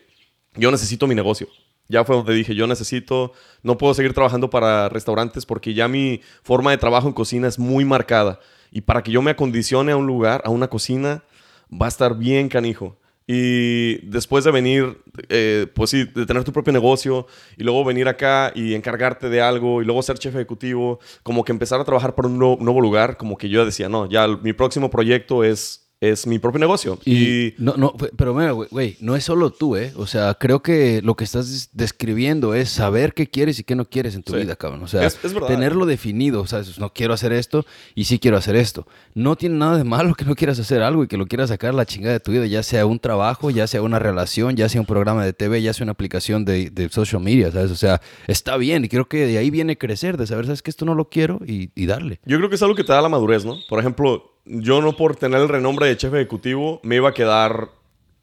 yo 0.57 0.71
necesito 0.71 1.07
mi 1.07 1.15
negocio. 1.15 1.49
Ya 1.87 2.05
fue 2.05 2.17
donde 2.17 2.35
dije, 2.35 2.55
yo 2.55 2.67
necesito, 2.67 3.33
no 3.63 3.79
puedo 3.79 3.95
seguir 3.95 4.13
trabajando 4.15 4.51
para 4.51 4.89
restaurantes 4.89 5.47
porque 5.47 5.75
ya 5.75 5.87
mi 5.87 6.21
forma 6.43 6.71
de 6.71 6.79
trabajo 6.79 7.09
en 7.09 7.15
cocina 7.15 7.47
es 7.47 7.59
muy 7.59 7.85
marcada. 7.85 8.41
Y 8.71 8.83
para 8.83 9.03
que 9.03 9.11
yo 9.11 9.23
me 9.23 9.31
acondicione 9.31 9.93
a 9.93 9.97
un 9.97 10.07
lugar, 10.07 10.43
a 10.45 10.51
una 10.51 10.69
cocina, 10.69 11.25
va 11.71 11.87
a 11.87 11.89
estar 11.89 12.17
bien 12.17 12.49
canijo. 12.49 12.97
Y 13.31 13.99
después 14.07 14.43
de 14.45 14.51
venir, 14.51 15.03
eh, 15.29 15.67
pues 15.75 15.91
sí, 15.91 16.05
de 16.05 16.25
tener 16.25 16.45
tu 16.45 16.53
propio 16.53 16.73
negocio 16.73 17.27
y 17.59 17.63
luego 17.63 17.85
venir 17.85 18.09
acá 18.09 18.51
y 18.55 18.73
encargarte 18.73 19.29
de 19.29 19.43
algo 19.43 19.83
y 19.83 19.85
luego 19.85 20.03
ser 20.03 20.19
jefe 20.19 20.39
ejecutivo, 20.39 20.99
como 21.23 21.45
que 21.45 21.53
empezar 21.53 21.79
a 21.79 21.85
trabajar 21.85 22.15
por 22.15 22.25
un 22.25 22.39
nuevo 22.39 22.81
lugar, 22.81 23.19
como 23.19 23.37
que 23.37 23.51
yo 23.51 23.67
decía, 23.67 23.91
no, 23.91 24.09
ya 24.09 24.27
mi 24.27 24.55
próximo 24.55 24.89
proyecto 24.89 25.45
es 25.45 25.88
es 26.01 26.27
mi 26.27 26.39
propio 26.39 26.61
negocio. 26.61 26.99
Y, 27.05 27.55
no, 27.59 27.75
no, 27.77 27.93
pero 28.17 28.33
mira, 28.35 28.53
güey, 28.53 28.97
no 29.01 29.17
es 29.17 29.25
solo 29.25 29.51
tú, 29.51 29.77
¿eh? 29.77 29.93
O 29.97 30.07
sea, 30.07 30.35
creo 30.35 30.63
que 30.63 31.03
lo 31.03 31.17
que 31.17 31.25
estás 31.25 31.71
describiendo 31.73 32.55
es 32.55 32.69
saber 32.69 33.15
qué 33.15 33.27
quieres 33.27 33.59
y 33.59 33.65
qué 33.65 33.75
no 33.75 33.85
quieres 33.85 34.15
en 34.15 34.23
tu 34.23 34.35
vida, 34.35 34.55
cabrón. 34.55 34.83
O 34.83 34.87
sea, 34.87 35.09
tenerlo 35.47 35.87
definido, 35.87 36.41
o 36.41 36.47
sea, 36.47 36.63
no 36.79 36.93
quiero 36.93 37.15
hacer 37.15 37.33
esto 37.33 37.67
y 37.95 38.05
sí 38.05 38.19
quiero 38.19 38.37
hacer 38.37 38.55
esto. 38.55 38.87
No 39.15 39.35
tiene 39.35 39.57
nada 39.57 39.77
de 39.77 39.85
malo 39.85 40.15
que 40.15 40.25
no 40.25 40.37
quieras 40.37 40.59
hacer 40.61 40.83
algo 40.83 41.03
y 41.03 41.09
que 41.09 41.17
lo 41.17 41.27
quieras 41.27 41.49
sacar 41.49 41.75
la 41.75 41.85
chingada 41.85 42.13
de 42.13 42.21
tu 42.21 42.31
vida, 42.31 42.47
ya 42.47 42.63
sea 42.63 42.87
un 42.87 43.01
trabajo, 43.01 43.51
ya 43.51 43.67
sea 43.67 43.83
una 43.83 43.99
relación, 43.99 44.55
ya 44.57 44.69
sea 44.69 44.81
un 44.81 44.87
programa 44.87 45.25
de 45.25 45.33
TV, 45.33 45.63
ya 45.63 45.73
sea 45.73 45.85
una 45.85 45.93
aplicación 45.93 46.45
de, 46.45 46.71
de 46.71 46.89
social 46.91 47.21
media, 47.21 47.51
¿sabes? 47.51 47.73
O 47.73 47.77
sea, 47.77 48.01
está 48.29 48.57
bien 48.57 48.85
y 48.85 48.89
creo 48.89 49.09
que 49.09 49.27
de 49.27 49.39
ahí 49.39 49.51
viene 49.51 49.77
crecer, 49.77 50.17
de 50.17 50.27
saber, 50.27 50.47
¿sabes 50.47 50.63
que 50.63 50.71
Esto 50.71 50.85
no 50.85 50.95
lo 50.95 51.09
quiero 51.09 51.41
y, 51.45 51.71
y 51.75 51.87
darle. 51.87 52.21
Yo 52.25 52.37
creo 52.37 52.49
que 52.49 52.55
es 52.55 52.63
algo 52.63 52.77
que 52.77 52.85
te 52.85 52.93
da 52.93 53.03
la 53.03 53.09
madurez, 53.09 53.45
¿no? 53.45 53.57
Por 53.69 53.81
ejemplo, 53.81 54.38
yo 54.49 54.81
no 54.81 54.97
por 54.97 55.17
tener 55.17 55.41
el 55.41 55.49
renombre 55.49 55.87
de 55.87 55.97
chef 55.97 56.15
ejecutivo 56.15 56.81
me 56.83 56.97
iba 56.97 57.11
a 57.11 57.15
quedar 57.15 57.69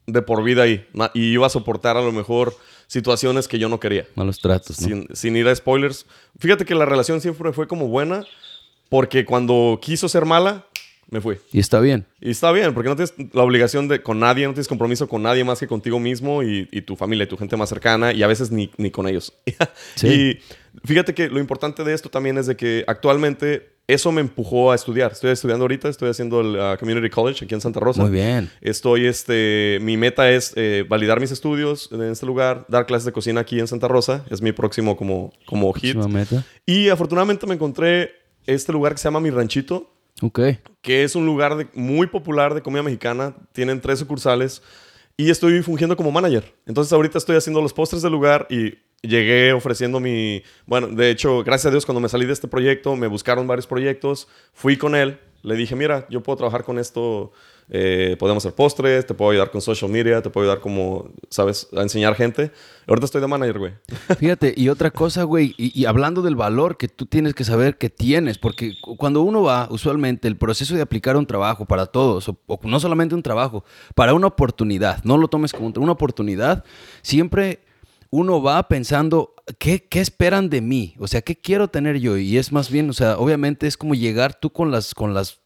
de 0.06 0.22
por 0.22 0.42
vida 0.42 0.62
ahí. 0.62 0.86
Y 1.14 1.32
iba 1.32 1.46
a 1.46 1.50
soportar 1.50 1.96
a 1.96 2.02
lo 2.02 2.12
mejor 2.12 2.54
situaciones 2.86 3.48
que 3.48 3.58
yo 3.58 3.68
no 3.68 3.80
quería. 3.80 4.06
Malos 4.14 4.40
tratos, 4.40 4.76
Sin, 4.76 5.36
ir 5.36 5.48
a 5.48 5.54
spoilers. 5.54 6.06
Fíjate 6.38 6.64
que 6.64 6.74
la 6.74 6.84
relación 6.84 7.20
siempre 7.20 7.52
fue 7.52 7.66
como 7.66 7.88
buena 7.88 8.24
porque 8.88 9.24
cuando 9.24 9.80
quiso 9.82 10.08
ser 10.08 10.24
mala, 10.24 10.66
me 11.10 11.20
fui. 11.20 11.38
Y 11.52 11.58
está 11.58 11.80
bien. 11.80 12.06
Y 12.20 12.30
está 12.30 12.52
bien, 12.52 12.74
porque 12.74 12.88
no 12.88 12.96
tienes 12.96 13.14
la 13.32 13.42
obligación 13.42 13.88
de 13.88 14.02
con 14.02 14.20
nadie, 14.20 14.46
no 14.46 14.52
tienes 14.52 14.68
compromiso 14.68 15.08
con 15.08 15.22
nadie 15.22 15.44
más 15.44 15.58
que 15.60 15.66
contigo 15.66 15.98
mismo 15.98 16.42
y, 16.42 16.66
tu 16.82 16.96
familia 16.96 17.24
y 17.24 17.28
tu 17.28 17.36
gente 17.36 17.56
más 17.56 17.68
cercana 17.68 18.12
y 18.12 18.22
a 18.22 18.26
veces 18.26 18.50
ni, 18.50 18.70
ni 18.76 18.90
con 18.90 19.08
ellos. 19.08 19.32
Y 20.02 20.38
fíjate 20.84 21.14
que 21.14 21.28
lo 21.28 21.40
importante 21.40 21.84
de 21.84 21.94
esto 21.94 22.10
también 22.10 22.38
es 22.38 22.46
de 22.46 22.56
que 22.56 22.84
actualmente 22.86 23.75
eso 23.88 24.10
me 24.10 24.20
empujó 24.20 24.72
a 24.72 24.74
estudiar. 24.74 25.12
Estoy 25.12 25.30
estudiando 25.30 25.64
ahorita, 25.64 25.88
estoy 25.88 26.08
haciendo 26.08 26.40
el 26.40 26.56
uh, 26.56 26.78
Community 26.78 27.08
College 27.08 27.44
aquí 27.44 27.54
en 27.54 27.60
Santa 27.60 27.78
Rosa. 27.78 28.02
Muy 28.02 28.10
bien. 28.10 28.50
Estoy, 28.60 29.06
este, 29.06 29.78
mi 29.80 29.96
meta 29.96 30.28
es 30.30 30.52
eh, 30.56 30.84
validar 30.88 31.20
mis 31.20 31.30
estudios 31.30 31.88
en 31.92 32.02
este 32.02 32.26
lugar, 32.26 32.66
dar 32.68 32.86
clases 32.86 33.06
de 33.06 33.12
cocina 33.12 33.42
aquí 33.42 33.60
en 33.60 33.68
Santa 33.68 33.86
Rosa. 33.86 34.24
Es 34.28 34.42
mi 34.42 34.52
próximo 34.52 34.96
como, 34.96 35.32
como 35.46 35.72
hit. 35.72 35.96
Meta. 35.96 36.44
Y 36.64 36.88
afortunadamente 36.88 37.46
me 37.46 37.54
encontré 37.54 38.10
este 38.44 38.72
lugar 38.72 38.92
que 38.92 38.98
se 38.98 39.04
llama 39.04 39.20
Mi 39.20 39.30
Ranchito. 39.30 39.92
Ok. 40.20 40.40
Que 40.80 41.04
es 41.04 41.14
un 41.14 41.24
lugar 41.24 41.68
muy 41.74 42.08
popular 42.08 42.54
de 42.54 42.62
comida 42.62 42.82
mexicana. 42.82 43.36
Tienen 43.52 43.80
tres 43.80 44.00
sucursales. 44.00 44.62
Y 45.16 45.30
estoy 45.30 45.62
fungiendo 45.62 45.96
como 45.96 46.10
manager. 46.10 46.54
Entonces 46.66 46.92
ahorita 46.92 47.18
estoy 47.18 47.36
haciendo 47.36 47.62
los 47.62 47.72
postres 47.72 48.02
del 48.02 48.12
lugar 48.12 48.46
y 48.50 48.74
llegué 49.06 49.52
ofreciendo 49.52 50.00
mi... 50.00 50.42
Bueno, 50.66 50.88
de 50.88 51.10
hecho, 51.10 51.42
gracias 51.44 51.66
a 51.66 51.70
Dios, 51.70 51.86
cuando 51.86 52.00
me 52.00 52.08
salí 52.08 52.26
de 52.26 52.32
este 52.32 52.48
proyecto, 52.48 52.96
me 52.96 53.06
buscaron 53.06 53.46
varios 53.46 53.66
proyectos, 53.66 54.28
fui 54.52 54.76
con 54.76 54.94
él, 54.94 55.18
le 55.42 55.54
dije, 55.54 55.76
mira, 55.76 56.06
yo 56.10 56.22
puedo 56.22 56.38
trabajar 56.38 56.64
con 56.64 56.78
esto, 56.78 57.30
eh, 57.68 58.16
podemos 58.18 58.44
hacer 58.44 58.54
postres, 58.54 59.06
te 59.06 59.14
puedo 59.14 59.30
ayudar 59.30 59.50
con 59.50 59.60
social 59.60 59.88
media, 59.88 60.20
te 60.20 60.28
puedo 60.28 60.44
ayudar 60.44 60.60
como, 60.60 61.10
¿sabes?, 61.30 61.68
a 61.76 61.82
enseñar 61.82 62.16
gente. 62.16 62.50
Ahorita 62.88 63.04
estoy 63.04 63.20
de 63.20 63.28
manager, 63.28 63.58
güey. 63.58 63.72
Fíjate, 64.18 64.54
y 64.56 64.68
otra 64.68 64.90
cosa, 64.90 65.22
güey, 65.22 65.54
y, 65.56 65.84
hablando 65.84 66.22
del 66.22 66.34
valor 66.34 66.76
que 66.76 66.88
tú 66.88 67.06
tienes 67.06 67.32
que 67.34 67.44
saber 67.44 67.78
que 67.78 67.90
tienes, 67.90 68.38
porque 68.38 68.72
cuando 68.96 69.22
uno 69.22 69.42
va, 69.42 69.68
usualmente, 69.70 70.26
el 70.26 70.36
proceso 70.36 70.74
de 70.74 70.82
aplicar 70.82 71.16
un 71.16 71.26
trabajo 71.26 71.64
para 71.64 71.86
todos, 71.86 72.28
o, 72.28 72.36
o 72.46 72.58
no 72.64 72.80
solamente 72.80 73.14
un 73.14 73.22
trabajo, 73.22 73.64
para 73.94 74.14
una 74.14 74.26
oportunidad, 74.26 75.04
no 75.04 75.16
lo 75.16 75.28
tomes 75.28 75.52
como 75.52 75.72
una 75.76 75.92
oportunidad, 75.92 76.64
siempre 77.02 77.60
uno 78.10 78.42
va 78.42 78.68
pensando, 78.68 79.34
¿qué, 79.58 79.86
¿qué, 79.88 80.00
esperan 80.00 80.48
de 80.48 80.60
mí? 80.60 80.94
O 80.98 81.08
sea, 81.08 81.22
¿qué 81.22 81.36
quiero 81.36 81.68
tener 81.68 81.98
yo? 81.98 82.16
Y 82.16 82.38
es 82.38 82.52
más 82.52 82.70
bien, 82.70 82.90
o 82.90 82.92
sea, 82.92 83.18
obviamente 83.18 83.66
es 83.66 83.76
como 83.76 83.94
llegar 83.94 84.38
tú 84.38 84.50
con 84.50 84.70
las, 84.70 84.94
con 84.94 85.14
las, 85.14 85.40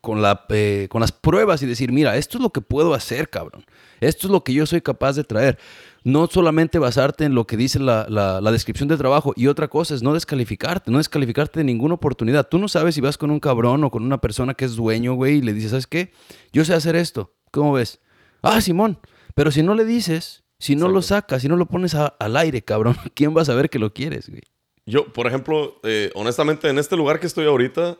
con 0.00 0.22
la, 0.22 0.44
eh, 0.50 0.86
con 0.90 1.00
las 1.00 1.12
pruebas 1.12 1.62
y 1.62 1.66
decir, 1.66 1.90
mira, 1.90 2.16
esto 2.16 2.38
es 2.38 2.42
lo 2.42 2.50
que 2.50 2.60
puedo 2.60 2.94
hacer, 2.94 3.30
cabrón. 3.30 3.64
Esto 4.00 4.26
es 4.26 4.30
lo 4.30 4.44
que 4.44 4.52
yo 4.52 4.66
soy 4.66 4.80
capaz 4.80 5.14
de 5.14 5.24
traer. 5.24 5.58
No 6.04 6.26
solamente 6.26 6.78
basarte 6.78 7.24
en 7.24 7.34
lo 7.34 7.46
que 7.46 7.56
dice 7.56 7.78
la, 7.78 8.06
la, 8.08 8.40
la 8.42 8.52
descripción 8.52 8.88
de 8.88 8.98
trabajo. 8.98 9.32
Y 9.34 9.46
otra 9.46 9.68
cosa 9.68 9.94
es 9.94 10.02
no 10.02 10.12
descalificarte, 10.12 10.90
no 10.90 10.98
descalificarte 10.98 11.60
de 11.60 11.64
ninguna 11.64 11.94
oportunidad. 11.94 12.46
Tú 12.48 12.58
no 12.58 12.68
sabes 12.68 12.94
si 12.94 13.00
vas 13.00 13.16
con 13.16 13.30
un 13.30 13.40
cabrón 13.40 13.82
o 13.82 13.90
con 13.90 14.04
una 14.04 14.20
persona 14.20 14.52
que 14.52 14.66
es 14.66 14.76
dueño, 14.76 15.14
güey, 15.14 15.38
y 15.38 15.42
le 15.42 15.54
dices, 15.54 15.70
¿sabes 15.70 15.86
qué? 15.86 16.12
Yo 16.52 16.64
sé 16.64 16.74
hacer 16.74 16.96
esto. 16.96 17.34
¿Cómo 17.50 17.72
ves? 17.72 18.00
Ah, 18.42 18.60
Simón. 18.60 18.98
Pero 19.34 19.50
si 19.50 19.62
no 19.62 19.74
le 19.74 19.84
dices, 19.86 20.43
si 20.64 20.76
no 20.76 20.88
lo 20.88 21.02
sacas, 21.02 21.42
si 21.42 21.48
no 21.48 21.56
lo 21.56 21.66
pones 21.66 21.94
al 21.94 22.36
aire, 22.38 22.62
cabrón, 22.62 22.96
¿quién 23.14 23.36
va 23.36 23.42
a 23.42 23.44
saber 23.44 23.68
que 23.68 23.78
lo 23.78 23.92
quieres, 23.92 24.30
güey? 24.30 24.40
Yo, 24.86 25.12
por 25.12 25.26
ejemplo, 25.26 25.78
eh, 25.82 26.10
honestamente, 26.14 26.70
en 26.70 26.78
este 26.78 26.96
lugar 26.96 27.20
que 27.20 27.26
estoy 27.26 27.44
ahorita, 27.44 27.98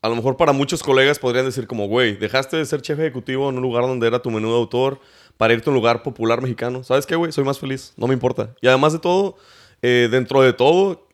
a 0.00 0.08
lo 0.08 0.16
mejor 0.16 0.38
para 0.38 0.52
muchos 0.52 0.82
colegas 0.82 1.18
podrían 1.18 1.44
decir 1.44 1.66
como, 1.66 1.88
güey, 1.88 2.16
dejaste 2.16 2.56
de 2.56 2.64
ser 2.64 2.80
chef 2.80 2.98
ejecutivo 3.00 3.50
en 3.50 3.56
un 3.56 3.62
lugar 3.62 3.82
donde 3.82 4.06
era 4.06 4.22
tu 4.22 4.30
menú 4.30 4.48
de 4.48 4.54
autor 4.54 4.98
para 5.36 5.52
irte 5.52 5.68
a 5.68 5.72
un 5.72 5.74
lugar 5.74 6.02
popular 6.02 6.40
mexicano. 6.40 6.82
¿Sabes 6.84 7.04
qué, 7.04 7.16
güey? 7.16 7.32
Soy 7.32 7.44
más 7.44 7.58
feliz, 7.58 7.92
no 7.98 8.06
me 8.06 8.14
importa. 8.14 8.54
Y 8.62 8.68
además 8.68 8.94
de 8.94 8.98
todo, 8.98 9.36
eh, 9.82 10.08
dentro 10.10 10.40
de 10.40 10.54
todo, 10.54 11.06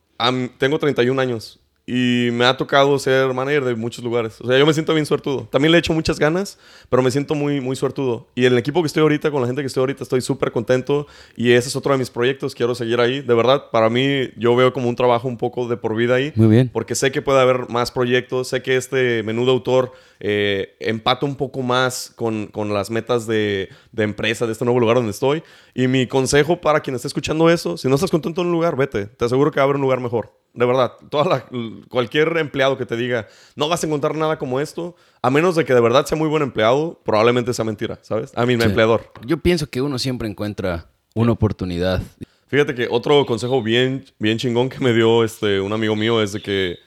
tengo 0.58 0.78
31 0.78 1.20
años 1.20 1.58
y 1.94 2.30
me 2.30 2.46
ha 2.46 2.56
tocado 2.56 2.98
ser 2.98 3.34
manager 3.34 3.66
de 3.66 3.74
muchos 3.74 4.02
lugares. 4.02 4.40
O 4.40 4.46
sea, 4.46 4.58
yo 4.58 4.64
me 4.64 4.72
siento 4.72 4.94
bien 4.94 5.04
suertudo. 5.04 5.46
También 5.50 5.72
le 5.72 5.76
he 5.76 5.80
hecho 5.80 5.92
muchas 5.92 6.18
ganas, 6.18 6.58
pero 6.88 7.02
me 7.02 7.10
siento 7.10 7.34
muy, 7.34 7.60
muy 7.60 7.76
suertudo. 7.76 8.28
Y 8.34 8.46
en 8.46 8.54
el 8.54 8.58
equipo 8.58 8.80
que 8.80 8.86
estoy 8.86 9.02
ahorita, 9.02 9.30
con 9.30 9.42
la 9.42 9.46
gente 9.46 9.60
que 9.60 9.66
estoy 9.66 9.82
ahorita, 9.82 10.02
estoy 10.02 10.22
súper 10.22 10.52
contento. 10.52 11.06
Y 11.36 11.52
ese 11.52 11.68
es 11.68 11.76
otro 11.76 11.92
de 11.92 11.98
mis 11.98 12.08
proyectos. 12.08 12.54
Quiero 12.54 12.74
seguir 12.74 12.98
ahí. 12.98 13.20
De 13.20 13.34
verdad, 13.34 13.64
para 13.70 13.90
mí, 13.90 14.30
yo 14.38 14.56
veo 14.56 14.72
como 14.72 14.88
un 14.88 14.96
trabajo 14.96 15.28
un 15.28 15.36
poco 15.36 15.68
de 15.68 15.76
por 15.76 15.94
vida 15.94 16.14
ahí. 16.14 16.32
Muy 16.34 16.46
bien. 16.46 16.70
Porque 16.72 16.94
sé 16.94 17.12
que 17.12 17.20
puede 17.20 17.42
haber 17.42 17.68
más 17.68 17.90
proyectos. 17.90 18.48
Sé 18.48 18.62
que 18.62 18.78
este 18.78 19.22
menú 19.22 19.44
de 19.44 19.50
autor 19.50 19.92
eh, 20.18 20.76
empata 20.80 21.26
un 21.26 21.36
poco 21.36 21.60
más 21.60 22.10
con, 22.16 22.46
con 22.46 22.72
las 22.72 22.90
metas 22.90 23.26
de, 23.26 23.68
de, 23.92 24.02
empresa 24.02 24.46
de 24.46 24.52
este 24.52 24.64
nuevo 24.64 24.80
lugar 24.80 24.96
donde 24.96 25.10
estoy. 25.10 25.42
Y 25.74 25.88
mi 25.88 26.06
consejo 26.06 26.58
para 26.58 26.80
quien 26.80 26.96
esté 26.96 27.08
escuchando 27.08 27.50
eso, 27.50 27.76
si 27.76 27.86
no 27.86 27.96
estás 27.96 28.10
contento 28.10 28.40
en 28.40 28.46
un 28.46 28.54
lugar, 28.54 28.76
vete. 28.76 29.04
Te 29.04 29.26
aseguro 29.26 29.50
que 29.50 29.60
va 29.60 29.64
a 29.64 29.64
haber 29.64 29.76
un 29.76 29.82
lugar 29.82 30.00
mejor. 30.00 30.41
De 30.54 30.66
verdad, 30.66 30.92
toda 31.10 31.46
cualquier 31.88 32.36
empleado 32.36 32.76
que 32.76 32.84
te 32.84 32.96
diga, 32.96 33.26
no 33.56 33.68
vas 33.68 33.82
a 33.82 33.86
encontrar 33.86 34.14
nada 34.16 34.38
como 34.38 34.60
esto, 34.60 34.96
a 35.22 35.30
menos 35.30 35.56
de 35.56 35.64
que 35.64 35.72
de 35.72 35.80
verdad 35.80 36.04
sea 36.04 36.18
muy 36.18 36.28
buen 36.28 36.42
empleado, 36.42 37.00
probablemente 37.04 37.54
sea 37.54 37.64
mentira, 37.64 37.98
¿sabes? 38.02 38.32
A 38.36 38.44
mí, 38.44 38.56
mi 38.56 38.64
empleador. 38.64 39.10
Yo 39.24 39.38
pienso 39.38 39.68
que 39.68 39.80
uno 39.80 39.98
siempre 39.98 40.28
encuentra 40.28 40.88
una 41.14 41.32
oportunidad. 41.32 42.02
Fíjate 42.48 42.74
que 42.74 42.86
otro 42.90 43.24
consejo 43.24 43.62
bien, 43.62 44.04
bien 44.18 44.36
chingón 44.36 44.68
que 44.68 44.78
me 44.78 44.92
dio 44.92 45.24
este, 45.24 45.58
un 45.58 45.72
amigo 45.72 45.96
mío 45.96 46.20
es 46.20 46.32
de 46.32 46.42
que 46.42 46.78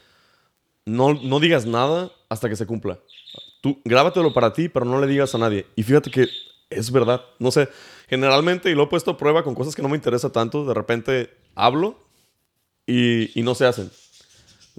no, 0.85 1.15
no 1.15 1.39
digas 1.39 1.65
nada 1.65 2.11
hasta 2.29 2.49
que 2.49 2.55
se 2.55 2.67
cumpla. 2.67 2.99
Tú 3.61 3.81
grábatelo 3.83 4.31
para 4.31 4.53
ti, 4.53 4.69
pero 4.69 4.85
no 4.85 5.01
le 5.01 5.07
digas 5.07 5.33
a 5.33 5.39
nadie. 5.39 5.65
Y 5.75 5.81
fíjate 5.81 6.11
que 6.11 6.27
es 6.69 6.91
verdad. 6.91 7.21
No 7.39 7.49
sé, 7.49 7.67
generalmente, 8.07 8.69
y 8.69 8.75
lo 8.75 8.83
he 8.83 8.87
puesto 8.87 9.11
a 9.11 9.17
prueba 9.17 9.43
con 9.43 9.55
cosas 9.55 9.75
que 9.75 9.81
no 9.81 9.89
me 9.89 9.95
interesa 9.95 10.31
tanto, 10.31 10.65
de 10.65 10.73
repente 10.75 11.31
hablo 11.55 12.04
y, 12.87 13.41
no 13.41 13.55
se 13.55 13.65
hacen. 13.65 13.91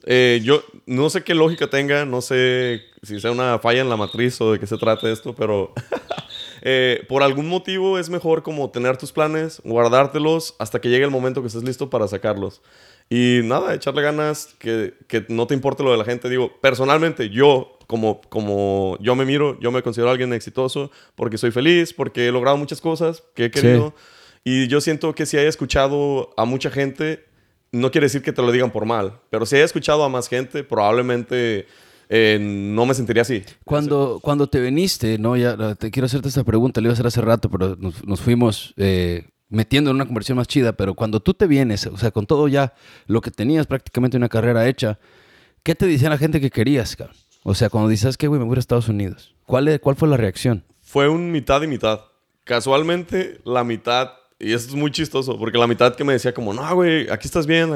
Eh, 0.05 0.41
yo 0.45 0.63
no 0.87 1.11
sé 1.11 1.25
qué 1.25 1.35
lógica 1.35 1.69
tenga, 1.69 2.05
no 2.05 2.21
sé 2.21 2.83
si 3.03 3.19
sea 3.21 3.33
una 3.33 3.59
falla 3.59 3.81
en 3.81 3.89
la 3.89 3.97
matriz 3.97 4.41
o 4.41 4.53
de 4.53 4.61
qué 4.61 4.67
se 4.67 4.77
trata 4.77 5.11
esto, 5.11 5.35
pero 5.35 5.73
eh, 6.63 7.05
por 7.09 7.23
algún 7.23 7.49
motivo 7.49 7.99
es 7.99 8.11
mejor 8.11 8.43
como 8.43 8.71
tener 8.71 8.97
tus 8.99 9.13
planes, 9.13 9.61
guardártelos 9.65 10.55
hasta 10.59 10.81
que 10.81 10.91
llegue 10.91 11.05
el 11.05 11.11
momento 11.11 11.41
que 11.41 11.49
estés 11.49 11.65
listo 11.65 11.91
para 11.91 12.07
sacarlos. 12.09 12.63
Y 13.09 13.41
nada, 13.45 13.75
echarle 13.75 14.03
ganas, 14.03 14.57
que, 14.59 14.95
que 15.07 15.25
no 15.29 15.47
te 15.47 15.55
importe 15.55 15.85
lo 15.85 15.93
de 15.93 15.97
la 15.97 16.05
gente. 16.05 16.29
Digo, 16.29 16.53
personalmente, 16.61 17.31
yo, 17.31 17.79
como, 17.87 18.21
como 18.29 18.99
yo 19.01 19.15
me 19.15 19.25
miro, 19.25 19.59
yo 19.61 19.71
me 19.71 19.83
considero 19.83 20.11
alguien 20.11 20.33
exitoso 20.33 20.91
porque 21.15 21.39
soy 21.39 21.53
feliz, 21.53 21.93
porque 21.93 22.27
he 22.27 22.33
logrado 22.33 22.57
muchas 22.57 22.81
cosas 22.81 23.23
que 23.35 23.45
he 23.45 23.51
querido. 23.51 23.95
Y 24.43 24.67
yo 24.67 24.81
siento 24.81 25.15
que 25.15 25.25
si 25.25 25.37
haya 25.37 25.49
escuchado 25.49 26.31
a 26.37 26.45
mucha 26.45 26.71
gente, 26.71 27.25
no 27.73 27.91
quiere 27.91 28.07
decir 28.07 28.23
que 28.23 28.33
te 28.33 28.43
lo 28.43 28.53
digan 28.53 28.71
por 28.71 28.87
mal, 28.87 29.21
pero 29.31 29.47
si 29.47 29.57
he 29.57 29.63
escuchado 29.63 30.05
a 30.05 30.09
más 30.09 30.29
gente, 30.29 30.65
probablemente 30.65 31.67
eh, 32.09 32.39
no 32.41 32.87
me 32.87 32.95
sentiría 32.95 33.23
así. 33.23 33.43
Cuando, 33.65 34.21
cuando 34.23 34.47
te 34.49 34.61
viniste, 34.61 35.19
no, 35.19 35.37
ya 35.37 35.75
te 35.75 35.91
quiero 35.91 36.07
hacerte 36.07 36.29
esta 36.29 36.45
pregunta, 36.45 36.81
le 36.81 36.87
iba 36.87 36.93
a 36.93 36.95
hacer 36.95 37.07
hace 37.07 37.21
rato, 37.21 37.51
pero 37.51 37.77
nos, 37.77 38.21
fuimos 38.21 38.75
eh, 38.77 39.29
metiendo 39.49 39.91
en 39.91 39.97
una 39.97 40.07
conversión 40.07 40.37
más 40.37 40.49
chida, 40.49 40.73
pero 40.73 40.95
cuando 40.95 41.21
tú 41.21 41.35
te 41.35 41.47
vienes, 41.47 41.87
o 41.87 41.97
sea, 41.99 42.11
con 42.11 42.27
todo 42.27 42.49
ya 42.49 42.75
lo 43.07 43.21
que 43.21 43.31
tenías 43.31 43.67
prácticamente 43.67 44.17
una 44.17 44.29
carrera 44.29 44.69
hecha, 44.69 44.99
¿qué 45.63 45.75
te 45.75 45.87
decía 45.87 46.09
la 46.09 46.19
gente 46.19 46.41
que 46.41 46.51
querías, 46.51 46.97
cabrón? 46.97 47.17
O 47.43 47.55
sea, 47.55 47.71
cuando 47.71 47.89
dices 47.89 48.17
que, 48.17 48.27
güey, 48.27 48.41
me 48.41 48.47
voy 48.47 48.57
a 48.57 48.59
Estados 48.59 48.89
Unidos, 48.89 49.35
¿cuál, 49.45 49.81
¿cuál 49.81 49.97
fue 49.97 50.09
la 50.09 50.17
reacción? 50.17 50.65
Fue 50.83 51.09
un 51.09 51.31
mitad 51.31 51.63
y 51.63 51.67
mitad. 51.67 52.01
Casualmente, 52.45 53.41
la 53.45 53.65
mitad 53.65 54.11
y 54.39 54.53
eso 54.53 54.69
es 54.69 54.75
muy 54.75 54.91
chistoso, 54.91 55.39
porque 55.39 55.57
la 55.57 55.67
mitad 55.67 55.95
que 55.95 56.05
me 56.05 56.13
decía 56.13 56.35
como, 56.35 56.53
no, 56.53 56.75
güey, 56.75 57.09
aquí 57.11 57.27
estás 57.27 57.47
bien, 57.47 57.71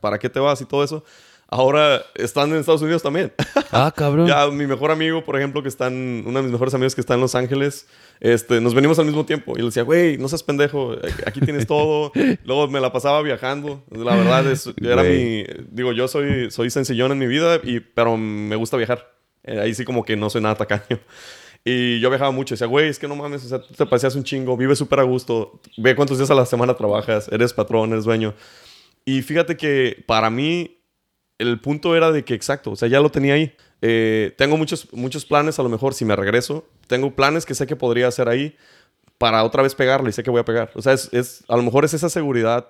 ¿para 0.00 0.18
qué 0.18 0.28
te 0.28 0.38
vas? 0.38 0.60
Y 0.60 0.66
todo 0.66 0.84
eso. 0.84 1.02
ahora 1.48 2.02
están 2.16 2.50
en 2.50 2.56
Estados 2.56 2.82
Unidos 2.82 3.02
también. 3.02 3.32
Ah, 3.72 3.92
cabrón. 3.96 4.26
ya 4.26 4.46
mi 4.48 4.66
mejor 4.66 4.90
amigo, 4.90 5.24
por 5.24 5.36
ejemplo, 5.36 5.62
que 5.62 5.68
está 5.68 5.86
en, 5.86 6.24
uno 6.26 6.38
de 6.38 6.42
mis 6.42 6.52
mejores 6.52 6.74
amigos 6.74 6.94
que 6.94 7.00
está 7.00 7.14
en 7.14 7.20
Los 7.20 7.34
Ángeles, 7.34 7.86
este, 8.20 8.60
nos 8.60 8.74
venimos 8.74 8.98
al 8.98 9.06
mismo 9.06 9.24
tiempo. 9.24 9.54
Y 9.54 9.60
le 9.60 9.66
decía, 9.66 9.84
güey, 9.84 10.18
no 10.18 10.28
seas 10.28 10.42
pendejo, 10.42 10.96
aquí 11.26 11.40
tienes 11.40 11.66
todo. 11.66 12.12
Luego 12.44 12.68
me 12.68 12.80
la 12.80 12.92
pasaba 12.92 13.22
viajando. 13.22 13.82
La 13.90 14.16
verdad, 14.16 14.46
es, 14.50 14.70
era 14.82 15.02
mi... 15.02 15.44
Digo, 15.70 15.92
yo 15.92 16.08
soy, 16.08 16.50
soy 16.50 16.68
sencillón 16.68 17.12
en 17.12 17.18
mi 17.18 17.26
vida, 17.26 17.58
y, 17.62 17.80
pero 17.80 18.18
me 18.18 18.56
gusta 18.56 18.76
viajar. 18.76 19.16
Eh, 19.44 19.60
ahí 19.60 19.74
sí 19.74 19.84
como 19.84 20.04
que 20.04 20.16
no 20.16 20.28
soy 20.28 20.42
nada 20.42 20.56
tacaño. 20.56 21.00
Y 21.68 21.98
yo 21.98 22.10
viajaba 22.10 22.30
mucho. 22.30 22.54
Decía, 22.54 22.68
güey, 22.68 22.88
es 22.88 22.96
que 22.96 23.08
no 23.08 23.16
mames, 23.16 23.44
o 23.44 23.48
sea, 23.48 23.60
tú 23.60 23.74
te 23.74 23.84
paseas 23.86 24.14
un 24.14 24.22
chingo, 24.22 24.56
vives 24.56 24.78
súper 24.78 25.00
a 25.00 25.02
gusto, 25.02 25.60
ve 25.76 25.96
cuántos 25.96 26.16
días 26.16 26.30
a 26.30 26.34
la 26.34 26.46
semana 26.46 26.74
trabajas, 26.74 27.28
eres 27.32 27.52
patrón, 27.52 27.90
eres 27.90 28.04
dueño. 28.04 28.34
Y 29.04 29.22
fíjate 29.22 29.56
que 29.56 30.04
para 30.06 30.30
mí 30.30 30.78
el 31.38 31.60
punto 31.60 31.96
era 31.96 32.12
de 32.12 32.24
que, 32.24 32.34
exacto, 32.34 32.70
o 32.70 32.76
sea, 32.76 32.86
ya 32.86 33.00
lo 33.00 33.10
tenía 33.10 33.34
ahí. 33.34 33.52
Eh, 33.82 34.32
tengo 34.38 34.56
muchos, 34.56 34.92
muchos 34.92 35.24
planes, 35.24 35.58
a 35.58 35.64
lo 35.64 35.68
mejor, 35.68 35.92
si 35.92 36.04
me 36.04 36.14
regreso. 36.14 36.68
Tengo 36.86 37.16
planes 37.16 37.44
que 37.44 37.56
sé 37.56 37.66
que 37.66 37.74
podría 37.74 38.06
hacer 38.06 38.28
ahí 38.28 38.56
para 39.18 39.42
otra 39.42 39.64
vez 39.64 39.74
pegarle 39.74 40.10
y 40.10 40.12
sé 40.12 40.22
que 40.22 40.30
voy 40.30 40.42
a 40.42 40.44
pegar. 40.44 40.70
O 40.76 40.82
sea, 40.82 40.92
es, 40.92 41.12
es 41.12 41.42
a 41.48 41.56
lo 41.56 41.64
mejor 41.64 41.84
es 41.84 41.94
esa 41.94 42.08
seguridad 42.08 42.68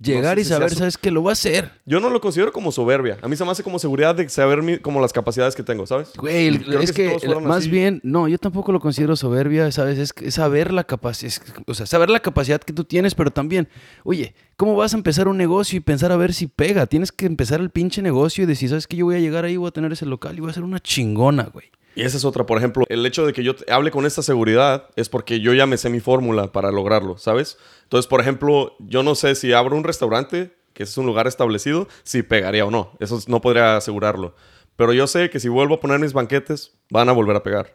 Llegar 0.00 0.38
y 0.38 0.44
saber, 0.44 0.72
sabes 0.72 0.96
que 0.96 1.10
lo 1.10 1.24
va 1.24 1.30
a 1.30 1.32
hacer. 1.32 1.72
Yo 1.84 1.98
no 1.98 2.08
lo 2.08 2.20
considero 2.20 2.52
como 2.52 2.70
soberbia. 2.70 3.18
A 3.20 3.26
mí 3.26 3.34
se 3.34 3.44
me 3.44 3.50
hace 3.50 3.64
como 3.64 3.80
seguridad 3.80 4.14
de 4.14 4.28
saber 4.28 4.80
como 4.80 5.00
las 5.00 5.12
capacidades 5.12 5.56
que 5.56 5.64
tengo, 5.64 5.88
¿sabes? 5.88 6.12
Güey, 6.16 6.60
es 6.80 6.92
que, 6.92 7.18
más 7.42 7.66
bien, 7.66 8.00
no, 8.04 8.28
yo 8.28 8.38
tampoco 8.38 8.70
lo 8.70 8.78
considero 8.78 9.16
soberbia, 9.16 9.72
¿sabes? 9.72 9.98
Es, 9.98 10.34
saber 10.34 10.72
la 10.72 10.84
capacidad, 10.84 11.32
o 11.66 11.74
sea, 11.74 11.84
saber 11.86 12.10
la 12.10 12.20
capacidad 12.20 12.60
que 12.60 12.72
tú 12.72 12.84
tienes, 12.84 13.16
pero 13.16 13.32
también, 13.32 13.68
oye, 14.04 14.34
¿cómo 14.56 14.76
vas 14.76 14.94
a 14.94 14.96
empezar 14.96 15.26
un 15.26 15.36
negocio 15.36 15.76
y 15.76 15.80
pensar 15.80 16.12
a 16.12 16.16
ver 16.16 16.32
si 16.32 16.46
pega? 16.46 16.86
Tienes 16.86 17.10
que 17.10 17.26
empezar 17.26 17.60
el 17.60 17.70
pinche 17.70 18.00
negocio 18.00 18.44
y 18.44 18.46
decir, 18.46 18.68
¿sabes 18.68 18.86
que 18.86 18.96
Yo 18.96 19.06
voy 19.06 19.16
a 19.16 19.20
llegar 19.20 19.44
ahí, 19.44 19.56
voy 19.56 19.68
a 19.68 19.72
tener 19.72 19.90
ese 19.92 20.06
local 20.06 20.36
y 20.36 20.40
voy 20.40 20.48
a 20.48 20.50
hacer 20.52 20.62
una 20.62 20.78
chingona, 20.78 21.50
güey. 21.52 21.72
Y 21.94 22.02
esa 22.02 22.16
es 22.16 22.24
otra, 22.24 22.46
por 22.46 22.58
ejemplo, 22.58 22.84
el 22.88 23.04
hecho 23.06 23.26
de 23.26 23.32
que 23.32 23.42
yo 23.42 23.54
hable 23.70 23.90
con 23.90 24.06
esta 24.06 24.22
seguridad 24.22 24.88
es 24.94 25.08
porque 25.08 25.40
yo 25.40 25.52
ya 25.52 25.66
me 25.66 25.76
sé 25.76 25.90
mi 25.90 26.00
fórmula 26.00 26.52
para 26.52 26.70
lograrlo, 26.70 27.18
¿sabes? 27.18 27.58
Entonces, 27.82 28.06
por 28.06 28.20
ejemplo, 28.20 28.76
yo 28.78 29.02
no 29.02 29.14
sé 29.14 29.34
si 29.34 29.52
abro 29.52 29.76
un 29.76 29.82
restaurante, 29.82 30.52
que 30.74 30.84
es 30.84 30.96
un 30.96 31.06
lugar 31.06 31.26
establecido, 31.26 31.88
si 32.04 32.22
pegaría 32.22 32.64
o 32.64 32.70
no. 32.70 32.92
Eso 33.00 33.20
no 33.26 33.40
podría 33.40 33.76
asegurarlo. 33.76 34.36
Pero 34.76 34.92
yo 34.92 35.08
sé 35.08 35.28
que 35.28 35.40
si 35.40 35.48
vuelvo 35.48 35.74
a 35.74 35.80
poner 35.80 35.98
mis 35.98 36.12
banquetes, 36.12 36.72
van 36.88 37.08
a 37.08 37.12
volver 37.12 37.34
a 37.34 37.42
pegar. 37.42 37.74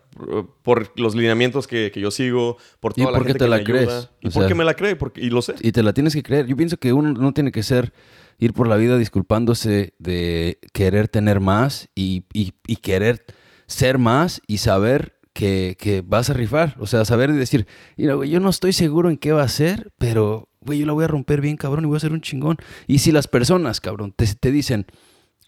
Por 0.61 0.97
los 0.97 1.16
lineamientos 1.16 1.68
que, 1.68 1.91
yo 1.93 2.11
sigo, 2.11 2.55
por 2.80 2.93
toda 2.93 3.11
la 3.11 3.18
gente 3.18 3.34
te 3.34 3.39
que 3.39 3.49
la 3.49 3.57
me 3.57 3.64
crees. 3.66 3.89
Ayuda, 3.89 4.11
y 4.22 4.30
porque 4.30 4.55
me 4.55 4.64
la 4.64 4.74
cree, 4.74 4.95
porque, 4.95 5.20
y 5.20 5.30
lo 5.30 5.41
sé. 5.41 5.55
Y 5.59 5.74
te 5.74 5.84
la 5.84 5.91
tienes 5.91 6.14
que 6.14 6.24
creer. 6.24 6.45
Yo 6.45 6.55
pienso 6.55 6.78
que 6.78 6.93
uno 6.93 7.11
no 7.11 7.34
tiene 7.34 7.51
que 7.51 7.61
ser 7.61 7.91
ir 8.38 8.53
por 8.53 8.70
la 8.70 8.78
vida 8.78 8.97
disculpándose 8.97 9.95
de 9.99 10.59
querer 10.72 11.09
tener 11.09 11.41
más 11.41 11.89
y, 11.93 12.24
y 12.32 12.76
querer 12.78 13.26
ser 13.68 13.97
más 13.97 14.41
y 14.47 14.57
saber 14.57 15.20
que, 15.34 16.03
vas 16.05 16.30
a 16.30 16.34
rifar. 16.34 16.76
O 16.80 16.88
sea, 16.88 17.05
saber 17.05 17.30
y 17.32 17.34
decir, 17.34 17.68
mira, 17.97 18.14
güey, 18.16 18.30
yo 18.30 18.39
no 18.39 18.49
estoy 18.49 18.74
seguro 18.74 19.09
en 19.09 19.18
qué 19.18 19.32
va 19.32 19.43
a 19.43 19.47
ser, 19.47 19.91
pero, 19.97 20.49
güey, 20.61 20.80
yo 20.80 20.86
la 20.86 20.93
voy 20.93 21.05
a 21.05 21.07
romper 21.07 21.41
bien, 21.41 21.57
cabrón, 21.57 21.86
y 21.86 21.88
voy 21.88 21.97
a 21.97 22.01
ser 22.01 22.14
un 22.14 22.22
chingón. 22.22 22.57
Y 22.88 22.99
si 22.99 23.11
las 23.11 23.28
personas, 23.28 23.82
cabrón, 23.82 24.14
te, 24.16 24.28
te 24.36 24.51
dicen, 24.51 24.86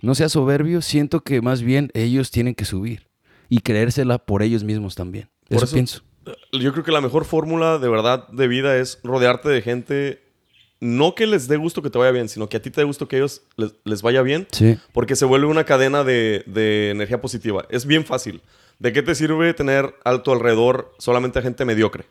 no 0.02 0.16
seas 0.16 0.34
soberbio, 0.34 0.82
siento 0.82 1.22
que 1.22 1.42
más 1.42 1.62
bien 1.62 1.92
ellos 1.94 2.32
tienen 2.32 2.56
que 2.56 2.66
subir 2.66 3.08
y 3.50 3.60
creérsela 3.60 4.18
por 4.18 4.42
ellos 4.42 4.64
mismos 4.64 4.96
también. 4.96 5.30
Por 5.50 5.64
eso, 5.64 5.74
pienso. 5.74 6.02
Yo 6.52 6.72
creo 6.72 6.84
que 6.84 6.92
la 6.92 7.02
mejor 7.02 7.26
fórmula 7.26 7.78
de 7.78 7.88
verdad 7.88 8.28
de 8.30 8.48
vida 8.48 8.78
es 8.78 9.00
rodearte 9.04 9.50
de 9.50 9.62
gente 9.62 10.25
no 10.80 11.16
que 11.16 11.26
les 11.26 11.48
dé 11.48 11.58
gusto 11.58 11.82
que 11.82 11.90
te 11.90 11.98
vaya 11.98 12.12
bien, 12.12 12.30
sino 12.30 12.50
que 12.50 12.58
a 12.58 12.62
ti 12.62 12.70
te 12.70 12.82
dé 12.82 12.86
gusto 12.86 13.08
que 13.08 13.18
ellos 13.18 13.42
les, 13.84 14.02
vaya 14.02 14.22
bien. 14.22 14.48
Sí. 14.52 14.78
Porque 14.94 15.16
se 15.16 15.26
vuelve 15.26 15.48
una 15.48 15.64
cadena 15.64 16.04
de, 16.04 16.44
de, 16.46 16.92
energía 16.92 17.22
positiva. 17.22 17.66
Es 17.70 17.86
bien 17.86 18.06
fácil. 18.06 18.42
¿De 18.80 18.92
qué 18.92 19.02
te 19.02 19.16
sirve 19.16 19.54
tener 19.54 19.96
a 20.04 20.22
tu 20.22 20.32
alrededor 20.32 20.94
solamente 20.98 21.40
a 21.40 21.42
gente 21.42 21.64
mediocre? 21.66 22.06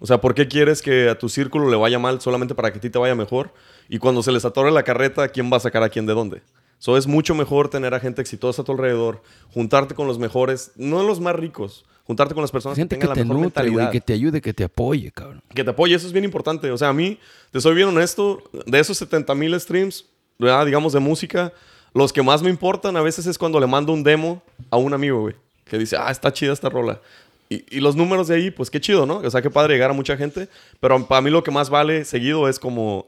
O 0.00 0.06
sea, 0.06 0.20
¿por 0.20 0.34
qué 0.34 0.48
quieres 0.48 0.80
que 0.80 1.08
a 1.08 1.18
tu 1.18 1.28
círculo 1.28 1.68
le 1.68 1.76
vaya 1.76 1.98
mal 1.98 2.20
solamente 2.20 2.54
para 2.54 2.70
que 2.70 2.78
a 2.78 2.80
ti 2.80 2.88
te 2.88 2.98
vaya 2.98 3.14
mejor? 3.14 3.52
Y 3.88 3.98
cuando 3.98 4.22
se 4.22 4.32
les 4.32 4.44
atore 4.44 4.70
la 4.70 4.84
carreta, 4.84 5.28
¿quién 5.28 5.50
va 5.52 5.56
a 5.56 5.60
sacar 5.60 5.82
a 5.82 5.88
quién 5.88 6.06
de 6.06 6.14
dónde? 6.14 6.42
So, 6.78 6.96
es 6.96 7.06
mucho 7.06 7.34
mejor 7.34 7.68
tener 7.68 7.92
a 7.92 8.00
gente 8.00 8.22
exitosa 8.22 8.62
a 8.62 8.64
tu 8.64 8.72
alrededor, 8.72 9.20
juntarte 9.52 9.94
con 9.94 10.06
los 10.06 10.18
mejores, 10.18 10.72
no 10.76 11.02
los 11.02 11.18
más 11.18 11.34
ricos, 11.34 11.84
juntarte 12.04 12.34
con 12.34 12.42
las 12.42 12.52
personas 12.52 12.78
que 12.78 12.86
tengan 12.86 13.08
la 13.08 13.14
mejor 13.16 13.38
mentalidad. 13.38 13.90
que 13.90 14.00
te 14.00 14.12
ayude, 14.12 14.40
que 14.40 14.54
te 14.54 14.64
apoye, 14.64 15.10
cabrón. 15.10 15.42
Que 15.52 15.64
te 15.64 15.70
apoye, 15.70 15.94
eso 15.94 16.06
es 16.06 16.12
bien 16.12 16.24
importante. 16.24 16.70
O 16.70 16.78
sea, 16.78 16.90
a 16.90 16.92
mí, 16.92 17.18
te 17.50 17.60
soy 17.60 17.74
bien 17.74 17.88
honesto, 17.88 18.42
de 18.64 18.78
esos 18.78 18.96
70 18.96 19.34
mil 19.34 19.58
streams, 19.60 20.06
digamos, 20.38 20.92
de 20.92 21.00
música, 21.00 21.52
los 21.94 22.12
que 22.12 22.22
más 22.22 22.42
me 22.42 22.50
importan 22.50 22.96
a 22.96 23.02
veces 23.02 23.26
es 23.26 23.36
cuando 23.38 23.58
le 23.58 23.66
mando 23.66 23.92
un 23.92 24.04
demo 24.04 24.42
a 24.70 24.76
un 24.76 24.94
amigo, 24.94 25.20
güey, 25.20 25.34
que 25.64 25.78
dice, 25.78 25.96
ah, 25.98 26.10
está 26.12 26.32
chida 26.32 26.52
esta 26.52 26.68
rola. 26.68 27.00
Y, 27.48 27.64
y, 27.76 27.80
los 27.80 27.96
números 27.96 28.28
de 28.28 28.36
ahí, 28.36 28.50
pues 28.50 28.70
qué 28.70 28.78
chido, 28.78 29.06
¿no? 29.06 29.16
O 29.18 29.30
sea, 29.30 29.40
qué 29.40 29.48
padre 29.50 29.74
llegar 29.74 29.90
a 29.90 29.94
mucha 29.94 30.18
gente. 30.18 30.48
Pero 30.80 31.06
para 31.06 31.22
mí 31.22 31.30
lo 31.30 31.42
que 31.42 31.50
más 31.50 31.70
vale 31.70 32.04
seguido 32.04 32.46
es 32.46 32.58
como 32.58 33.06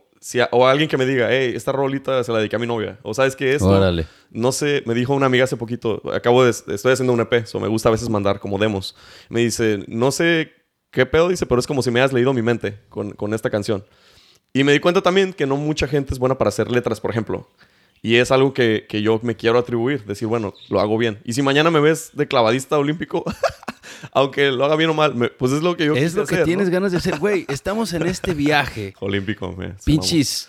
o 0.50 0.66
alguien 0.66 0.88
que 0.88 0.96
me 0.96 1.06
diga, 1.06 1.28
hey, 1.30 1.52
esta 1.54 1.72
rolita 1.72 2.22
se 2.22 2.32
la 2.32 2.38
dediqué 2.38 2.56
a 2.56 2.58
mi 2.58 2.66
novia. 2.66 2.98
O 3.02 3.14
sabes 3.14 3.36
que 3.36 3.54
es. 3.54 3.62
No 4.30 4.52
sé, 4.52 4.82
me 4.86 4.94
dijo 4.94 5.14
una 5.14 5.26
amiga 5.26 5.44
hace 5.44 5.56
poquito, 5.56 6.02
acabo 6.12 6.44
de, 6.44 6.50
estoy 6.50 6.92
haciendo 6.92 7.12
un 7.12 7.20
EP, 7.20 7.44
o 7.52 7.60
me 7.60 7.68
gusta 7.68 7.88
a 7.88 7.92
veces 7.92 8.08
mandar 8.08 8.38
como 8.38 8.58
demos. 8.58 8.94
Me 9.28 9.40
dice, 9.40 9.84
no 9.88 10.10
sé 10.12 10.52
qué 10.90 11.06
pedo, 11.06 11.28
dice, 11.28 11.46
pero 11.46 11.58
es 11.58 11.66
como 11.66 11.82
si 11.82 11.90
me 11.90 12.00
hayas 12.00 12.12
leído 12.12 12.32
mi 12.32 12.42
mente 12.42 12.78
con, 12.88 13.12
con 13.12 13.34
esta 13.34 13.50
canción. 13.50 13.84
Y 14.52 14.64
me 14.64 14.72
di 14.72 14.80
cuenta 14.80 15.00
también 15.00 15.32
que 15.32 15.46
no 15.46 15.56
mucha 15.56 15.86
gente 15.86 16.12
es 16.12 16.18
buena 16.18 16.36
para 16.36 16.48
hacer 16.48 16.70
letras, 16.70 17.00
por 17.00 17.10
ejemplo. 17.10 17.48
Y 18.02 18.16
es 18.16 18.30
algo 18.30 18.54
que, 18.54 18.86
que, 18.88 19.02
yo 19.02 19.20
me 19.22 19.36
quiero 19.36 19.58
atribuir, 19.58 20.04
decir, 20.04 20.26
bueno, 20.26 20.54
lo 20.70 20.80
hago 20.80 20.96
bien. 20.96 21.18
Y 21.24 21.34
si 21.34 21.42
mañana 21.42 21.70
me 21.70 21.80
ves 21.80 22.10
de 22.14 22.26
clavadista 22.26 22.78
olímpico, 22.78 23.24
aunque 24.12 24.50
lo 24.50 24.64
haga 24.64 24.76
bien 24.76 24.90
o 24.90 24.94
mal, 24.94 25.32
pues 25.38 25.52
es 25.52 25.62
lo 25.62 25.76
que 25.76 25.86
yo 25.86 25.94
Es 25.94 26.14
lo 26.14 26.26
que 26.26 26.38
tienes 26.38 26.70
ganas 26.70 26.92
de 26.92 26.98
hacer, 26.98 27.18
güey. 27.18 27.44
Estamos 27.48 27.92
en 27.92 28.06
este 28.06 28.32
viaje. 28.32 28.94
olímpico, 29.00 29.52
güey. 29.52 29.72
Pinchis. 29.84 30.48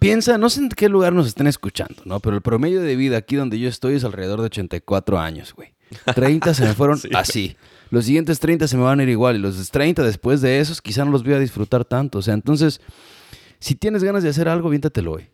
Piensa, 0.00 0.38
no 0.38 0.50
sé 0.50 0.60
en 0.60 0.68
qué 0.68 0.88
lugar 0.88 1.12
nos 1.12 1.26
estén 1.26 1.46
escuchando, 1.46 2.02
¿no? 2.04 2.20
Pero 2.20 2.36
el 2.36 2.42
promedio 2.42 2.80
de 2.80 2.94
vida 2.96 3.16
aquí 3.16 3.36
donde 3.36 3.58
yo 3.58 3.68
estoy 3.68 3.94
es 3.94 4.04
alrededor 4.04 4.40
de 4.40 4.46
84 4.46 5.18
años, 5.18 5.54
güey. 5.54 5.74
30 6.14 6.54
se 6.54 6.64
me 6.64 6.74
fueron 6.74 7.00
así. 7.14 7.56
Los 7.90 8.04
siguientes 8.04 8.38
30 8.38 8.68
se 8.68 8.76
me 8.76 8.82
van 8.82 9.00
a 9.00 9.02
ir 9.04 9.08
igual. 9.08 9.36
Y 9.36 9.38
los 9.38 9.70
30 9.70 10.02
después 10.02 10.40
de 10.40 10.60
esos 10.60 10.82
quizá 10.82 11.04
no 11.04 11.10
los 11.10 11.24
voy 11.24 11.34
a 11.34 11.38
disfrutar 11.38 11.84
tanto. 11.84 12.18
O 12.18 12.22
sea, 12.22 12.34
entonces, 12.34 12.80
si 13.60 13.74
tienes 13.74 14.04
ganas 14.04 14.22
de 14.22 14.28
hacer 14.28 14.48
algo, 14.48 14.68
viéntatelo 14.70 15.12
hoy. 15.12 15.28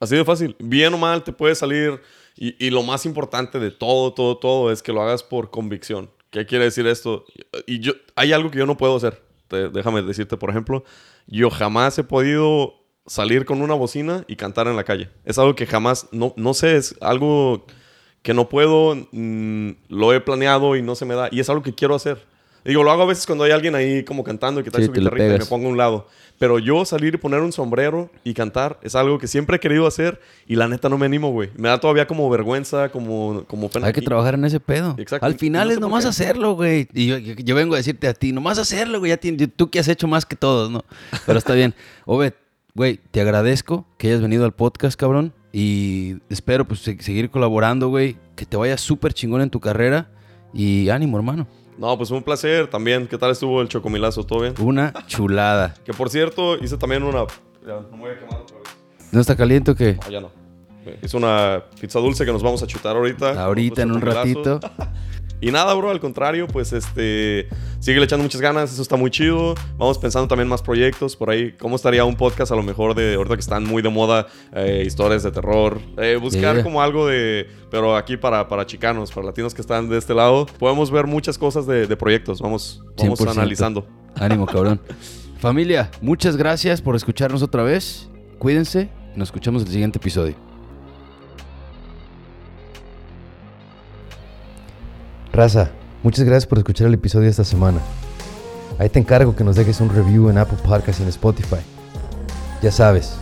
Así 0.00 0.16
de 0.16 0.24
fácil. 0.24 0.56
Bien 0.58 0.92
o 0.94 0.98
mal 0.98 1.24
te 1.24 1.32
puede 1.32 1.54
salir. 1.54 2.00
Y, 2.40 2.70
lo 2.70 2.84
más 2.84 3.04
importante 3.04 3.58
de 3.58 3.72
todo, 3.72 4.14
todo, 4.14 4.38
todo 4.38 4.70
es 4.70 4.80
que 4.80 4.92
lo 4.92 5.02
hagas 5.02 5.24
por 5.24 5.50
convicción. 5.50 6.08
¿Qué 6.30 6.46
quiere 6.46 6.64
decir 6.64 6.86
esto? 6.86 7.24
Y 7.66 7.80
yo, 7.80 7.94
hay 8.14 8.32
algo 8.32 8.50
que 8.50 8.58
yo 8.58 8.66
no 8.66 8.76
puedo 8.76 8.94
hacer. 8.94 9.20
déjame 9.50 10.02
decirte, 10.02 10.36
por 10.36 10.50
ejemplo, 10.50 10.84
yo 11.26 11.50
jamás 11.50 11.98
he 11.98 12.04
podido 12.04 12.74
salir 13.06 13.44
con 13.44 13.60
una 13.60 13.74
bocina 13.74 14.24
y 14.28 14.36
cantar 14.36 14.68
en 14.68 14.76
la 14.76 14.84
calle. 14.84 15.10
Es 15.24 15.36
algo 15.38 15.56
que 15.56 15.66
jamás, 15.66 16.06
no, 16.12 16.32
no 16.36 16.54
sé, 16.54 16.76
es 16.76 16.94
algo 17.00 17.66
que 18.22 18.34
no 18.34 18.48
puedo, 18.48 18.94
mm, 19.10 19.70
lo 19.88 20.12
he 20.12 20.20
planeado 20.20 20.76
y 20.76 20.82
no 20.82 20.94
se 20.94 21.06
me 21.06 21.14
da. 21.14 21.28
Y 21.32 21.40
es 21.40 21.50
algo 21.50 21.62
que 21.62 21.74
quiero 21.74 21.96
hacer. 21.96 22.24
Digo, 22.68 22.82
lo 22.82 22.90
hago 22.90 23.04
a 23.04 23.06
veces 23.06 23.24
cuando 23.24 23.44
hay 23.44 23.50
alguien 23.50 23.74
ahí 23.74 24.04
como 24.04 24.22
cantando 24.22 24.60
y 24.60 24.64
que 24.64 24.70
trae 24.70 24.84
su 24.84 24.92
guitarrita 24.92 25.36
y 25.36 25.38
me 25.38 25.46
pongo 25.46 25.68
a 25.68 25.70
un 25.70 25.78
lado. 25.78 26.06
Pero 26.38 26.58
yo 26.58 26.84
salir 26.84 27.14
y 27.14 27.16
poner 27.16 27.40
un 27.40 27.50
sombrero 27.50 28.10
y 28.24 28.34
cantar 28.34 28.78
es 28.82 28.94
algo 28.94 29.18
que 29.18 29.26
siempre 29.26 29.56
he 29.56 29.58
querido 29.58 29.86
hacer 29.86 30.20
y 30.46 30.54
la 30.54 30.68
neta 30.68 30.90
no 30.90 30.98
me 30.98 31.06
animo, 31.06 31.32
güey. 31.32 31.48
Me 31.56 31.70
da 31.70 31.80
todavía 31.80 32.06
como 32.06 32.28
vergüenza, 32.28 32.90
como, 32.90 33.44
como 33.46 33.70
pena. 33.70 33.86
Hay 33.86 33.94
que 33.94 34.02
trabajar 34.02 34.34
en 34.34 34.44
ese 34.44 34.60
pedo. 34.60 34.94
Exacto. 34.98 35.24
Al 35.24 35.36
final 35.36 35.70
es 35.70 35.80
nomás 35.80 36.04
hacerlo, 36.04 36.56
güey. 36.56 36.86
Y 36.92 37.06
yo, 37.42 37.54
vengo 37.54 37.72
a 37.72 37.78
decirte 37.78 38.06
a 38.06 38.12
ti, 38.12 38.32
nomás 38.32 38.58
hacerlo, 38.58 38.98
güey. 38.98 39.12
Ya 39.12 39.48
tú 39.56 39.70
que 39.70 39.78
has 39.78 39.88
hecho 39.88 40.06
más 40.06 40.26
que 40.26 40.36
todos, 40.36 40.70
¿no? 40.70 40.84
Pero 41.24 41.38
está 41.38 41.54
bien. 41.54 41.74
Obed, 42.04 42.34
güey, 42.74 43.00
te 43.10 43.22
agradezco 43.22 43.86
que 43.96 44.08
hayas 44.08 44.20
venido 44.20 44.44
al 44.44 44.52
podcast, 44.52 45.00
cabrón. 45.00 45.32
Y 45.54 46.16
espero 46.28 46.68
pues 46.68 46.80
seguir 46.80 47.30
colaborando, 47.30 47.88
güey. 47.88 48.18
Que 48.36 48.44
te 48.44 48.58
vaya 48.58 48.76
súper 48.76 49.14
chingón 49.14 49.40
en 49.40 49.48
tu 49.48 49.58
carrera. 49.58 50.10
Y 50.52 50.90
ánimo, 50.90 51.16
hermano. 51.16 51.46
No, 51.78 51.96
pues 51.96 52.10
un 52.10 52.24
placer 52.24 52.66
también. 52.66 53.06
¿Qué 53.06 53.16
tal 53.16 53.30
estuvo 53.30 53.62
el 53.62 53.68
chocomilazo? 53.68 54.24
¿Todo 54.24 54.40
bien? 54.40 54.54
Una 54.58 54.92
chulada. 55.06 55.74
que 55.84 55.94
por 55.94 56.10
cierto, 56.10 56.56
hice 56.56 56.76
también 56.76 57.04
una. 57.04 57.24
Ya, 57.64 57.80
no 57.88 57.96
me 57.96 57.98
voy 57.98 58.10
a 58.10 58.18
quemar 58.18 58.40
otra 58.40 58.58
vez. 58.58 58.66
¿No 59.12 59.20
está 59.20 59.36
caliente 59.36 59.70
o 59.70 59.74
qué? 59.76 59.96
No, 60.04 60.10
ya 60.10 60.20
no. 60.20 60.30
Hice 61.02 61.16
una 61.16 61.62
pizza 61.80 62.00
dulce 62.00 62.24
que 62.24 62.32
nos 62.32 62.42
vamos 62.42 62.62
a 62.64 62.66
chutar 62.66 62.96
ahorita. 62.96 63.44
Ahorita, 63.44 63.82
en 63.82 63.92
un 63.92 64.00
ratito. 64.00 64.58
Y 65.40 65.52
nada, 65.52 65.72
bro, 65.74 65.90
al 65.90 66.00
contrario, 66.00 66.48
pues 66.48 66.72
este, 66.72 67.48
sigue 67.78 67.98
le 67.98 68.04
echando 68.04 68.24
muchas 68.24 68.40
ganas, 68.40 68.72
eso 68.72 68.82
está 68.82 68.96
muy 68.96 69.10
chido. 69.10 69.54
Vamos 69.76 69.98
pensando 69.98 70.26
también 70.26 70.48
más 70.48 70.62
proyectos 70.62 71.14
por 71.14 71.30
ahí. 71.30 71.52
¿Cómo 71.52 71.76
estaría 71.76 72.04
un 72.04 72.16
podcast 72.16 72.50
a 72.50 72.56
lo 72.56 72.62
mejor 72.64 72.94
de 72.94 73.14
ahorita 73.14 73.36
que 73.36 73.40
están 73.40 73.64
muy 73.64 73.80
de 73.80 73.88
moda, 73.88 74.26
eh, 74.52 74.82
historias 74.84 75.22
de 75.22 75.30
terror? 75.30 75.80
Eh, 75.96 76.18
buscar 76.20 76.62
como 76.64 76.82
algo 76.82 77.06
de, 77.06 77.48
pero 77.70 77.96
aquí 77.96 78.16
para, 78.16 78.48
para 78.48 78.66
chicanos, 78.66 79.12
para 79.12 79.26
latinos 79.26 79.54
que 79.54 79.60
están 79.60 79.88
de 79.88 79.98
este 79.98 80.12
lado, 80.12 80.46
podemos 80.58 80.90
ver 80.90 81.06
muchas 81.06 81.38
cosas 81.38 81.66
de, 81.66 81.96
proyectos. 81.96 82.40
Vamos, 82.40 82.82
vamos 82.96 83.20
analizando. 83.20 83.86
Ánimo, 84.16 84.46
cabrón. 84.46 84.80
Familia, 85.38 85.90
muchas 86.00 86.36
gracias 86.36 86.82
por 86.82 86.96
escucharnos 86.96 87.42
otra 87.42 87.62
vez. 87.62 88.08
Cuídense, 88.38 88.88
nos 89.14 89.28
escuchamos 89.28 89.62
en 89.62 89.68
el 89.68 89.72
siguiente 89.72 89.98
episodio. 89.98 90.47
Raza, 95.38 95.70
muchas 96.02 96.24
gracias 96.24 96.48
por 96.48 96.58
escuchar 96.58 96.88
el 96.88 96.94
episodio 96.94 97.28
esta 97.28 97.44
semana. 97.44 97.78
Ahí 98.76 98.88
te 98.88 98.98
encargo 98.98 99.36
que 99.36 99.44
nos 99.44 99.54
dejes 99.54 99.80
un 99.80 99.88
review 99.88 100.30
en 100.30 100.36
Apple 100.36 100.58
Podcasts 100.64 100.98
y 100.98 101.04
en 101.04 101.10
Spotify. 101.10 101.60
Ya 102.60 102.72
sabes, 102.72 103.14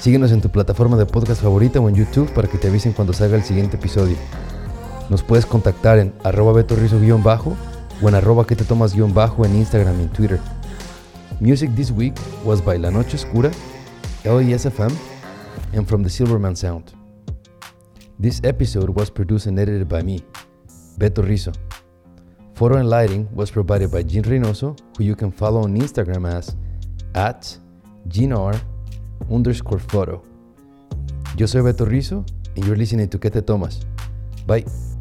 síguenos 0.00 0.32
en 0.32 0.40
tu 0.40 0.48
plataforma 0.48 0.96
de 0.96 1.06
podcast 1.06 1.40
favorita 1.40 1.78
o 1.78 1.88
en 1.88 1.94
YouTube 1.94 2.34
para 2.34 2.48
que 2.48 2.58
te 2.58 2.66
avisen 2.66 2.92
cuando 2.92 3.12
salga 3.12 3.36
el 3.36 3.44
siguiente 3.44 3.76
episodio. 3.76 4.16
Nos 5.08 5.22
puedes 5.22 5.46
contactar 5.46 6.00
en 6.00 6.12
arroba 6.24 6.52
betorrizo-bajo 6.52 7.56
o 8.02 8.08
en 8.08 8.16
arroba 8.16 8.44
que 8.44 8.56
te 8.56 8.64
tomas-bajo 8.64 9.46
en 9.46 9.54
Instagram 9.54 10.00
y 10.00 10.02
en 10.02 10.08
Twitter. 10.08 10.40
Music 11.38 11.70
this 11.76 11.92
week 11.92 12.14
was 12.44 12.60
by 12.60 12.76
La 12.76 12.90
Noche 12.90 13.16
Oscura, 13.16 13.52
LESFM, 14.24 14.90
and 15.76 15.86
from 15.86 16.02
the 16.02 16.10
Silverman 16.10 16.56
Sound. 16.56 16.86
This 18.20 18.40
episode 18.42 18.90
was 18.90 19.12
produced 19.12 19.46
and 19.46 19.60
edited 19.60 19.88
by 19.88 20.02
me, 20.02 20.24
Beto 20.98 21.22
Rizzo. 21.22 21.52
Photo 22.54 22.76
and 22.76 22.88
lighting 22.88 23.28
was 23.34 23.50
provided 23.50 23.90
by 23.90 24.02
Jean 24.02 24.22
Reynoso, 24.22 24.78
who 24.96 25.04
you 25.04 25.16
can 25.16 25.32
follow 25.32 25.62
on 25.62 25.76
Instagram 25.76 26.28
as 26.32 26.56
at 27.14 27.56
GeneR 28.08 28.60
underscore 29.30 29.78
photo. 29.78 30.22
Yo 31.36 31.46
soy 31.46 31.60
Beto 31.60 31.86
Rizzo, 31.86 32.24
and 32.56 32.64
you're 32.66 32.76
listening 32.76 33.08
to 33.08 33.18
Que 33.18 33.30
Te 33.30 33.40
Tomas. 33.40 33.80
Bye. 34.46 34.91